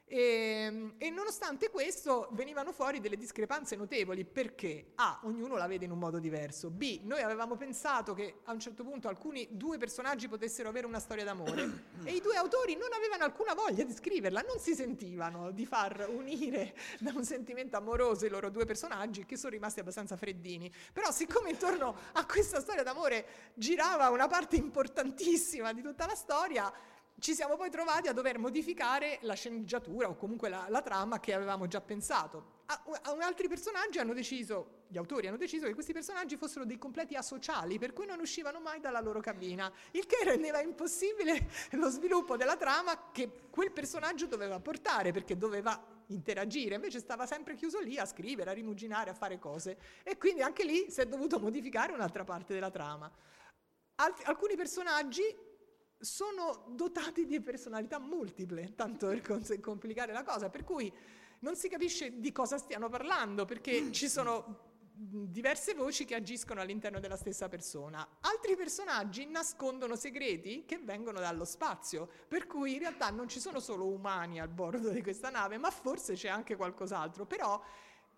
E, 0.05 0.17
ehm, 0.17 0.93
e, 0.97 1.09
nonostante 1.09 1.69
questo 1.69 2.27
venivano 2.31 2.71
fuori 2.71 2.99
delle 2.99 3.17
discrepanze 3.17 3.75
notevoli. 3.75 4.25
Perché? 4.25 4.91
A, 4.95 5.21
ognuno 5.23 5.55
la 5.55 5.67
vede 5.67 5.85
in 5.85 5.91
un 5.91 5.99
modo 5.99 6.19
diverso, 6.19 6.69
B, 6.69 6.99
noi 7.03 7.21
avevamo 7.21 7.55
pensato 7.55 8.13
che 8.13 8.39
a 8.43 8.51
un 8.51 8.59
certo 8.59 8.83
punto 8.83 9.07
alcuni 9.07 9.47
due 9.51 9.77
personaggi 9.77 10.27
potessero 10.27 10.69
avere 10.69 10.85
una 10.85 10.99
storia 10.99 11.23
d'amore. 11.23 11.89
E 12.03 12.15
i 12.15 12.21
due 12.21 12.35
autori 12.35 12.75
non 12.75 12.91
avevano 12.93 13.25
alcuna 13.25 13.53
voglia 13.53 13.83
di 13.83 13.93
scriverla, 13.93 14.41
non 14.41 14.57
si 14.57 14.73
sentivano 14.73 15.51
di 15.51 15.67
far 15.67 16.09
unire 16.09 16.75
da 16.99 17.11
un 17.13 17.23
sentimento 17.23 17.77
amoroso 17.77 18.25
i 18.25 18.29
loro 18.29 18.49
due 18.49 18.65
personaggi 18.65 19.23
che 19.23 19.37
sono 19.37 19.51
rimasti 19.51 19.81
abbastanza 19.81 20.17
freddini. 20.17 20.71
Però 20.91 21.11
siccome 21.11 21.51
intorno 21.51 21.95
a 22.13 22.25
questa 22.25 22.59
storia 22.59 22.81
d'amore 22.81 23.51
girava 23.53 24.09
una 24.09 24.27
parte 24.27 24.55
importantissima 24.55 25.73
di 25.73 25.83
tutta 25.83 26.07
la 26.07 26.15
storia, 26.15 26.73
ci 27.21 27.35
siamo 27.35 27.55
poi 27.55 27.69
trovati 27.69 28.07
a 28.07 28.13
dover 28.13 28.39
modificare 28.39 29.19
la 29.21 29.35
sceneggiatura 29.35 30.09
o 30.09 30.15
comunque 30.15 30.49
la, 30.49 30.65
la 30.69 30.81
trama 30.81 31.19
che 31.19 31.35
avevamo 31.35 31.67
già 31.67 31.79
pensato. 31.79 32.59
A, 32.65 32.83
a, 33.03 33.15
altri 33.19 33.47
personaggi 33.47 33.99
hanno 33.99 34.13
deciso, 34.13 34.85
gli 34.87 34.97
autori 34.97 35.27
hanno 35.27 35.37
deciso 35.37 35.67
che 35.67 35.75
questi 35.75 35.93
personaggi 35.93 36.35
fossero 36.35 36.65
dei 36.65 36.79
completi 36.79 37.13
asociali, 37.15 37.77
per 37.77 37.93
cui 37.93 38.07
non 38.07 38.19
uscivano 38.19 38.59
mai 38.59 38.79
dalla 38.79 38.99
loro 38.99 39.19
cabina, 39.19 39.71
il 39.91 40.07
che 40.07 40.23
rendeva 40.23 40.61
impossibile 40.61 41.47
lo 41.73 41.89
sviluppo 41.89 42.37
della 42.37 42.57
trama 42.57 43.11
che 43.11 43.29
quel 43.51 43.71
personaggio 43.71 44.25
doveva 44.25 44.59
portare, 44.59 45.11
perché 45.11 45.37
doveva 45.37 45.79
interagire, 46.07 46.73
invece 46.73 46.97
stava 46.97 47.27
sempre 47.27 47.53
chiuso 47.53 47.79
lì 47.81 47.99
a 47.99 48.05
scrivere, 48.05 48.49
a 48.49 48.53
rimuginare, 48.53 49.11
a 49.11 49.13
fare 49.13 49.37
cose 49.37 49.77
e 50.01 50.17
quindi 50.17 50.41
anche 50.41 50.63
lì 50.63 50.89
si 50.89 51.01
è 51.01 51.05
dovuto 51.05 51.39
modificare 51.39 51.93
un'altra 51.93 52.23
parte 52.23 52.55
della 52.55 52.71
trama. 52.71 53.09
Alt- 53.95 54.27
alcuni 54.27 54.55
personaggi 54.55 55.49
sono 56.01 56.65
dotati 56.69 57.25
di 57.25 57.39
personalità 57.41 57.99
multiple, 57.99 58.73
tanto 58.75 59.07
per 59.07 59.59
complicare 59.59 60.11
la 60.11 60.23
cosa, 60.23 60.49
per 60.49 60.63
cui 60.63 60.91
non 61.39 61.55
si 61.55 61.69
capisce 61.69 62.19
di 62.19 62.31
cosa 62.31 62.57
stiano 62.57 62.89
parlando, 62.89 63.45
perché 63.45 63.89
ci 63.93 64.09
sono 64.09 64.69
diverse 64.93 65.73
voci 65.73 66.05
che 66.05 66.13
agiscono 66.13 66.61
all'interno 66.61 66.99
della 66.99 67.15
stessa 67.15 67.49
persona. 67.49 68.07
Altri 68.21 68.55
personaggi 68.55 69.25
nascondono 69.25 69.95
segreti 69.95 70.65
che 70.65 70.77
vengono 70.77 71.19
dallo 71.19 71.45
spazio, 71.45 72.07
per 72.27 72.45
cui 72.45 72.73
in 72.73 72.79
realtà 72.79 73.09
non 73.09 73.27
ci 73.27 73.39
sono 73.39 73.59
solo 73.59 73.87
umani 73.87 74.39
al 74.39 74.49
bordo 74.49 74.89
di 74.89 75.01
questa 75.01 75.29
nave, 75.29 75.57
ma 75.57 75.71
forse 75.71 76.13
c'è 76.13 76.27
anche 76.27 76.55
qualcos'altro. 76.55 77.25
Però 77.25 77.61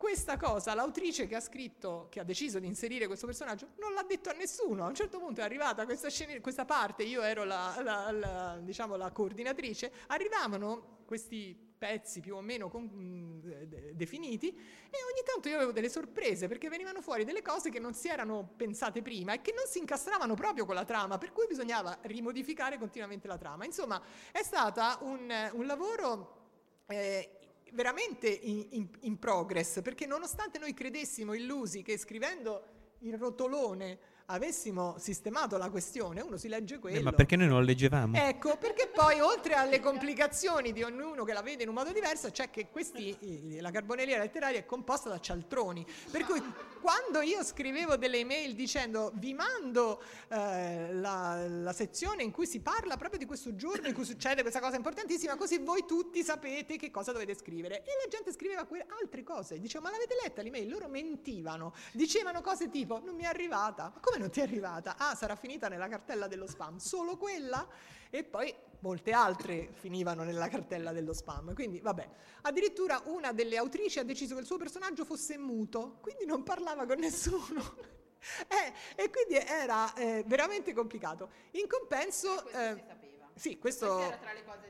questa 0.04 0.36
cosa 0.36 0.74
l'autrice 0.74 1.28
che 1.28 1.36
ha 1.36 1.40
scritto, 1.40 2.08
che 2.10 2.20
ha 2.20 2.26
deciso 2.26 2.60
di 2.60 2.68
inserire 2.68 3.08
questo 3.08 3.26
personaggio, 3.26 3.70
non 3.78 3.94
l'ha 3.94 4.04
detto 4.04 4.30
a 4.30 4.34
nessuno. 4.34 4.84
A 4.84 4.90
un 4.90 4.96
certo 4.96 5.18
punto 5.18 5.40
è 5.40 5.46
arrivata 5.46 5.86
questa, 5.86 6.10
scena, 6.10 6.38
questa 6.42 6.66
parte, 6.66 7.04
io 7.04 7.22
ero 7.22 7.46
la, 7.46 7.80
la, 7.82 8.12
la, 8.12 8.60
diciamo, 8.62 8.98
la 8.98 9.12
coordinatrice, 9.12 9.94
arrivavano 10.08 11.04
questi 11.06 11.58
pezzi 11.78 12.20
più 12.20 12.36
o 12.36 12.42
meno 12.42 12.68
con, 12.68 12.84
mh, 12.84 13.94
definiti 13.94 14.50
e 14.50 14.98
ogni 15.10 15.24
tanto 15.24 15.48
io 15.48 15.56
avevo 15.56 15.72
delle 15.72 15.90
sorprese 15.90 16.50
perché 16.50 16.68
venivano 16.68 17.02
fuori 17.02 17.24
delle 17.24 17.42
cose 17.42 17.70
che 17.70 17.80
non 17.80 17.94
si 17.94 18.10
erano 18.10 18.52
pensate 18.58 19.02
prima 19.02 19.32
e 19.32 19.42
che 19.42 19.54
non 19.56 19.66
si 19.68 19.80
incastravano 19.80 20.34
proprio 20.34 20.66
con 20.66 20.76
la 20.76 20.84
trama, 20.84 21.18
per 21.18 21.32
cui 21.32 21.46
bisognava 21.48 22.00
rimodificare 22.02 22.78
continuamente 22.78 23.30
la 23.30 23.38
trama. 23.38 23.64
Insomma, 23.64 24.02
è 24.34 24.44
stato 24.44 25.06
un, 25.06 25.50
un 25.54 25.66
lavoro 25.66 26.42
eh, 26.88 27.38
veramente 27.74 28.28
in, 28.28 28.66
in, 28.72 28.88
in 29.02 29.20
progress 29.20 29.82
perché 29.82 30.06
nonostante 30.06 30.60
noi 30.60 30.74
credessimo 30.74 31.34
illusi 31.34 31.82
che 31.82 31.98
scrivendo 31.98 32.64
il 33.00 33.18
rotolone 33.18 34.00
avessimo 34.28 34.96
sistemato 34.98 35.58
la 35.58 35.70
questione, 35.70 36.22
uno 36.22 36.38
si 36.38 36.48
legge 36.48 36.80
quello. 36.80 36.98
Eh, 36.98 37.02
ma 37.02 37.12
perché 37.12 37.36
noi 37.36 37.48
non 37.48 37.60
lo 37.60 37.66
leggevamo? 37.66 38.18
Ecco, 38.18 38.58
perché 38.58 38.90
poi 38.94 39.20
oltre 39.20 39.54
alle 39.54 39.80
complicazioni 39.80 40.72
di 40.72 40.84
ognuno 40.84 41.24
che 41.24 41.34
la 41.34 41.42
vede 41.42 41.64
in 41.64 41.70
un 41.70 41.76
modo 41.76 41.92
diverso, 41.92 42.32
c'è 42.32 42.50
che 42.50 42.70
questi, 42.70 43.60
la 43.60 43.72
carboneria 43.72 44.18
letteraria 44.18 44.60
è 44.60 44.66
composta 44.66 45.10
da 45.10 45.20
cialtroni. 45.20 45.86
Per 46.10 46.24
cui 46.26 46.42
quando 46.82 47.22
io 47.22 47.44
scrivevo 47.44 47.96
delle 47.96 48.20
email 48.20 48.56
dicendo 48.56 49.12
vi 49.16 49.34
mando 49.34 50.02
eh, 50.28 50.94
la, 50.94 51.48
la, 51.48 51.74
sezione 51.74 52.24
in 52.24 52.32
cui 52.32 52.46
si 52.46 52.60
parla 52.60 52.98
proprio 52.98 53.20
di 53.20 53.26
questo 53.26 53.56
giorno 53.56 53.88
in 53.88 53.94
cui 53.94 54.04
succede 54.04 54.42
questa 54.42 54.60
cosa 54.60 54.76
importantissima, 54.76 55.36
così 55.36 55.60
voi 55.60 55.86
tutti 55.86 56.24
sapete 56.24 56.78
che 56.78 56.92
cosa 56.92 57.12
dovete 57.12 57.36
scrivere. 57.36 57.84
E 57.84 57.92
la 58.04 58.10
gente 58.10 58.32
scriveva 58.32 58.66
que- 58.66 58.86
altre 59.02 59.24
cose, 59.24 59.60
diceva 59.60 59.86
ma 59.86 59.92
l'avete 59.92 60.16
letta 60.22 60.42
l'email? 60.42 60.70
Loro 60.70 60.88
mentivano, 60.88 61.74
dicevano 61.94 62.42
cose 62.42 62.70
tipo 62.70 63.02
non 63.04 63.16
mi 63.16 63.24
è 63.24 63.28
arrivata. 63.28 63.92
Ma 63.94 64.00
come 64.14 64.20
non 64.20 64.30
ti 64.30 64.42
è 64.42 64.44
arrivata? 64.44 64.96
Ah, 64.98 65.16
sarà 65.16 65.36
finita 65.36 65.68
nella 65.68 65.88
cartella 65.88 66.28
dello 66.28 66.46
spam. 66.46 66.78
Solo 66.78 67.18
quella? 67.18 67.68
E 68.12 68.24
poi 68.24 68.54
molte 68.80 69.12
altre 69.12 69.70
finivano 69.74 70.24
nella 70.24 70.48
cartella 70.50 70.92
dello 70.92 71.14
spam. 71.14 71.56
Quindi, 71.56 71.80
vabbè. 71.80 72.08
Addirittura 72.42 73.02
una 73.06 73.32
delle 73.32 73.58
autrici 73.58 73.98
ha 73.98 74.04
deciso 74.04 74.36
che 74.36 74.42
il 74.42 74.46
suo 74.46 74.58
personaggio 74.58 75.04
fosse 75.04 75.38
muto, 75.40 75.98
quindi 76.02 76.26
non 76.26 76.44
parlava 76.44 76.86
con 76.86 77.00
nessuno. 77.00 77.76
eh, 78.48 79.02
e 79.02 79.10
quindi 79.10 79.36
era 79.36 79.92
eh, 79.96 80.24
veramente 80.28 80.74
complicato. 80.74 81.30
In 81.52 81.68
compenso... 81.68 82.48
Eh, 82.52 83.02
sì, 83.36 83.58
questo 83.58 84.14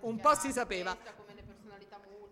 un 0.01 0.21
po' 0.21 0.35
si 0.35 0.53
sapeva. 0.53 0.97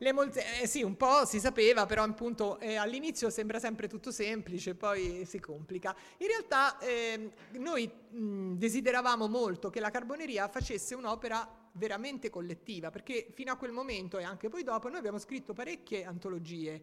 Le 0.02 0.14
molte, 0.14 0.44
eh, 0.60 0.66
sì, 0.66 0.82
un 0.82 0.98
po' 0.98 1.26
si 1.26 1.40
sapeva, 1.40 1.86
però 1.86 2.02
appunto 2.02 2.58
eh, 2.58 2.76
all'inizio 2.76 3.30
sembra 3.30 3.60
sempre 3.60 3.88
tutto 3.88 4.10
semplice, 4.10 4.74
poi 4.74 5.26
si 5.26 5.40
complica. 5.40 5.96
In 6.18 6.28
realtà 6.28 6.80
eh, 6.80 7.34
noi 7.60 7.88
mh, 8.10 8.54
desideravamo 8.54 9.28
molto 9.28 9.70
che 9.70 9.80
la 9.80 9.92
carboneria 9.92 10.48
facesse 10.48 10.96
un'opera 10.96 11.48
veramente 11.74 12.32
collettiva, 12.32 12.90
perché 12.90 13.28
fino 13.32 13.52
a 13.52 13.58
quel 13.58 13.74
momento 13.74 14.18
e 14.18 14.24
anche 14.24 14.50
poi 14.50 14.64
dopo 14.64 14.90
noi 14.90 14.98
abbiamo 14.98 15.20
scritto 15.20 15.54
parecchie 15.54 16.04
antologie 16.04 16.82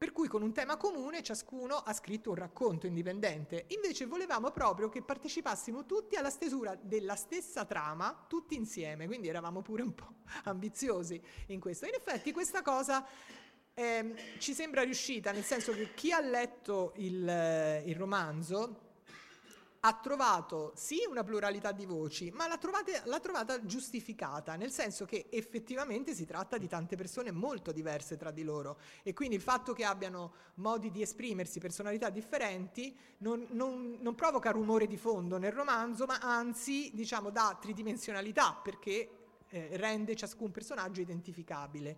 per 0.00 0.12
cui 0.12 0.28
con 0.28 0.40
un 0.40 0.54
tema 0.54 0.78
comune 0.78 1.22
ciascuno 1.22 1.74
ha 1.74 1.92
scritto 1.92 2.30
un 2.30 2.36
racconto 2.36 2.86
indipendente. 2.86 3.66
Invece 3.68 4.06
volevamo 4.06 4.50
proprio 4.50 4.88
che 4.88 5.02
partecipassimo 5.02 5.84
tutti 5.84 6.16
alla 6.16 6.30
stesura 6.30 6.74
della 6.74 7.16
stessa 7.16 7.66
trama, 7.66 8.24
tutti 8.26 8.54
insieme, 8.54 9.04
quindi 9.04 9.28
eravamo 9.28 9.60
pure 9.60 9.82
un 9.82 9.94
po' 9.94 10.14
ambiziosi 10.44 11.20
in 11.48 11.60
questo. 11.60 11.84
In 11.84 11.92
effetti 11.92 12.32
questa 12.32 12.62
cosa 12.62 13.06
eh, 13.74 14.14
ci 14.38 14.54
sembra 14.54 14.84
riuscita, 14.84 15.32
nel 15.32 15.44
senso 15.44 15.74
che 15.74 15.92
chi 15.92 16.12
ha 16.12 16.20
letto 16.20 16.94
il, 16.96 17.82
il 17.84 17.94
romanzo 17.94 18.89
ha 19.82 19.94
trovato 19.94 20.72
sì 20.74 20.98
una 21.08 21.24
pluralità 21.24 21.72
di 21.72 21.86
voci, 21.86 22.30
ma 22.30 22.46
l'ha, 22.46 22.58
trovate, 22.58 23.00
l'ha, 23.04 23.18
trovata 23.18 23.64
giustificata, 23.64 24.54
nel 24.56 24.70
senso 24.70 25.06
che 25.06 25.26
effettivamente 25.30 26.14
si 26.14 26.26
tratta 26.26 26.58
di 26.58 26.68
tante 26.68 26.96
persone 26.96 27.30
molto 27.30 27.72
diverse 27.72 28.18
tra 28.18 28.30
di 28.30 28.42
loro 28.42 28.78
e 29.02 29.14
quindi 29.14 29.36
il 29.36 29.40
fatto 29.40 29.72
che 29.72 29.84
abbiano 29.84 30.34
modi 30.56 30.90
di 30.90 31.00
esprimersi, 31.00 31.60
personalità 31.60 32.10
differenti, 32.10 32.94
non, 33.18 33.46
non, 33.52 33.96
non 34.00 34.14
provoca 34.14 34.50
rumore 34.50 34.86
di 34.86 34.98
fondo 34.98 35.38
nel 35.38 35.52
romanzo, 35.52 36.04
ma 36.04 36.18
anzi 36.18 36.90
diciamo 36.92 37.30
dà 37.30 37.56
tridimensionalità 37.58 38.60
perché 38.62 39.08
eh, 39.48 39.68
rende 39.78 40.14
ciascun 40.14 40.50
personaggio 40.50 41.00
identificabile. 41.00 41.96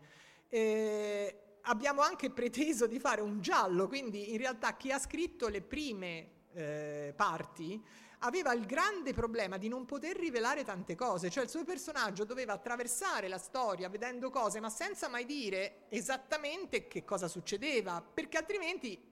Eh, 0.48 1.36
abbiamo 1.62 2.00
anche 2.00 2.30
preteso 2.30 2.86
di 2.86 3.00
fare 3.00 3.20
un 3.22 3.40
giallo, 3.40 3.88
quindi 3.88 4.30
in 4.30 4.38
realtà 4.38 4.76
chi 4.76 4.92
ha 4.92 4.98
scritto 5.00 5.48
le 5.48 5.62
prime 5.62 6.40
eh, 6.54 7.12
parti, 7.16 7.82
aveva 8.24 8.52
il 8.52 8.66
grande 8.66 9.12
problema 9.12 9.56
di 9.56 9.68
non 9.68 9.84
poter 9.84 10.16
rivelare 10.16 10.64
tante 10.64 10.94
cose, 10.94 11.30
cioè 11.30 11.44
il 11.44 11.50
suo 11.50 11.64
personaggio 11.64 12.24
doveva 12.24 12.52
attraversare 12.52 13.28
la 13.28 13.38
storia 13.38 13.88
vedendo 13.88 14.30
cose 14.30 14.60
ma 14.60 14.70
senza 14.70 15.08
mai 15.08 15.24
dire 15.24 15.86
esattamente 15.88 16.86
che 16.86 17.04
cosa 17.04 17.28
succedeva, 17.28 18.02
perché 18.02 18.36
altrimenti 18.36 19.10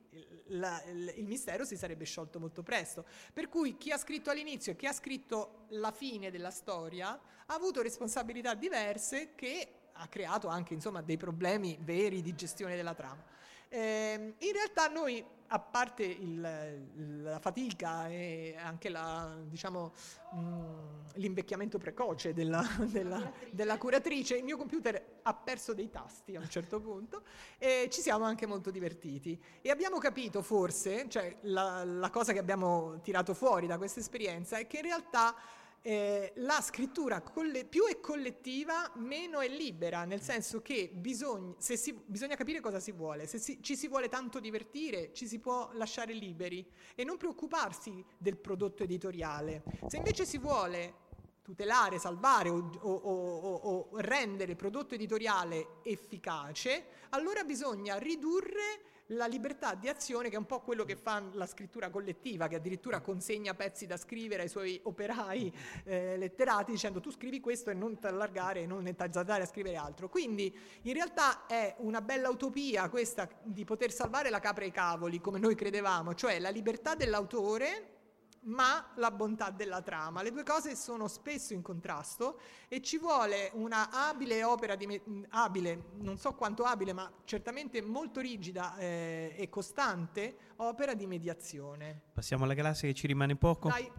la, 0.49 0.83
il, 0.87 1.13
il 1.17 1.27
mistero 1.27 1.65
si 1.65 1.77
sarebbe 1.77 2.05
sciolto 2.05 2.39
molto 2.39 2.63
presto. 2.63 3.05
Per 3.33 3.49
cui 3.49 3.77
chi 3.77 3.91
ha 3.91 3.99
scritto 3.99 4.31
all'inizio 4.31 4.73
e 4.73 4.77
chi 4.77 4.87
ha 4.87 4.93
scritto 4.93 5.67
la 5.71 5.93
fine 5.93 6.31
della 6.31 6.51
storia 6.51 7.09
ha 7.11 7.55
avuto 7.55 7.83
responsabilità 7.83 8.55
diverse 8.55 9.35
che 9.35 9.75
ha 9.93 10.07
creato 10.09 10.49
anche 10.49 10.75
insomma, 10.75 11.03
dei 11.03 11.17
problemi 11.17 11.79
veri 11.81 12.23
di 12.23 12.35
gestione 12.35 12.77
della 12.77 12.95
trama. 12.95 13.23
Eh, 13.69 14.35
in 14.39 14.53
realtà 14.53 14.89
noi 14.89 15.25
a 15.53 15.59
parte 15.59 16.05
il, 16.05 17.23
la 17.23 17.39
fatica 17.41 18.09
e 18.09 18.55
anche 18.57 18.89
la, 18.89 19.37
diciamo, 19.43 19.93
mh, 20.33 20.39
mm, 20.39 20.99
l'invecchiamento 21.15 21.79
precoce 21.79 22.33
della, 22.33 22.65
della, 22.87 23.33
della, 23.51 23.77
curatrice, 23.77 24.37
il 24.37 24.45
mio 24.45 24.57
computer 24.57 25.19
ha 25.23 25.35
perso 25.35 25.75
dei 25.75 25.91
tasti 25.91 26.37
a 26.37 26.41
un 26.41 26.49
certo 26.49 26.81
punto 26.81 27.23
e 27.59 27.89
ci 27.91 28.01
siamo 28.01 28.25
anche 28.25 28.47
molto 28.47 28.71
divertiti. 28.71 29.41
E 29.61 29.71
abbiamo 29.71 29.99
capito 29.99 30.41
forse, 30.43 31.09
cioè 31.09 31.37
la, 31.43 31.85
la 31.85 32.11
cosa 32.11 32.33
che 32.33 32.39
abbiamo 32.39 33.01
tirato 33.03 33.35
fuori 33.35 33.67
da 33.67 33.77
questa 33.77 33.99
esperienza 33.99 34.57
è 34.57 34.69
che 34.69 34.77
in 34.77 34.85
realtà 34.85 35.35
eh, 35.83 36.33
la 36.37 36.61
scrittura 36.61 37.23
colle- 37.23 37.65
più 37.65 37.87
è 37.87 38.01
collettiva, 38.01 38.91
meno 38.97 39.41
è 39.41 39.49
libera, 39.49 40.05
nel 40.05 40.21
senso 40.21 40.61
che 40.61 40.91
bisogna, 40.93 41.55
si, 41.59 41.93
bisogna 42.05 42.37
capire 42.37 42.61
cosa 42.61 42.81
si 42.81 42.93
vuole, 42.93 43.27
se 43.27 43.39
si, 43.39 43.63
ci 43.63 43.77
si 43.77 43.89
vuole 43.89 44.09
tanto 44.09 44.41
divertire, 44.41 45.13
ci 45.13 45.27
si 45.27 45.39
può 45.39 45.71
lasciare 45.75 46.13
liberi 46.13 46.67
e 46.95 47.05
non 47.05 47.17
preoccuparsi 47.17 48.05
del 48.19 48.37
prodotto 48.37 48.83
editoriale. 48.83 49.63
Se 49.87 49.97
invece 49.97 50.27
si 50.27 50.39
vuole 50.39 51.09
tutelare, 51.43 51.99
salvare 51.99 52.51
o, 52.51 52.71
o, 52.81 52.93
o, 52.93 53.55
o 53.55 53.89
rendere 53.95 54.53
il 54.53 54.57
prodotto 54.57 54.95
editoriale 54.95 55.79
efficace, 55.83 56.85
allora 57.11 57.43
bisogna 57.43 57.97
ridurre 57.97 58.90
la 59.11 59.27
libertà 59.27 59.75
di 59.75 59.89
azione, 59.89 60.29
che 60.29 60.37
è 60.37 60.39
un 60.39 60.47
po' 60.47 60.61
quello 60.61 60.85
che 60.85 60.97
fa 60.97 61.23
la 61.33 61.47
scrittura 61.47 61.91
collettiva, 61.91 62.49
che 62.49 62.57
addirittura 62.57 63.01
consegna 63.01 63.55
pezzi 63.55 63.87
da 63.87 63.97
scrivere 63.97 64.43
ai 64.43 64.49
suoi 64.49 64.81
operai 64.83 65.53
eh, 65.85 66.17
letterati 66.17 66.73
dicendo 66.73 67.01
tu 67.01 67.11
scrivi 67.11 67.41
questo 67.41 67.71
e 67.71 67.75
non 67.75 67.99
ti 67.99 68.07
allargare, 68.07 68.67
non 68.67 68.93
azzardare 68.97 69.43
a 69.43 69.47
scrivere 69.47 69.77
altro. 69.77 70.09
Quindi 70.09 70.57
in 70.83 70.93
realtà 70.93 71.47
è 71.47 71.75
una 71.79 72.01
bella 72.01 72.29
utopia 72.29 72.89
questa 72.89 73.29
di 73.43 73.65
poter 73.65 73.93
salvare 73.93 74.31
la 74.31 74.41
capra 74.41 74.65
e 74.65 74.69
i 74.69 74.73
cavoli, 74.73 75.21
come 75.21 75.39
noi 75.39 75.55
credevamo, 75.55 76.15
cioè 76.15 76.39
la 76.39 76.51
libertà 76.51 76.95
dell'autore 76.95 77.99
ma 78.43 78.93
la 78.97 79.11
bontà 79.11 79.51
della 79.51 79.83
trama. 79.83 80.23
Le 80.23 80.31
due 80.31 80.43
cose 80.43 80.75
sono 80.77 81.09
spesso 81.09 81.53
in 81.53 81.63
contrasto 81.63 82.41
e 82.69 82.81
ci 82.81 82.99
vuole 82.99 83.51
una 83.55 83.91
abile 83.91 84.43
opera 84.45 84.77
di 84.77 84.87
me- 84.87 85.03
abile, 85.31 85.91
non 85.99 86.19
so 86.19 86.35
quanto 86.35 86.65
abile, 86.65 86.93
ma 86.93 87.11
certamente 87.25 87.83
molto 87.83 88.21
rigida 88.21 88.77
eh, 88.79 89.35
e 89.37 89.49
costante 89.49 90.37
opera 90.57 90.95
di 90.95 91.07
mediazione. 91.07 92.01
Passiamo 92.13 92.45
alla 92.45 92.55
galassia 92.55 92.89
che 92.89 92.95
ci 92.95 93.07
rimane 93.07 93.37
poco. 93.37 93.69
Dai. 93.69 93.91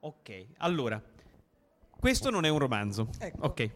Ok, 0.00 0.46
allora 0.58 1.02
questo 2.04 2.28
non 2.28 2.44
è 2.44 2.50
un 2.50 2.58
romanzo. 2.58 3.08
Ecco, 3.18 3.46
ok. 3.46 3.70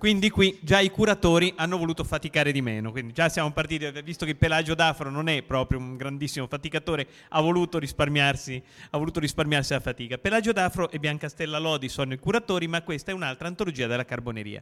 Quindi 0.00 0.30
qui 0.30 0.58
già 0.62 0.80
i 0.80 0.90
curatori 0.90 1.52
hanno 1.54 1.78
voluto 1.78 2.02
faticare 2.02 2.50
di 2.50 2.60
meno. 2.60 2.90
Quindi 2.90 3.12
già 3.12 3.28
siamo 3.28 3.52
partiti, 3.52 3.88
visto 4.02 4.26
che 4.26 4.34
Pelagio 4.34 4.74
D'Afro 4.74 5.10
non 5.10 5.28
è 5.28 5.42
proprio 5.42 5.78
un 5.78 5.96
grandissimo 5.96 6.48
faticatore, 6.48 7.06
ha 7.28 7.40
voluto 7.40 7.78
risparmiarsi, 7.78 8.60
ha 8.90 8.98
voluto 8.98 9.20
risparmiarsi 9.20 9.74
la 9.74 9.78
fatica. 9.80 10.18
Pelagio 10.18 10.50
D'Afro 10.50 10.90
e 10.90 10.98
Bianca 10.98 11.28
Stella 11.28 11.58
Lodi 11.58 11.88
sono 11.88 12.12
i 12.12 12.18
curatori, 12.18 12.66
ma 12.66 12.82
questa 12.82 13.12
è 13.12 13.14
un'altra 13.14 13.46
antologia 13.46 13.86
della 13.86 14.04
carboneria. 14.04 14.60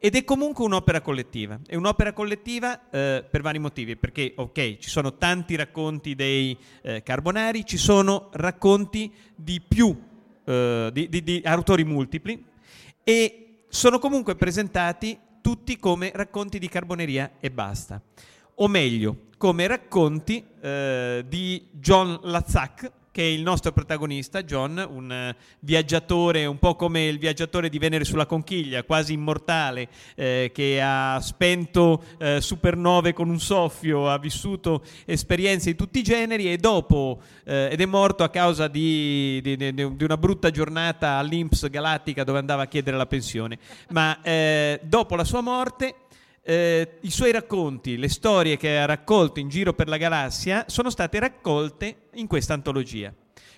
ed 0.00 0.14
è 0.14 0.24
comunque 0.24 0.64
un'opera 0.64 1.00
collettiva. 1.00 1.58
È 1.66 1.74
un'opera 1.74 2.12
collettiva 2.12 2.88
eh, 2.90 3.24
per 3.28 3.42
vari 3.42 3.58
motivi, 3.58 3.96
perché 3.96 4.32
ok, 4.36 4.78
ci 4.78 4.88
sono 4.88 5.16
tanti 5.16 5.56
racconti 5.56 6.14
dei 6.14 6.56
eh, 6.82 7.02
Carbonari, 7.02 7.64
ci 7.64 7.76
sono 7.76 8.28
racconti 8.32 9.12
di 9.34 9.60
più, 9.60 10.07
eh, 10.48 10.90
di, 10.92 11.08
di, 11.08 11.22
di 11.22 11.42
autori 11.44 11.84
multipli, 11.84 12.42
e 13.04 13.64
sono 13.68 13.98
comunque 13.98 14.34
presentati 14.34 15.18
tutti 15.42 15.76
come 15.76 16.10
racconti 16.14 16.58
di 16.58 16.68
carboneria 16.68 17.32
e 17.38 17.50
basta. 17.50 18.00
O 18.56 18.66
meglio, 18.66 19.26
come 19.36 19.66
racconti 19.66 20.44
eh, 20.60 21.24
di 21.28 21.68
John 21.72 22.18
Lazzac, 22.22 22.90
che 23.18 23.24
è 23.24 23.26
il 23.26 23.42
nostro 23.42 23.72
protagonista, 23.72 24.44
John, 24.44 24.78
un 24.88 25.32
uh, 25.32 25.36
viaggiatore 25.58 26.46
un 26.46 26.60
po' 26.60 26.76
come 26.76 27.08
il 27.08 27.18
viaggiatore 27.18 27.68
di 27.68 27.80
Venere 27.80 28.04
sulla 28.04 28.26
conchiglia, 28.26 28.84
quasi 28.84 29.12
immortale, 29.12 29.88
eh, 30.14 30.52
che 30.54 30.80
ha 30.80 31.18
spento 31.20 32.04
eh, 32.16 32.40
supernove 32.40 33.12
con 33.14 33.28
un 33.28 33.40
soffio, 33.40 34.08
ha 34.08 34.20
vissuto 34.20 34.84
esperienze 35.04 35.72
di 35.72 35.76
tutti 35.76 35.98
i 35.98 36.04
generi 36.04 36.52
e 36.52 36.58
dopo, 36.58 37.20
eh, 37.42 37.70
ed 37.72 37.80
è 37.80 37.86
morto 37.86 38.22
a 38.22 38.28
causa 38.28 38.68
di, 38.68 39.40
di, 39.42 39.56
di, 39.56 39.74
di 39.74 40.04
una 40.04 40.16
brutta 40.16 40.52
giornata 40.52 41.14
all'Inps 41.14 41.68
Galattica 41.68 42.22
dove 42.22 42.38
andava 42.38 42.62
a 42.62 42.66
chiedere 42.68 42.96
la 42.96 43.06
pensione. 43.06 43.58
Ma 43.88 44.22
eh, 44.22 44.78
dopo 44.84 45.16
la 45.16 45.24
sua 45.24 45.40
morte 45.40 46.06
eh, 46.48 46.96
i 47.02 47.10
suoi 47.10 47.30
racconti, 47.30 47.98
le 47.98 48.08
storie 48.08 48.56
che 48.56 48.78
ha 48.78 48.86
raccolto 48.86 49.38
in 49.38 49.50
giro 49.50 49.74
per 49.74 49.86
la 49.86 49.98
galassia, 49.98 50.64
sono 50.66 50.88
state 50.88 51.18
raccolte 51.18 52.08
in 52.14 52.26
questa 52.26 52.54
antologia. 52.54 53.12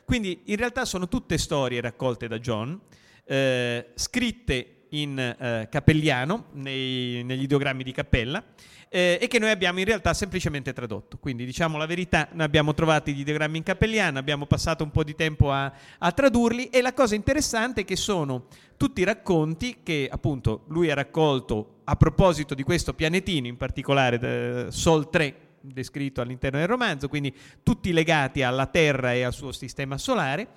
Quindi 0.05 0.41
in 0.47 0.57
realtà 0.57 0.85
sono 0.85 1.07
tutte 1.07 1.39
storie 1.39 1.81
raccolte 1.81 2.27
da 2.27 2.41
John, 2.41 2.81
eh, 3.25 3.91
scritte 3.95 4.87
in 4.89 5.17
eh, 5.17 5.69
cappelliano, 5.71 6.47
nei, 6.55 7.23
negli 7.23 7.43
ideogrammi 7.43 7.85
di 7.85 7.93
cappella, 7.93 8.43
eh, 8.89 9.19
e 9.21 9.29
che 9.29 9.39
noi 9.39 9.51
abbiamo 9.51 9.79
in 9.79 9.85
realtà 9.85 10.13
semplicemente 10.13 10.73
tradotto. 10.73 11.17
Quindi 11.19 11.45
diciamo 11.45 11.79
la 11.79 11.87
verità, 11.87 12.29
noi 12.33 12.45
abbiamo 12.45 12.75
trovato 12.75 13.13
gli 13.13 13.21
ideogrammi 13.21 13.59
in 13.59 13.63
cappelliano, 13.63 14.19
abbiamo 14.19 14.47
passato 14.47 14.83
un 14.83 14.91
po' 14.91 15.05
di 15.05 15.15
tempo 15.15 15.53
a, 15.53 15.73
a 15.97 16.11
tradurli 16.11 16.71
e 16.71 16.83
la 16.83 16.93
cosa 16.93 17.15
interessante 17.15 17.83
è 17.83 17.85
che 17.85 17.95
sono 17.95 18.47
tutti 18.77 19.05
racconti 19.05 19.79
che 19.85 20.09
appunto 20.11 20.65
lui 20.69 20.91
ha 20.91 20.95
raccolto 20.95 21.80
a 21.91 21.97
proposito 21.97 22.55
di 22.55 22.63
questo 22.63 22.95
pianetino, 22.95 23.49
in 23.49 23.57
particolare 23.57 24.71
Sol 24.71 25.11
3, 25.11 25.35
descritto 25.61 26.21
all'interno 26.21 26.59
del 26.59 26.69
romanzo, 26.69 27.09
quindi 27.09 27.35
tutti 27.65 27.93
legati 27.93 28.43
alla 28.43 28.67
Terra 28.67 29.13
e 29.13 29.25
al 29.25 29.33
suo 29.33 29.51
sistema 29.51 29.99
solare, 29.99 30.51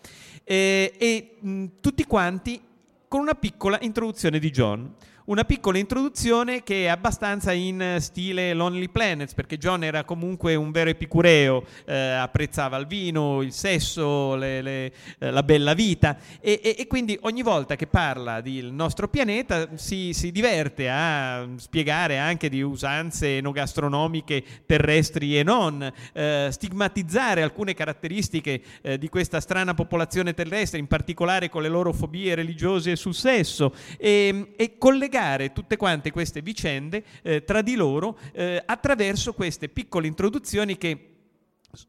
eh, 0.43 0.93
e 0.95 1.38
mh, 1.39 1.65
tutti 1.81 2.03
quanti 2.05 2.61
con 3.07 3.21
una 3.21 3.34
piccola 3.34 3.79
introduzione 3.81 4.38
di 4.38 4.51
John 4.51 4.93
una 5.26 5.45
piccola 5.45 5.78
introduzione 5.78 6.63
che 6.63 6.86
è 6.86 6.88
abbastanza 6.88 7.53
in 7.53 7.97
stile 7.99 8.53
Lonely 8.53 8.89
Planets, 8.89 9.34
perché 9.34 9.57
John 9.57 9.84
era 9.84 10.03
comunque 10.03 10.55
un 10.55 10.71
vero 10.71 10.89
epicureo, 10.89 11.63
eh, 11.86 11.95
apprezzava 11.95 12.76
il 12.78 12.88
vino, 12.88 13.41
il 13.41 13.53
sesso, 13.53 14.36
le, 14.36 14.61
le, 14.61 14.93
eh, 15.19 15.32
la 15.32 15.43
bella 15.43 15.74
vita. 15.74 16.17
E, 16.41 16.59
e, 16.61 16.76
e, 16.78 16.88
quindi 16.88 17.17
ogni 17.21 17.41
volta 17.41 17.76
che 17.78 17.88
parla 17.88 18.41
del 18.41 18.71
nostro 18.74 19.07
pianeta 19.07 19.69
si, 19.76 20.11
si, 20.13 20.32
diverte 20.32 20.89
a 20.89 21.47
spiegare 21.55 22.17
anche 22.17 22.49
di 22.49 22.61
usanze 22.61 23.38
enogastronomiche 23.38 24.43
terrestri 24.65 25.39
e 25.39 25.43
non, 25.43 25.89
eh, 26.11 26.49
stigmatizzare 26.51 27.43
alcune 27.43 27.74
caratteristiche 27.74 28.61
eh, 28.82 28.97
di 28.97 29.07
questa 29.07 29.39
strana 29.39 29.74
popolazione 29.74 30.34
terrestre, 30.34 30.80
in 30.80 30.88
particolare 30.88 31.49
con 31.49 31.61
le 31.61 31.69
loro 31.69 31.93
fobie 31.93 32.36
religiose 32.36 32.97
sul 32.97 33.13
sesso. 33.13 33.74
E, 33.97 34.53
e 34.57 34.78
collegare 34.78 35.11
collegare 35.14 35.53
tutte 35.53 35.78
quante 35.78 36.11
queste 36.11 36.41
vicende 36.41 37.03
eh, 37.22 37.43
tra 37.43 37.61
di 37.61 37.76
loro 37.76 38.18
eh, 38.32 38.61
attraverso 38.66 39.34
queste 39.34 39.70
piccole 39.70 40.07
introduzioni 40.07 40.78
che 40.78 41.09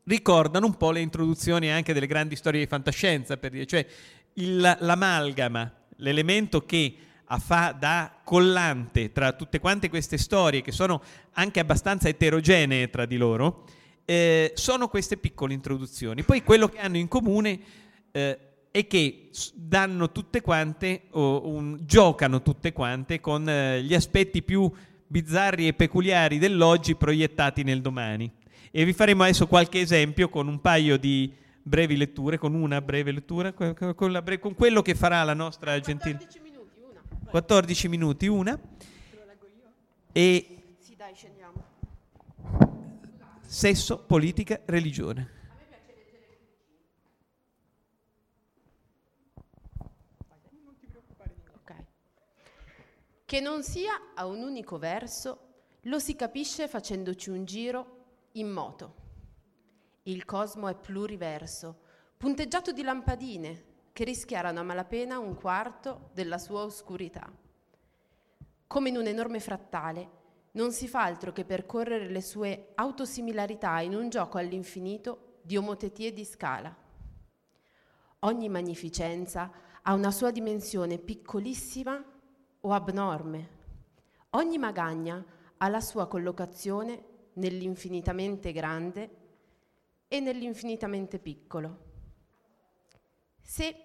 ricordano 0.05 0.67
un 0.67 0.77
po' 0.77 0.91
le 0.91 1.01
introduzioni 1.01 1.71
anche 1.71 1.95
delle 1.95 2.07
grandi 2.07 2.37
storie 2.37 2.61
di 2.61 2.67
fantascienza, 2.67 3.37
per 3.39 3.51
dire, 3.51 3.67
cioè 3.67 3.87
il, 4.35 4.77
l'amalgama, 4.81 5.73
l'elemento 5.97 6.65
che 6.67 6.97
fa 7.39 7.75
da 7.77 8.21
collante 8.23 9.11
tra 9.11 9.33
tutte 9.33 9.59
quante 9.59 9.89
queste 9.89 10.19
storie 10.19 10.63
che 10.63 10.71
sono 10.71 11.03
anche 11.33 11.59
abbastanza 11.59 12.09
eterogenee 12.09 12.91
tra 12.91 13.07
di 13.07 13.17
loro, 13.17 13.65
eh, 14.05 14.53
sono 14.55 14.89
queste 14.89 15.17
piccole 15.17 15.55
introduzioni. 15.55 16.23
Poi 16.23 16.43
quello 16.43 16.69
che 16.69 16.79
hanno 16.79 16.99
in 16.99 17.09
comune 17.09 17.61
eh, 18.13 18.39
e 18.77 18.89
che 18.89 19.31
danno 19.55 20.11
tutte 20.11 20.41
quante, 20.41 21.03
o 21.11 21.47
un, 21.47 21.79
giocano 21.83 22.43
tutte 22.43 22.73
quante 22.73 23.21
con 23.21 23.49
eh, 23.49 23.81
gli 23.85 23.95
aspetti 23.95 24.43
più 24.43 24.69
bizzarri 25.07 25.69
e 25.69 25.75
peculiari 25.75 26.39
dell'oggi 26.39 26.97
proiettati 26.97 27.63
nel 27.63 27.81
domani. 27.81 28.29
E 28.73 28.85
vi 28.85 28.93
faremo 28.93 29.23
adesso 29.23 29.47
qualche 29.47 29.79
esempio 29.79 30.29
con 30.29 30.49
un 30.49 30.61
paio 30.61 30.97
di 30.97 31.33
brevi 31.63 31.97
letture, 31.97 32.37
con 32.37 32.55
una 32.55 32.81
breve 32.81 33.13
lettura, 33.13 33.53
con, 33.53 34.21
bre- 34.25 34.41
con 34.41 34.57
quello 34.57 34.83
che 34.83 34.97
farà 34.97 35.23
la 35.23 35.35
nostra 35.35 35.79
gentile... 35.79 36.17
14 36.17 36.41
minuti, 36.41 36.81
una. 36.81 37.01
14 37.31 37.89
minuti, 37.89 38.27
una. 38.27 38.59
E... 40.11 40.63
Sì, 40.81 40.97
dai, 40.97 41.15
scendiamo. 41.15 41.63
Sesso, 43.47 44.03
politica, 44.05 44.61
religione. 44.65 45.34
Che 53.27 53.41
non 53.41 53.63
sia 53.63 54.13
a 54.15 54.27
un 54.27 54.43
unico 54.43 54.77
verso 54.77 55.39
lo 55.85 55.99
si 55.99 56.15
capisce 56.15 56.69
facendoci 56.69 57.31
un 57.31 57.47
giro 57.47 58.05
in 58.33 58.51
moto. 58.51 58.95
Il 60.03 60.27
cosmo 60.27 60.69
è 60.69 60.75
pluriverso, 60.75 61.81
punteggiato 62.19 62.71
di 62.71 62.83
lampadine 62.83 63.65
che 63.95 64.05
rischiarano 64.05 64.61
a 64.61 64.63
malapena 64.63 65.19
un 65.19 65.37
quarto 65.37 66.11
della 66.13 66.37
sua 66.37 66.65
oscurità. 66.65 67.33
Come 68.67 68.89
in 68.91 68.99
un 68.99 69.07
enorme 69.07 69.41
frattale, 69.41 70.11
non 70.53 70.73
si 70.73 70.87
fa 70.87 71.05
altro 71.05 71.33
che 71.33 71.47
percorrere 71.47 72.11
le 72.11 72.21
sue 72.21 72.73
autosimilarità 72.75 73.81
in 73.81 73.95
un 73.95 74.11
gioco 74.11 74.37
all'infinito 74.37 75.39
di 75.41 75.57
omotetie 75.57 76.13
di 76.13 76.27
scala. 76.27 76.77
Ogni 78.21 78.49
magnificenza 78.51 79.51
ha 79.81 79.95
una 79.95 80.11
sua 80.11 80.31
dimensione 80.31 80.99
piccolissima 80.99 82.13
o 82.65 82.73
abnorme. 82.73 83.49
Ogni 84.31 84.59
magagna 84.59 85.25
ha 85.59 85.69
la 85.69 85.81
sua 85.81 86.07
collocazione 86.07 87.13
nell'infinitamente 87.35 88.53
grande 88.53 89.11
e 90.09 90.21
nell'infinitamente 90.21 91.19
piccolo. 91.19 91.93
Se 93.41 93.85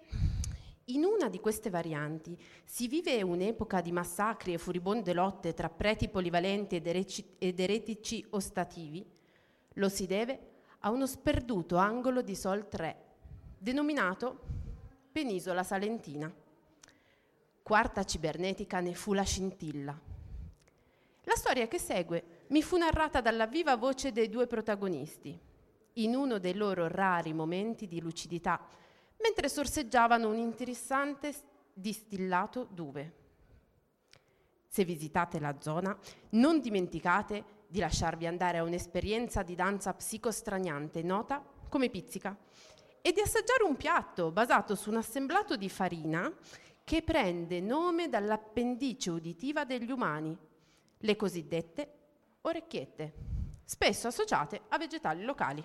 in 0.84 1.04
una 1.04 1.28
di 1.28 1.40
queste 1.40 1.70
varianti 1.70 2.36
si 2.64 2.88
vive 2.88 3.22
un'epoca 3.22 3.80
di 3.80 3.92
massacri 3.92 4.54
e 4.54 4.58
furibonde 4.58 5.12
lotte 5.12 5.54
tra 5.54 5.68
preti 5.68 6.08
polivalenti 6.08 6.76
ed, 6.76 6.86
ereci, 6.86 7.34
ed 7.38 7.60
eretici 7.60 8.24
ostativi, 8.30 9.06
lo 9.74 9.88
si 9.88 10.06
deve 10.06 10.48
a 10.80 10.90
uno 10.90 11.06
sperduto 11.06 11.76
angolo 11.76 12.22
di 12.22 12.34
Sol 12.34 12.66
3, 12.66 12.96
denominato 13.58 14.40
Penisola 15.12 15.62
Salentina 15.62 16.39
quarta 17.70 18.02
cibernetica 18.02 18.80
ne 18.80 18.94
fu 18.94 19.12
la 19.12 19.22
scintilla. 19.22 19.96
La 21.22 21.36
storia 21.36 21.68
che 21.68 21.78
segue 21.78 22.46
mi 22.48 22.64
fu 22.64 22.76
narrata 22.76 23.20
dalla 23.20 23.46
viva 23.46 23.76
voce 23.76 24.10
dei 24.10 24.28
due 24.28 24.48
protagonisti, 24.48 25.38
in 25.92 26.16
uno 26.16 26.38
dei 26.38 26.54
loro 26.54 26.88
rari 26.88 27.32
momenti 27.32 27.86
di 27.86 28.00
lucidità, 28.00 28.60
mentre 29.22 29.48
sorseggiavano 29.48 30.28
un 30.28 30.38
interessante 30.38 31.32
distillato 31.72 32.66
d'uve. 32.68 33.14
Se 34.66 34.84
visitate 34.84 35.38
la 35.38 35.54
zona, 35.60 35.96
non 36.30 36.58
dimenticate 36.58 37.44
di 37.68 37.78
lasciarvi 37.78 38.26
andare 38.26 38.58
a 38.58 38.64
un'esperienza 38.64 39.44
di 39.44 39.54
danza 39.54 39.94
psicostraniante 39.94 41.04
nota 41.04 41.40
come 41.68 41.88
pizzica 41.88 42.36
e 43.00 43.12
di 43.12 43.20
assaggiare 43.20 43.62
un 43.62 43.76
piatto 43.76 44.32
basato 44.32 44.74
su 44.74 44.90
un 44.90 44.96
assemblato 44.96 45.56
di 45.56 45.68
farina 45.68 46.34
che 46.90 47.02
prende 47.02 47.60
nome 47.60 48.08
dall'appendice 48.08 49.10
uditiva 49.10 49.64
degli 49.64 49.92
umani, 49.92 50.36
le 50.98 51.14
cosiddette 51.14 51.92
orecchiette, 52.40 53.12
spesso 53.62 54.08
associate 54.08 54.62
a 54.66 54.76
vegetali 54.76 55.22
locali. 55.22 55.62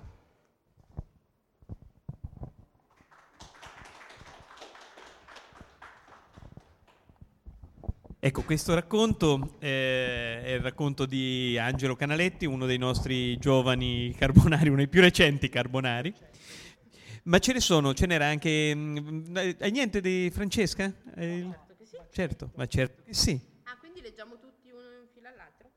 Ecco, 8.19 8.43
questo 8.43 8.75
racconto 8.75 9.55
eh, 9.57 10.43
è 10.43 10.51
il 10.51 10.61
racconto 10.61 11.07
di 11.07 11.57
Angelo 11.57 11.95
Canaletti, 11.95 12.45
uno 12.45 12.67
dei 12.67 12.77
nostri 12.77 13.35
giovani 13.39 14.13
carbonari, 14.15 14.67
uno 14.67 14.77
dei 14.77 14.87
più 14.87 15.01
recenti 15.01 15.49
carbonari. 15.49 16.13
Ma 17.27 17.39
ce 17.39 17.53
ne 17.53 17.59
sono, 17.59 17.95
ce 17.95 18.05
n'era 18.05 18.27
anche... 18.27 18.71
Mm, 18.75 19.35
eh, 19.35 19.57
hai 19.59 19.71
niente 19.71 19.99
di 19.99 20.29
Francesca? 20.31 20.93
Eh, 21.15 21.41
no, 21.41 21.51
certo 21.51 21.75
che 21.75 21.85
sì. 21.85 21.97
Certo, 22.11 22.51
ma 22.53 22.67
certo 22.67 23.01
che 23.03 23.13
sì. 23.15 23.41
Ah, 23.63 23.77
quindi 23.79 23.99
leggiamo 24.01 24.37
tutti 24.37 24.69
uno 24.69 24.83
in 25.01 25.07
fila 25.11 25.29
all'altro? 25.29 25.71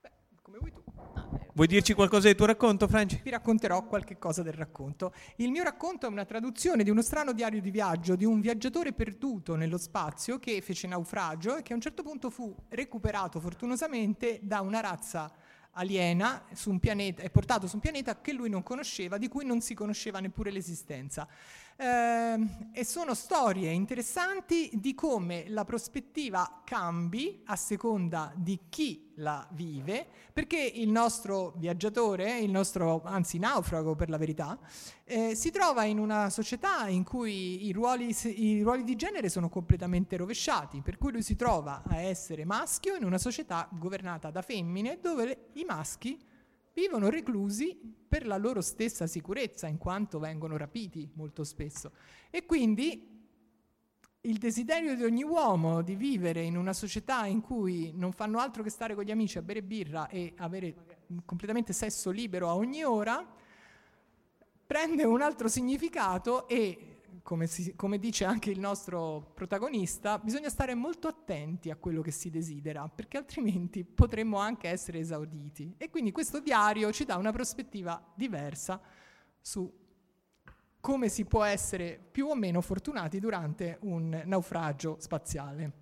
Beh, 0.00 0.10
come 0.40 0.56
vuoi 0.56 0.72
tu. 0.72 0.82
Ah, 1.12 1.28
vuoi 1.52 1.66
dirci 1.66 1.92
qualcosa 1.92 2.28
del 2.28 2.34
tuo 2.34 2.46
racconto, 2.46 2.88
Franci? 2.88 3.20
Vi 3.22 3.28
racconterò 3.28 3.84
qualche 3.84 4.16
cosa 4.16 4.42
del 4.42 4.54
racconto. 4.54 5.12
Il 5.36 5.50
mio 5.50 5.64
racconto 5.64 6.06
è 6.06 6.08
una 6.08 6.24
traduzione 6.24 6.82
di 6.82 6.88
uno 6.88 7.02
strano 7.02 7.34
diario 7.34 7.60
di 7.60 7.70
viaggio 7.70 8.16
di 8.16 8.24
un 8.24 8.40
viaggiatore 8.40 8.94
perduto 8.94 9.54
nello 9.54 9.76
spazio 9.76 10.38
che 10.38 10.62
fece 10.62 10.86
naufragio 10.86 11.58
e 11.58 11.62
che 11.62 11.74
a 11.74 11.76
un 11.76 11.82
certo 11.82 12.02
punto 12.04 12.30
fu 12.30 12.56
recuperato 12.70 13.38
fortunosamente 13.38 14.40
da 14.42 14.62
una 14.62 14.80
razza 14.80 15.30
aliena 15.78 16.44
su 16.52 16.70
un 16.70 16.78
pianeta, 16.78 17.22
è 17.22 17.30
portato 17.30 17.66
su 17.66 17.76
un 17.76 17.80
pianeta 17.80 18.20
che 18.20 18.32
lui 18.32 18.48
non 18.48 18.62
conosceva, 18.62 19.18
di 19.18 19.28
cui 19.28 19.44
non 19.44 19.60
si 19.60 19.74
conosceva 19.74 20.20
neppure 20.20 20.50
l'esistenza. 20.50 21.28
Eh, 21.78 22.46
e 22.72 22.84
sono 22.86 23.12
storie 23.12 23.70
interessanti 23.70 24.70
di 24.72 24.94
come 24.94 25.44
la 25.48 25.66
prospettiva 25.66 26.62
cambi 26.64 27.42
a 27.44 27.56
seconda 27.56 28.32
di 28.34 28.60
chi 28.70 29.12
la 29.16 29.46
vive, 29.52 30.06
perché 30.32 30.56
il 30.56 30.88
nostro 30.88 31.52
viaggiatore, 31.58 32.38
il 32.38 32.50
nostro 32.50 33.02
anzi 33.04 33.38
naufrago 33.38 33.94
per 33.94 34.08
la 34.08 34.16
verità, 34.16 34.58
eh, 35.04 35.34
si 35.34 35.50
trova 35.50 35.84
in 35.84 35.98
una 35.98 36.30
società 36.30 36.88
in 36.88 37.04
cui 37.04 37.66
i 37.66 37.72
ruoli, 37.72 38.16
i 38.24 38.62
ruoli 38.62 38.82
di 38.82 38.96
genere 38.96 39.28
sono 39.28 39.50
completamente 39.50 40.16
rovesciati, 40.16 40.80
per 40.80 40.96
cui 40.96 41.12
lui 41.12 41.22
si 41.22 41.36
trova 41.36 41.82
a 41.86 41.98
essere 41.98 42.46
maschio 42.46 42.94
in 42.96 43.04
una 43.04 43.18
società 43.18 43.68
governata 43.70 44.30
da 44.30 44.40
femmine 44.40 44.98
dove 45.02 45.48
i 45.54 45.64
maschi 45.64 46.18
vivono 46.76 47.08
reclusi 47.08 47.74
per 48.06 48.26
la 48.26 48.36
loro 48.36 48.60
stessa 48.60 49.06
sicurezza, 49.06 49.66
in 49.66 49.78
quanto 49.78 50.18
vengono 50.18 50.58
rapiti 50.58 51.08
molto 51.14 51.42
spesso. 51.42 51.92
E 52.28 52.44
quindi 52.44 53.14
il 54.20 54.36
desiderio 54.36 54.94
di 54.94 55.02
ogni 55.02 55.22
uomo 55.22 55.80
di 55.80 55.94
vivere 55.94 56.42
in 56.42 56.54
una 56.54 56.74
società 56.74 57.24
in 57.24 57.40
cui 57.40 57.92
non 57.94 58.12
fanno 58.12 58.38
altro 58.38 58.62
che 58.62 58.68
stare 58.68 58.94
con 58.94 59.04
gli 59.04 59.10
amici 59.10 59.38
a 59.38 59.42
bere 59.42 59.62
birra 59.62 60.08
e 60.08 60.34
avere 60.36 60.74
completamente 61.24 61.72
sesso 61.72 62.10
libero 62.10 62.48
a 62.48 62.56
ogni 62.56 62.84
ora, 62.84 63.26
prende 64.66 65.04
un 65.04 65.22
altro 65.22 65.48
significato 65.48 66.46
e 66.46 66.95
come, 67.26 67.48
si, 67.48 67.74
come, 67.74 67.98
dice 67.98 68.24
anche 68.24 68.50
il 68.50 68.60
nostro 68.60 69.32
protagonista, 69.34 70.16
bisogna 70.16 70.48
stare 70.48 70.76
molto 70.76 71.08
attenti 71.08 71.70
a 71.70 71.76
quello 71.76 72.00
che 72.00 72.12
si 72.12 72.30
desidera, 72.30 72.88
perché 72.88 73.16
altrimenti 73.16 73.82
potremmo 73.84 74.38
anche 74.38 74.68
essere 74.68 75.00
esauditi. 75.00 75.74
E 75.76 75.90
quindi 75.90 76.12
questo 76.12 76.38
diario 76.38 76.92
ci 76.92 77.04
dà 77.04 77.16
una 77.16 77.32
prospettiva 77.32 78.00
diversa 78.14 78.80
su 79.40 79.68
come 80.78 81.08
si 81.08 81.24
può 81.24 81.42
essere 81.42 81.98
più 81.98 82.28
o 82.28 82.36
meno 82.36 82.60
fortunati 82.60 83.18
durante 83.18 83.78
un 83.80 84.22
naufragio 84.24 84.98
spaziale. 85.00 85.72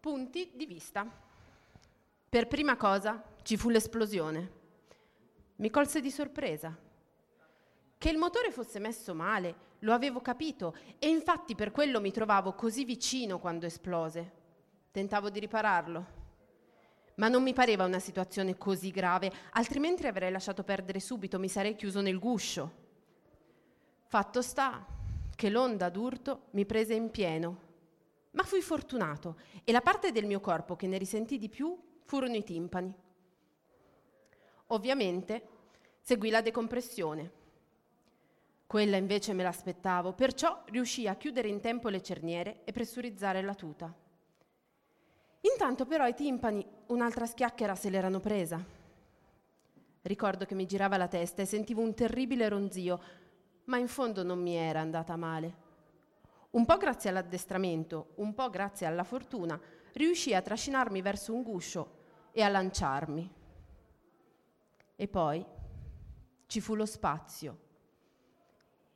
Punti 0.00 0.50
di 0.56 0.66
vista. 0.66 1.30
Per 2.32 2.46
prima 2.46 2.78
cosa 2.78 3.22
ci 3.42 3.58
fu 3.58 3.68
l'esplosione. 3.68 4.50
Mi 5.56 5.68
colse 5.68 6.00
di 6.00 6.10
sorpresa. 6.10 6.74
Che 7.98 8.08
il 8.08 8.16
motore 8.16 8.50
fosse 8.50 8.78
messo 8.78 9.12
male, 9.12 9.54
lo 9.80 9.92
avevo 9.92 10.22
capito 10.22 10.74
e 10.98 11.10
infatti 11.10 11.54
per 11.54 11.72
quello 11.72 12.00
mi 12.00 12.10
trovavo 12.10 12.54
così 12.54 12.86
vicino 12.86 13.38
quando 13.38 13.66
esplose. 13.66 14.32
Tentavo 14.92 15.28
di 15.28 15.40
ripararlo. 15.40 16.06
Ma 17.16 17.28
non 17.28 17.42
mi 17.42 17.52
pareva 17.52 17.84
una 17.84 17.98
situazione 17.98 18.56
così 18.56 18.90
grave, 18.90 19.30
altrimenti 19.50 20.06
avrei 20.06 20.32
lasciato 20.32 20.64
perdere 20.64 21.00
subito, 21.00 21.38
mi 21.38 21.50
sarei 21.50 21.76
chiuso 21.76 22.00
nel 22.00 22.18
guscio. 22.18 22.72
Fatto 24.06 24.40
sta 24.40 24.86
che 25.36 25.50
l'onda 25.50 25.90
d'urto 25.90 26.44
mi 26.52 26.64
prese 26.64 26.94
in 26.94 27.10
pieno, 27.10 27.60
ma 28.30 28.42
fui 28.42 28.62
fortunato 28.62 29.36
e 29.64 29.70
la 29.70 29.82
parte 29.82 30.12
del 30.12 30.24
mio 30.24 30.40
corpo 30.40 30.76
che 30.76 30.86
ne 30.86 30.96
risentì 30.96 31.36
di 31.36 31.50
più 31.50 31.90
furono 32.12 32.36
i 32.36 32.44
timpani. 32.44 32.92
Ovviamente 34.66 35.48
seguì 36.02 36.28
la 36.28 36.42
decompressione. 36.42 37.30
Quella 38.66 38.98
invece 38.98 39.32
me 39.32 39.42
l'aspettavo, 39.42 40.12
perciò 40.12 40.62
riuscii 40.66 41.08
a 41.08 41.14
chiudere 41.14 41.48
in 41.48 41.60
tempo 41.60 41.88
le 41.88 42.02
cerniere 42.02 42.64
e 42.64 42.72
pressurizzare 42.72 43.40
la 43.40 43.54
tuta. 43.54 43.90
Intanto 45.40 45.86
però 45.86 46.06
i 46.06 46.12
timpani 46.12 46.62
un'altra 46.88 47.24
schiacchiera 47.24 47.74
se 47.74 47.88
l'erano 47.88 48.20
presa. 48.20 48.62
Ricordo 50.02 50.44
che 50.44 50.54
mi 50.54 50.66
girava 50.66 50.98
la 50.98 51.08
testa 51.08 51.40
e 51.40 51.46
sentivo 51.46 51.80
un 51.80 51.94
terribile 51.94 52.46
ronzio, 52.50 53.00
ma 53.64 53.78
in 53.78 53.88
fondo 53.88 54.22
non 54.22 54.38
mi 54.38 54.54
era 54.54 54.80
andata 54.80 55.16
male. 55.16 55.56
Un 56.50 56.66
po' 56.66 56.76
grazie 56.76 57.08
all'addestramento, 57.08 58.08
un 58.16 58.34
po' 58.34 58.50
grazie 58.50 58.84
alla 58.84 59.02
fortuna, 59.02 59.58
riuscii 59.94 60.34
a 60.34 60.42
trascinarmi 60.42 61.00
verso 61.00 61.32
un 61.32 61.42
guscio 61.42 62.00
e 62.32 62.42
a 62.42 62.48
lanciarmi. 62.48 63.30
E 64.96 65.08
poi 65.08 65.44
ci 66.46 66.60
fu 66.60 66.74
lo 66.74 66.86
spazio. 66.86 67.58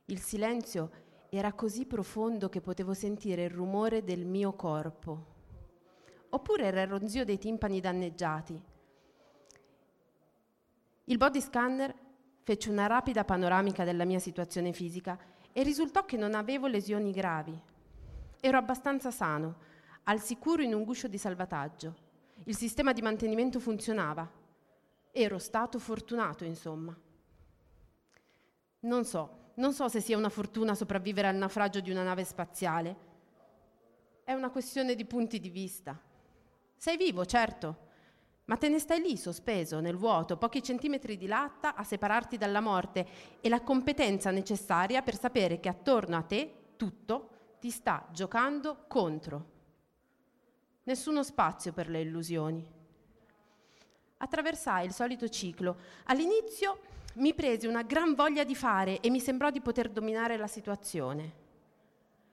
Il 0.05 0.19
silenzio 0.19 0.91
era 1.29 1.53
così 1.53 1.85
profondo 1.85 2.49
che 2.49 2.61
potevo 2.61 2.93
sentire 2.93 3.43
il 3.43 3.49
rumore 3.49 4.03
del 4.03 4.25
mio 4.25 4.53
corpo. 4.53 5.35
Oppure 6.29 6.65
era 6.65 6.81
il 6.81 6.87
ronzio 6.87 7.23
dei 7.25 7.37
timpani 7.37 7.79
danneggiati. 7.79 8.61
Il 11.05 11.17
body 11.17 11.41
scanner 11.41 11.93
fece 12.43 12.69
una 12.69 12.87
rapida 12.87 13.23
panoramica 13.23 13.83
della 13.83 14.05
mia 14.05 14.19
situazione 14.19 14.73
fisica 14.73 15.17
e 15.51 15.63
risultò 15.63 16.05
che 16.05 16.17
non 16.17 16.33
avevo 16.33 16.67
lesioni 16.67 17.11
gravi. 17.11 17.57
Ero 18.39 18.57
abbastanza 18.57 19.11
sano, 19.11 19.55
al 20.03 20.21
sicuro 20.21 20.61
in 20.61 20.73
un 20.73 20.83
guscio 20.83 21.07
di 21.07 21.17
salvataggio. 21.17 22.06
Il 22.43 22.55
sistema 22.55 22.93
di 22.93 23.01
mantenimento 23.01 23.59
funzionava. 23.59 24.29
Ero 25.11 25.37
stato 25.37 25.79
fortunato, 25.79 26.43
insomma. 26.43 26.97
Non 28.79 29.05
so, 29.05 29.51
non 29.55 29.73
so 29.73 29.87
se 29.89 29.99
sia 29.99 30.17
una 30.17 30.29
fortuna 30.29 30.75
sopravvivere 30.75 31.27
al 31.27 31.35
naufragio 31.35 31.81
di 31.81 31.91
una 31.91 32.03
nave 32.03 32.23
spaziale. 32.23 33.05
È 34.23 34.33
una 34.33 34.49
questione 34.49 34.95
di 34.95 35.05
punti 35.05 35.39
di 35.39 35.49
vista. 35.49 35.99
Sei 36.75 36.95
vivo, 36.95 37.25
certo, 37.25 37.85
ma 38.45 38.55
te 38.55 38.69
ne 38.69 38.79
stai 38.79 39.01
lì 39.01 39.17
sospeso 39.17 39.79
nel 39.79 39.97
vuoto, 39.97 40.37
pochi 40.37 40.63
centimetri 40.63 41.17
di 41.17 41.27
latta 41.27 41.75
a 41.75 41.83
separarti 41.83 42.37
dalla 42.37 42.61
morte 42.61 43.05
e 43.41 43.49
la 43.49 43.61
competenza 43.61 44.31
necessaria 44.31 45.01
per 45.01 45.17
sapere 45.17 45.59
che 45.59 45.69
attorno 45.69 46.15
a 46.15 46.21
te 46.21 46.73
tutto 46.77 47.29
ti 47.59 47.71
sta 47.71 48.07
giocando 48.11 48.85
contro 48.87 49.55
nessuno 50.87 51.21
spazio 51.23 51.73
per 51.73 51.89
le 51.89 52.01
illusioni. 52.01 52.65
Attraversai 54.17 54.85
il 54.85 54.93
solito 54.93 55.29
ciclo. 55.29 55.77
All'inizio 56.05 56.79
mi 57.15 57.33
prese 57.33 57.67
una 57.67 57.83
gran 57.83 58.15
voglia 58.15 58.43
di 58.43 58.55
fare 58.55 58.99
e 58.99 59.09
mi 59.09 59.19
sembrò 59.19 59.49
di 59.51 59.61
poter 59.61 59.89
dominare 59.89 60.37
la 60.37 60.47
situazione. 60.47 61.45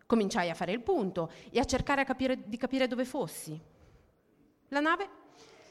Cominciai 0.07 0.51
a 0.51 0.55
fare 0.55 0.73
il 0.73 0.81
punto 0.81 1.31
e 1.51 1.59
a 1.59 1.65
cercare 1.65 2.05
capire, 2.05 2.49
di 2.49 2.57
capire 2.57 2.87
dove 2.87 3.05
fossi. 3.05 3.61
La 4.69 4.81
nave 4.81 5.23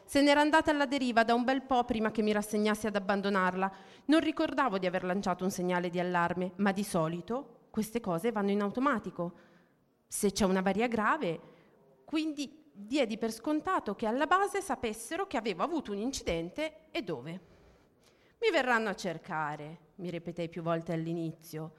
se 0.05 0.21
n'era 0.21 0.41
andata 0.41 0.69
alla 0.69 0.86
deriva 0.86 1.23
da 1.23 1.34
un 1.34 1.43
bel 1.43 1.63
po' 1.63 1.86
prima 1.86 2.11
che 2.11 2.21
mi 2.21 2.34
rassegnassi 2.34 2.88
ad 2.88 2.95
abbandonarla. 2.95 3.71
Non 4.05 4.19
ricordavo 4.19 4.77
di 4.77 4.86
aver 4.86 5.05
lanciato 5.05 5.43
un 5.43 5.51
segnale 5.51 5.89
di 5.89 5.99
allarme, 5.99 6.51
ma 6.57 6.71
di 6.71 6.84
solito 6.84 7.67
queste 7.69 8.01
cose 8.01 8.31
vanno 8.31 8.51
in 8.51 8.61
automatico. 8.61 9.34
Se 10.05 10.31
c'è 10.31 10.45
una 10.45 10.61
varia 10.61 10.88
grave, 10.88 11.39
quindi 12.03 12.62
diedi 12.74 13.17
per 13.17 13.32
scontato 13.32 13.93
che 13.93 14.07
alla 14.07 14.26
base 14.26 14.59
sapessero 14.61 15.28
che 15.28 15.38
avevo 15.38 15.63
avuto 15.63 15.91
un 15.91 15.99
incidente 15.99 16.89
e 16.91 17.03
dove. 17.03 17.32
Mi 18.41 18.49
verranno 18.51 18.89
a 18.89 18.95
cercare, 18.95 19.91
mi 19.95 20.09
ripetei 20.09 20.49
più 20.49 20.63
volte 20.63 20.91
all'inizio. 20.91 21.74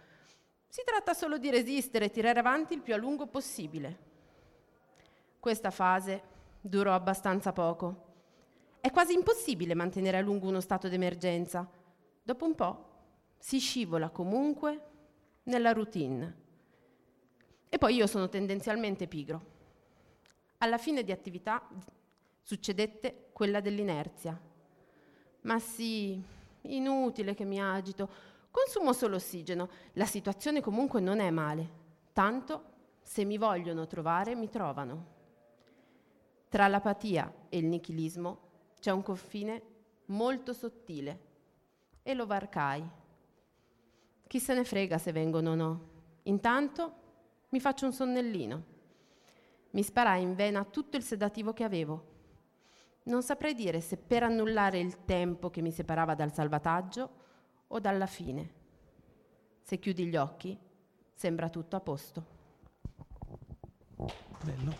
Si 0.69 0.83
tratta 0.85 1.13
solo 1.13 1.37
di 1.37 1.51
resistere 1.51 2.07
e 2.07 2.11
tirare 2.11 2.39
avanti 2.39 2.75
il 2.75 2.81
più 2.81 2.95
a 2.95 2.97
lungo 2.97 3.27
possibile. 3.27 4.13
Questa 5.41 5.71
fase 5.71 6.23
durò 6.61 6.95
abbastanza 6.95 7.53
poco. 7.53 8.13
È 8.81 8.91
quasi 8.91 9.13
impossibile 9.13 9.75
mantenere 9.75 10.17
a 10.17 10.21
lungo 10.21 10.49
uno 10.49 10.61
stato 10.61 10.89
d'emergenza. 10.89 11.69
Dopo 12.23 12.45
un 12.47 12.55
po' 12.55 12.93
si 13.39 13.59
scivola 13.59 14.09
comunque 14.09 14.81
nella 15.45 15.73
routine. 15.73 16.43
E 17.69 17.77
poi 17.77 17.95
io 17.97 18.07
sono 18.07 18.29
tendenzialmente 18.29 19.07
pigro. 19.07 19.53
Alla 20.65 20.79
fine 20.79 21.05
di 21.05 21.13
attività 21.13 21.63
succedette 22.41 23.29
quella 23.35 23.61
dell'inerzia. 23.61 24.41
Ma 25.43 25.59
sì, 25.59 26.19
inutile 26.63 27.35
che 27.35 27.45
mi 27.45 27.61
agito, 27.61 28.09
consumo 28.51 28.95
solo 28.95 29.17
ossigeno, 29.17 29.69
la 29.93 30.07
situazione 30.07 30.63
comunque 30.63 31.03
non 31.03 31.19
è 31.19 31.29
male, 31.29 31.69
tanto 32.15 32.73
se 33.03 33.25
mi 33.25 33.37
vogliono 33.37 33.87
trovare 33.87 34.35
mi 34.35 34.49
trovano. 34.49 35.07
Tra 36.49 36.67
l'apatia 36.67 37.31
e 37.51 37.59
il 37.59 37.67
nichilismo 37.67 38.39
c'è 38.81 38.91
un 38.91 39.03
confine 39.03 39.63
molto 40.07 40.55
sottile 40.55 41.21
e 42.03 42.15
lo 42.15 42.25
varcai. 42.25 42.83
Chi 44.27 44.41
se 44.41 44.55
ne 44.55 44.65
frega 44.65 44.97
se 44.97 45.13
vengono 45.13 45.51
o 45.51 45.55
no. 45.55 45.89
Intanto 46.23 46.95
mi 47.51 47.61
faccio 47.61 47.85
un 47.85 47.93
sonnellino. 47.93 48.73
Mi 49.75 49.83
sparai 49.83 50.23
in 50.23 50.37
vena 50.37 50.65
tutto 50.65 50.97
il 50.97 51.03
sedativo 51.03 51.53
che 51.53 51.65
avevo. 51.65 52.13
Non 53.05 53.25
saprei 53.25 53.55
dire 53.55 53.81
se 53.81 53.97
per 53.97 54.23
annullare 54.23 54.79
il 54.79 55.05
tempo 55.05 55.51
che 55.51 55.61
mi 55.61 55.73
separava 55.73 56.15
dal 56.15 56.33
salvataggio 56.33 57.11
o 57.67 57.81
dalla 57.81 58.07
fine. 58.07 58.63
Se 59.63 59.81
chiudi 59.81 60.07
gli 60.07 60.17
occhi, 60.17 60.57
sembra 61.13 61.49
tutto 61.49 61.75
a 61.75 61.81
posto. 61.81 62.25
Bello. 64.45 64.77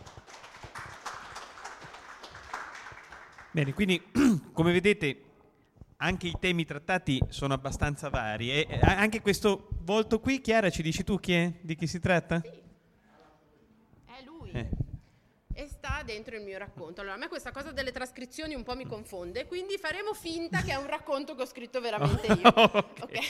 Bene, 3.51 3.73
quindi 3.73 4.01
come 4.53 4.71
vedete 4.71 5.23
anche 5.97 6.27
i 6.27 6.35
temi 6.39 6.63
trattati 6.63 7.21
sono 7.27 7.53
abbastanza 7.53 8.09
vari 8.09 8.49
e 8.49 8.79
anche 8.81 9.21
questo 9.21 9.67
volto 9.81 10.21
qui, 10.21 10.39
Chiara, 10.39 10.69
ci 10.69 10.81
dici 10.81 11.03
tu 11.03 11.19
chi 11.19 11.33
è, 11.33 11.53
di 11.61 11.75
chi 11.75 11.85
si 11.85 11.99
tratta? 11.99 12.39
Sì. 12.41 12.49
È 14.05 14.23
lui. 14.23 14.51
Eh. 14.51 14.83
Dentro 16.05 16.35
il 16.35 16.43
mio 16.43 16.57
racconto. 16.57 17.01
Allora, 17.01 17.15
a 17.15 17.17
me 17.17 17.27
questa 17.27 17.51
cosa 17.51 17.71
delle 17.71 17.91
trascrizioni 17.91 18.53
un 18.53 18.63
po' 18.63 18.75
mi 18.75 18.85
confonde, 18.85 19.47
quindi 19.47 19.77
faremo 19.77 20.13
finta 20.13 20.61
che 20.61 20.71
è 20.71 20.75
un 20.75 20.85
racconto 20.85 21.33
che 21.35 21.41
ho 21.41 21.45
scritto 21.45 21.81
veramente 21.81 22.27
io. 22.27 22.47
ok. 22.55 23.01
okay. 23.01 23.21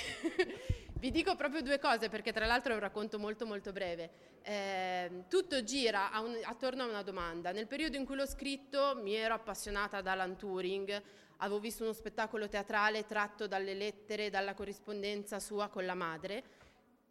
Vi 1.00 1.12
dico 1.12 1.36
proprio 1.36 1.62
due 1.62 1.80
cose 1.80 2.10
perché 2.10 2.34
tra 2.34 2.46
l'altro 2.46 2.72
è 2.72 2.76
un 2.76 2.82
racconto 2.82 3.20
molto 3.20 3.46
molto 3.46 3.72
breve. 3.72 4.10
Eh, 4.42 5.24
tutto 5.30 5.64
gira 5.64 6.12
a 6.12 6.20
un, 6.20 6.38
attorno 6.44 6.84
a 6.84 6.88
una 6.88 7.02
domanda. 7.02 7.52
Nel 7.52 7.68
periodo 7.68 7.96
in 7.96 8.06
cui 8.06 8.16
l'ho 8.16 8.26
scritto 8.26 9.00
mi 9.02 9.14
ero 9.14 9.34
appassionata 9.36 9.98
ad 9.98 10.08
Alan 10.08 10.36
Turing, 10.36 11.02
avevo 11.38 11.60
visto 11.60 11.84
uno 11.84 11.94
spettacolo 11.94 12.50
teatrale 12.50 13.06
tratto 13.06 13.48
dalle 13.48 13.74
lettere, 13.74 14.30
dalla 14.30 14.54
corrispondenza 14.54 15.40
sua 15.40 15.68
con 15.70 15.86
la 15.86 15.96
madre 15.96 16.44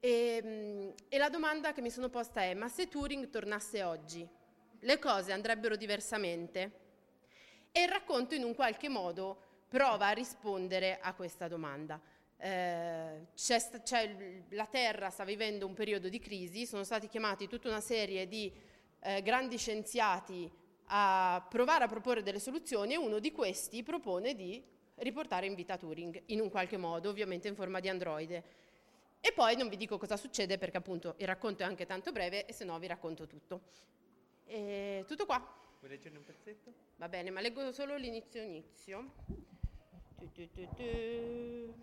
e, 0.04 0.92
e 1.08 1.16
la 1.16 1.30
domanda 1.30 1.72
che 1.72 1.80
mi 1.80 1.88
sono 1.88 2.10
posta 2.10 2.42
è 2.42 2.52
ma 2.52 2.68
se 2.68 2.88
Turing 2.88 3.30
tornasse 3.30 3.82
oggi, 3.82 4.28
le 4.84 4.98
cose 4.98 5.32
andrebbero 5.32 5.76
diversamente? 5.76 6.82
E 7.72 7.82
il 7.82 7.88
racconto 7.88 8.34
in 8.34 8.44
un 8.44 8.54
qualche 8.54 8.88
modo 8.88 9.38
prova 9.68 10.08
a 10.08 10.12
rispondere 10.12 11.00
a 11.00 11.14
questa 11.14 11.48
domanda. 11.48 12.00
Eh, 12.36 13.26
c'è, 13.34 13.82
c'è, 13.82 14.42
la 14.50 14.66
Terra 14.66 15.10
sta 15.10 15.24
vivendo 15.24 15.66
un 15.66 15.74
periodo 15.74 16.08
di 16.08 16.20
crisi, 16.20 16.66
sono 16.66 16.84
stati 16.84 17.08
chiamati 17.08 17.48
tutta 17.48 17.68
una 17.68 17.80
serie 17.80 18.28
di 18.28 18.52
eh, 19.00 19.22
grandi 19.22 19.56
scienziati 19.56 20.50
a 20.88 21.44
provare 21.48 21.84
a 21.84 21.88
proporre 21.88 22.22
delle 22.22 22.38
soluzioni 22.38 22.92
e 22.92 22.96
uno 22.98 23.18
di 23.18 23.32
questi 23.32 23.82
propone 23.82 24.34
di 24.34 24.62
riportare 24.96 25.46
in 25.46 25.54
vita 25.54 25.76
Turing, 25.76 26.22
in 26.26 26.40
un 26.40 26.50
qualche 26.50 26.76
modo, 26.76 27.08
ovviamente 27.08 27.48
in 27.48 27.54
forma 27.54 27.80
di 27.80 27.88
androide. 27.88 28.62
E 29.20 29.32
poi 29.32 29.56
non 29.56 29.68
vi 29.68 29.78
dico 29.78 29.96
cosa 29.96 30.18
succede 30.18 30.58
perché 30.58 30.76
appunto 30.76 31.14
il 31.16 31.26
racconto 31.26 31.62
è 31.62 31.66
anche 31.66 31.86
tanto 31.86 32.12
breve 32.12 32.44
e 32.44 32.52
se 32.52 32.64
no 32.64 32.78
vi 32.78 32.86
racconto 32.86 33.26
tutto. 33.26 33.62
E 34.46 35.04
tutto 35.06 35.26
qua. 35.26 35.38
Vuoi 35.78 35.90
leggerne 35.90 36.18
un 36.18 36.24
pezzetto? 36.24 36.72
Va 36.96 37.08
bene, 37.08 37.30
ma 37.30 37.40
leggo 37.40 37.72
solo 37.72 37.96
l'inizio 37.96 38.42
inizio. 38.42 39.12
Tu, 40.18 40.30
tu, 40.32 40.48
tu, 40.52 41.74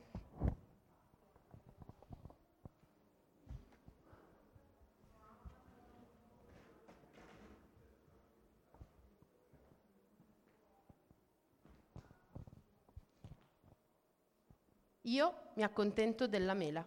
Io 15.05 15.51
mi 15.55 15.63
accontento 15.63 16.27
della 16.27 16.53
mela. 16.53 16.85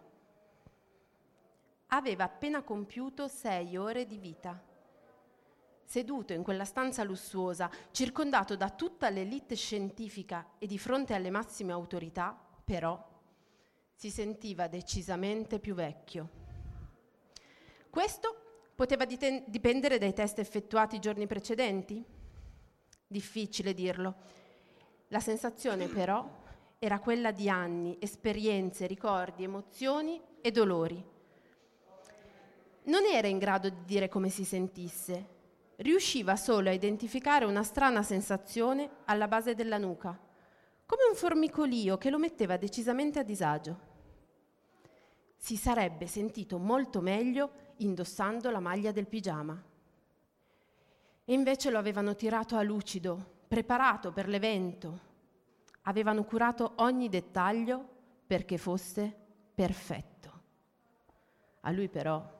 Aveva 1.87 2.23
appena 2.23 2.63
compiuto 2.63 3.27
sei 3.27 3.77
ore 3.77 4.05
di 4.05 4.17
vita. 4.17 4.74
Seduto 5.85 6.33
in 6.33 6.41
quella 6.41 6.65
stanza 6.65 7.03
lussuosa, 7.03 7.69
circondato 7.91 8.55
da 8.55 8.71
tutta 8.71 9.09
l'elite 9.09 9.55
scientifica 9.55 10.53
e 10.57 10.65
di 10.65 10.79
fronte 10.79 11.13
alle 11.13 11.29
massime 11.29 11.71
autorità, 11.71 12.37
però 12.65 13.01
si 13.93 14.09
sentiva 14.09 14.67
decisamente 14.67 15.59
più 15.59 15.75
vecchio. 15.75 16.29
Questo 17.89 18.35
poteva 18.75 19.05
diten- 19.05 19.43
dipendere 19.45 19.97
dai 19.99 20.11
test 20.11 20.39
effettuati 20.39 20.97
i 20.97 20.99
giorni 20.99 21.27
precedenti? 21.27 22.03
Difficile 23.07 23.73
dirlo. 23.73 24.15
La 25.09 25.19
sensazione 25.19 25.87
però 25.87 26.27
era 26.79 26.99
quella 26.99 27.31
di 27.31 27.47
anni, 27.47 27.95
esperienze, 28.01 28.87
ricordi, 28.87 29.43
emozioni 29.43 30.19
e 30.41 30.51
dolori. 30.51 31.01
Non 32.83 33.05
era 33.05 33.27
in 33.27 33.37
grado 33.37 33.69
di 33.69 33.85
dire 33.85 34.09
come 34.09 34.29
si 34.29 34.43
sentisse, 34.43 35.34
riusciva 35.77 36.35
solo 36.35 36.69
a 36.69 36.73
identificare 36.73 37.45
una 37.45 37.63
strana 37.63 38.03
sensazione 38.03 38.89
alla 39.05 39.27
base 39.27 39.55
della 39.55 39.77
nuca, 39.77 40.17
come 40.85 41.03
un 41.09 41.15
formicolio 41.15 41.97
che 41.97 42.09
lo 42.09 42.19
metteva 42.19 42.57
decisamente 42.57 43.19
a 43.19 43.23
disagio. 43.23 43.93
Si 45.35 45.57
sarebbe 45.57 46.07
sentito 46.07 46.57
molto 46.57 47.01
meglio 47.01 47.51
indossando 47.77 48.49
la 48.51 48.59
maglia 48.59 48.91
del 48.91 49.07
pigiama. 49.07 49.61
E 51.25 51.33
invece 51.33 51.69
lo 51.69 51.77
avevano 51.77 52.15
tirato 52.15 52.55
a 52.55 52.61
lucido, 52.61 53.33
preparato 53.47 54.11
per 54.11 54.27
l'evento, 54.27 55.13
avevano 55.83 56.23
curato 56.23 56.73
ogni 56.77 57.09
dettaglio 57.09 57.87
perché 58.25 58.57
fosse 58.57 59.13
perfetto. 59.53 60.13
A 61.61 61.71
lui 61.71 61.89
però 61.89 62.34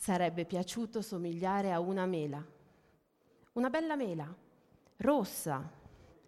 sarebbe 0.00 0.46
piaciuto 0.46 1.02
somigliare 1.02 1.72
a 1.72 1.78
una 1.78 2.06
mela, 2.06 2.42
una 3.52 3.68
bella 3.68 3.96
mela, 3.96 4.34
rossa, 4.96 5.70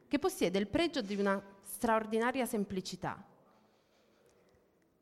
che 0.07 0.19
possiede 0.19 0.59
il 0.59 0.67
pregio 0.67 1.01
di 1.01 1.17
una 1.17 1.43
straordinaria 1.63 2.45
semplicità. 2.45 3.25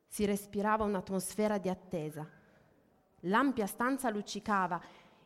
Si 0.06 0.24
respirava 0.24 0.84
un'atmosfera 0.84 1.58
di 1.58 1.68
attesa. 1.68 2.24
L'ampia 3.24 3.66
stanza 3.66 4.08
luccicava, 4.08 4.80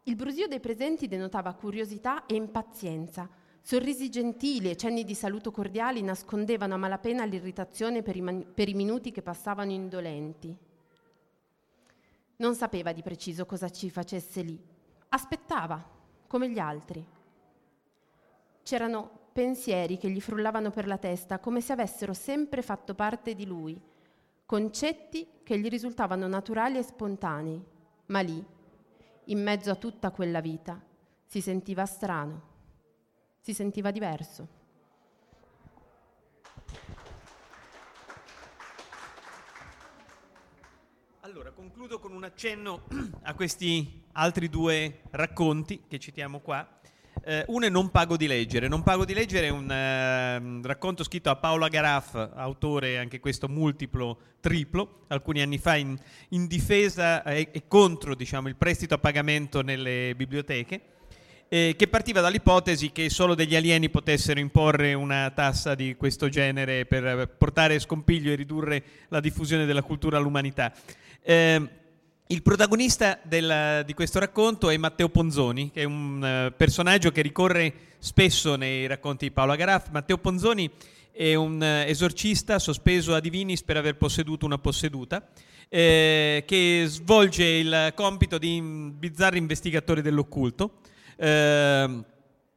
il 0.05 0.17
brusio 0.17 0.49
dei 0.49 0.61
presenti 0.61 1.07
denotava 1.07 1.53
curiosità 1.53 2.25
e 2.25 2.37
impazienza 2.37 3.29
Sorrisi 3.67 4.11
gentili 4.11 4.69
e 4.69 4.77
cenni 4.77 5.05
di 5.05 5.15
saluto 5.15 5.51
cordiali 5.51 6.03
nascondevano 6.03 6.75
a 6.75 6.77
malapena 6.77 7.25
l'irritazione 7.25 8.03
per 8.03 8.15
i, 8.15 8.21
man- 8.21 8.53
per 8.53 8.69
i 8.69 8.75
minuti 8.75 9.11
che 9.11 9.23
passavano 9.23 9.73
indolenti. 9.73 10.55
Non 12.37 12.55
sapeva 12.55 12.93
di 12.93 13.03
preciso 13.03 13.47
cosa 13.47 13.71
ci 13.71 13.91
facesse 13.91 14.43
lì. 14.43 14.61
Aspettava, 15.11 15.83
come 16.27 16.51
gli 16.51 16.59
altri. 16.59 17.05
C'erano 18.63 19.11
pensieri 19.33 19.99
che 19.99 20.11
gli 20.11 20.21
frullavano 20.21 20.71
per 20.71 20.87
la 20.87 20.99
testa 20.99 21.39
come 21.39 21.61
se 21.61 21.73
avessero 21.73 22.13
sempre 22.13 22.63
fatto 22.63 22.95
parte 22.95 23.35
di 23.35 23.47
lui, 23.47 23.81
concetti 24.47 25.29
che 25.43 25.59
gli 25.59 25.69
risultavano 25.69 26.27
naturali 26.27 26.79
e 26.79 26.83
spontanei, 26.83 27.63
ma 28.07 28.21
lì, 28.21 28.45
in 29.25 29.43
mezzo 29.43 29.71
a 29.71 29.77
tutta 29.77 30.11
quella 30.11 30.41
vita, 30.41 30.81
si 31.25 31.41
sentiva 31.41 31.87
strano 31.87 32.53
si 33.45 33.53
sentiva 33.53 33.91
diverso. 33.91 34.49
Allora, 41.21 41.44
concludo 41.55 42.01
con 42.01 42.13
un 42.13 42.25
accenno 42.25 42.83
a 43.23 43.35
questi 43.35 44.03
altri 44.13 44.49
due 44.49 45.03
racconti 45.11 45.83
che 45.89 45.99
citiamo 45.99 46.41
qua. 46.41 46.81
Eh, 47.25 47.45
uno 47.47 47.67
è 47.67 47.69
Non 47.69 47.91
pago 47.91 48.17
di 48.17 48.27
leggere. 48.27 48.67
Non 48.67 48.83
pago 48.83 49.05
di 49.05 49.15
leggere 49.15 49.47
è 49.47 49.51
un 49.51 49.65
uh, 49.65 50.67
racconto 50.67 51.05
scritto 51.05 51.31
a 51.31 51.37
Paola 51.37 51.69
Garaff, 51.69 52.15
autore 52.15 52.99
anche 52.99 53.21
questo 53.21 53.49
multiplo, 53.49 54.19
triplo, 54.41 55.05
alcuni 55.09 55.43
anni 55.43 55.59
fa 55.59 55.77
in, 55.77 55.97
in 56.31 56.47
difesa 56.49 57.23
e, 57.23 57.49
e 57.53 57.69
contro 57.69 58.17
diciamo, 58.17 58.49
il 58.49 58.57
prestito 58.57 58.95
a 58.95 58.99
pagamento 58.99 59.63
nelle 59.63 60.15
biblioteche 60.17 60.93
eh, 61.49 61.75
che 61.77 61.89
partiva 61.89 62.21
dall'ipotesi 62.21 62.91
che 62.91 63.09
solo 63.11 63.35
degli 63.37 63.55
alieni 63.55 63.89
potessero 63.89 64.41
imporre 64.41 64.95
una 64.95 65.31
tassa 65.31 65.77
di 65.77 65.95
questo 65.95 66.29
genere 66.29 66.85
per 66.87 67.29
portare 67.39 67.79
scompiglio 67.79 68.33
e 68.33 68.35
ridurre 68.35 68.83
la 69.09 69.21
diffusione 69.21 69.67
della 69.67 69.83
cultura 69.83 70.19
all'umanità. 70.19 70.73
Eh, 71.27 71.69
il 72.29 72.43
protagonista 72.43 73.19
del, 73.23 73.83
di 73.85 73.95
questo 73.95 74.19
racconto 74.19 74.71
è 74.71 74.77
Matteo 74.77 75.09
Ponzoni, 75.09 75.71
che 75.73 75.81
è 75.81 75.85
un 75.85 76.51
uh, 76.51 76.55
personaggio 76.57 77.11
che 77.11 77.23
ricorre 77.23 77.73
spesso 77.99 78.57
nei 78.57 78.87
racconti 78.87 79.27
di 79.27 79.33
Paolo 79.33 79.57
Garaff. 79.57 79.89
Matteo 79.91 80.19
Ponzoni 80.19 80.71
è 81.11 81.35
un 81.35 81.61
uh, 81.61 81.89
esorcista 81.89 82.59
sospeso 82.59 83.15
a 83.15 83.21
Divinis 83.21 83.63
per 83.63 83.77
aver 83.77 83.97
posseduto 83.97 84.47
una 84.47 84.59
posseduta, 84.59 85.27
eh, 85.69 86.45
che 86.47 86.85
svolge 86.87 87.45
il 87.45 87.93
compito 87.95 88.39
di 88.39 88.61
bizzarri 88.61 89.39
investigatori 89.39 90.03
dell'occulto 90.03 90.79
Ehm, 91.17 92.05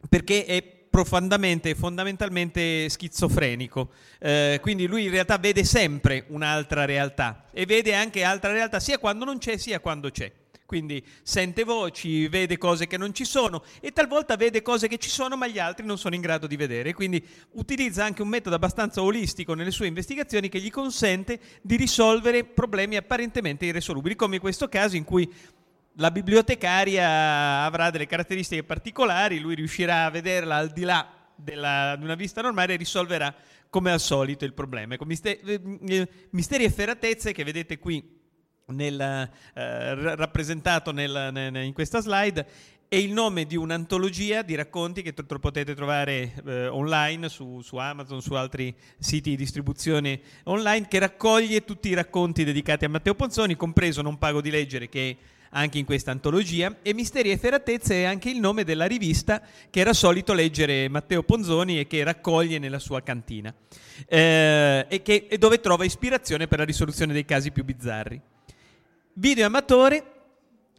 perché 0.10 0.46
è 0.46 0.64
profondamente 0.98 1.70
e 1.70 1.76
fondamentalmente 1.76 2.90
schizofrenico. 2.90 3.90
Eh, 4.18 4.58
quindi 4.64 4.88
lui 4.88 5.04
in 5.04 5.12
realtà 5.12 5.38
vede 5.38 5.64
sempre 5.64 6.26
un'altra 6.30 6.86
realtà 6.86 7.46
e 7.52 7.68
vede 7.68 7.94
anche 7.94 8.24
altra 8.24 8.52
realtà 8.52 8.80
sia 8.80 8.98
quando 8.98 9.24
non 9.24 9.38
c'è 9.38 9.58
sia 9.58 9.80
quando 9.80 10.10
c'è. 10.10 10.32
quindi 10.66 11.02
sente 11.24 11.64
voci, 11.64 12.28
vede 12.28 12.58
cose 12.58 12.88
che 12.88 12.98
non 12.98 13.14
ci 13.14 13.26
sono 13.26 13.64
e 13.80 13.94
talvolta 13.94 14.36
vede 14.36 14.62
cose 14.62 14.88
che 14.88 14.98
ci 14.98 15.10
sono 15.10 15.38
ma 15.38 15.48
gli 15.48 15.60
altri 15.60 15.86
non 15.86 15.98
sono 15.98 16.16
in 16.16 16.20
grado 16.20 16.46
di 16.46 16.58
vedere, 16.58 16.94
quindi 16.94 17.24
utilizza 17.52 18.04
anche 18.04 18.24
un 18.24 18.28
metodo 18.28 18.56
abbastanza 18.56 19.02
olistico 19.02 19.54
nelle 19.54 19.72
sue 19.72 19.88
investigazioni 19.88 20.50
che 20.50 20.60
gli 20.60 20.72
consente 20.72 21.40
di 21.62 21.78
risolvere 21.78 22.44
problemi 22.44 22.98
apparentemente 22.98 23.66
irresolubili, 23.66 24.16
come 24.16 24.36
in 24.36 24.42
questo 24.42 24.68
caso 24.68 24.96
in 24.98 25.06
cui 25.06 25.32
la 26.00 26.12
bibliotecaria 26.12 27.64
avrà 27.64 27.90
delle 27.90 28.06
caratteristiche 28.06 28.64
particolari, 28.64 29.40
lui 29.40 29.56
riuscirà 29.56 30.06
a 30.06 30.10
vederla 30.10 30.56
al 30.56 30.70
di 30.70 30.84
là 30.84 31.08
della, 31.36 31.96
di 31.98 32.04
una 32.04 32.16
vista 32.16 32.42
normale 32.42 32.74
e 32.74 32.78
risolverà 32.78 33.34
come 33.70 33.92
al 33.92 34.00
solito 34.00 34.46
il 34.46 34.54
problema. 34.54 34.94
Ecco, 34.94 35.06
misteri, 35.06 35.40
eh, 35.42 36.08
misteri 36.32 36.64
e 36.64 36.70
ferratezze 36.70 37.34
che 37.34 37.44
vedete 37.44 37.80
qui 37.80 38.16
nel, 38.68 39.00
eh, 39.00 40.16
rappresentato 40.16 40.92
nel, 40.92 41.56
in 41.64 41.74
questa 41.74 42.02
slide 42.02 42.46
è 42.90 42.96
il 42.96 43.12
nome 43.12 43.46
di 43.46 43.58
un'antologia 43.58 44.44
di 44.44 44.56
racconti 44.56 45.02
che 45.02 45.14
tro- 45.14 45.40
potete 45.40 45.76
trovare 45.76 46.34
eh, 46.46 46.68
online 46.68 47.28
su, 47.28 47.60
su, 47.62 47.76
Amazon, 47.76 48.22
su 48.22 48.34
altri 48.34 48.74
siti 48.98 49.32
di 49.32 49.36
distribuzione 49.36 50.22
online, 50.44 50.88
che 50.88 51.00
raccoglie 51.00 51.66
tutti 51.66 51.90
i 51.90 51.94
racconti 51.94 52.46
dedicati 52.46 52.86
a 52.86 52.90
Matteo 52.90 53.16
Ponzoni, 53.16 53.56
compreso 53.56 54.02
Non 54.02 54.18
pago 54.18 54.42
di 54.42 54.50
leggere, 54.50 54.88
che 54.88 55.10
è 55.10 55.16
anche 55.52 55.78
in 55.78 55.86
questa 55.86 56.12
antologia, 56.12 56.78
e 56.82 56.94
Misteri 56.94 57.32
e 57.32 57.38
Ferratezze 57.38 58.02
è 58.02 58.04
anche 58.04 58.30
il 58.30 58.40
nome 58.40 58.64
della 58.64 58.86
rivista 58.86 59.42
che 59.70 59.80
era 59.80 59.94
solito 59.94 60.34
leggere 60.34 60.90
Matteo 60.90 61.24
Ponzoni 61.24 61.80
e 61.80 61.88
che 61.88 62.04
raccoglie 62.04 62.60
nella 62.60 62.80
sua 62.80 63.02
cantina, 63.02 63.54
eh, 64.08 64.86
e, 64.88 65.02
che, 65.02 65.28
e 65.30 65.38
dove 65.38 65.60
trova 65.60 65.86
ispirazione 65.86 66.48
per 66.48 66.60
la 66.60 66.66
risoluzione 66.66 67.14
dei 67.14 67.26
casi 67.26 67.52
più 67.52 67.64
bizzarri. 67.64 68.20
Video 69.14 69.46
amatore 69.46 70.12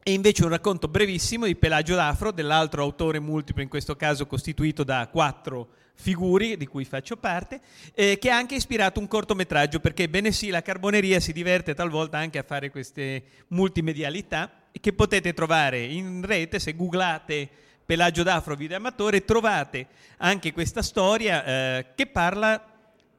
è 0.02 0.10
invece 0.10 0.44
un 0.44 0.50
racconto 0.50 0.88
brevissimo 0.88 1.44
di 1.44 1.56
Pelagio 1.56 1.94
d'Afro, 1.94 2.32
dell'altro 2.32 2.82
autore 2.82 3.18
multiplo, 3.18 3.62
in 3.62 3.68
questo 3.68 3.96
caso 3.96 4.26
costituito 4.26 4.84
da 4.84 5.08
quattro 5.10 5.68
figuri 6.00 6.56
di 6.56 6.66
cui 6.66 6.84
faccio 6.84 7.16
parte, 7.16 7.60
eh, 7.92 8.18
che 8.18 8.30
ha 8.30 8.36
anche 8.36 8.54
ispirato 8.54 9.00
un 9.00 9.08
cortometraggio, 9.08 9.80
perché 9.80 10.08
bene 10.08 10.30
sì, 10.32 10.48
la 10.48 10.62
carboneria 10.62 11.20
si 11.20 11.32
diverte 11.32 11.74
talvolta 11.74 12.18
anche 12.18 12.38
a 12.38 12.44
fare 12.44 12.70
queste 12.70 13.22
multimedialità 13.48 14.50
che 14.80 14.92
potete 14.92 15.34
trovare 15.34 15.82
in 15.82 16.24
rete 16.24 16.58
se 16.60 16.76
googlate 16.76 17.48
Pelagio 17.84 18.22
d'Afro 18.22 18.54
video 18.54 18.76
amatore, 18.76 19.24
trovate 19.24 19.88
anche 20.18 20.52
questa 20.52 20.82
storia 20.82 21.44
eh, 21.44 21.86
che 21.94 22.06
parla 22.06 22.62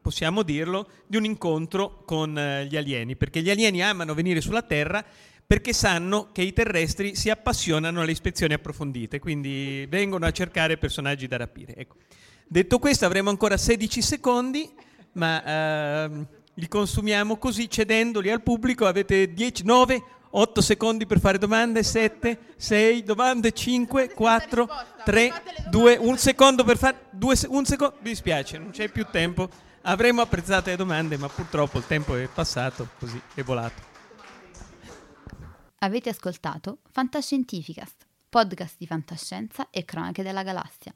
possiamo 0.02 0.44
dirlo, 0.44 0.88
di 1.06 1.18
un 1.18 1.26
incontro 1.26 2.04
con 2.06 2.38
eh, 2.38 2.66
gli 2.66 2.78
alieni, 2.78 3.16
perché 3.16 3.42
gli 3.42 3.50
alieni 3.50 3.84
amano 3.84 4.14
venire 4.14 4.42
sulla 4.42 4.62
Terra 4.62 5.04
perché 5.46 5.74
sanno 5.74 6.30
che 6.32 6.44
i 6.44 6.54
terrestri 6.54 7.16
si 7.16 7.32
appassionano 7.32 8.02
alle 8.02 8.12
ispezioni 8.12 8.54
approfondite, 8.54 9.18
quindi 9.18 9.84
vengono 9.90 10.28
a 10.28 10.32
cercare 10.32 10.78
personaggi 10.78 11.26
da 11.26 11.38
rapire. 11.38 11.76
Ecco. 11.76 11.96
Detto 12.52 12.80
questo 12.80 13.06
avremo 13.06 13.30
ancora 13.30 13.58
16 13.58 14.02
secondi, 14.02 14.68
ma 15.12 15.44
eh, 15.44 16.26
li 16.56 16.68
consumiamo 16.68 17.38
così 17.38 17.70
cedendoli 17.70 18.32
al 18.32 18.42
pubblico. 18.42 18.88
Avete 18.88 19.36
10, 19.36 19.64
9, 19.66 20.04
8 20.32 20.60
secondi 20.60 21.06
per 21.06 21.20
fare 21.20 21.38
domande, 21.38 21.84
7, 21.84 22.56
6 22.58 23.04
domande, 23.04 23.52
5, 23.52 24.14
4, 24.14 24.68
3, 25.06 25.44
2, 25.70 25.98
un 25.98 26.18
secondo 26.18 26.64
per 26.64 26.80
fare... 26.80 27.06
Due, 27.12 27.36
un 27.50 27.66
secondo, 27.66 27.98
mi 28.02 28.10
dispiace, 28.10 28.58
non 28.58 28.72
c'è 28.72 28.90
più 28.90 29.06
tempo. 29.12 29.48
Avremmo 29.84 30.22
apprezzato 30.22 30.72
le 30.72 30.76
domande, 30.76 31.18
ma 31.18 31.30
purtroppo 31.30 31.78
il 31.78 31.86
tempo 31.86 32.16
è 32.16 32.28
passato, 32.34 32.90
così 32.98 33.22
è 33.36 33.44
volato. 33.44 33.80
Avete 35.82 36.10
ascoltato 36.10 36.80
Fantascientificast, 36.90 38.08
podcast 38.28 38.74
di 38.80 38.88
fantascienza 38.88 39.68
e 39.70 39.86
cronache 39.86 40.24
della 40.24 40.42
galassia 40.42 40.96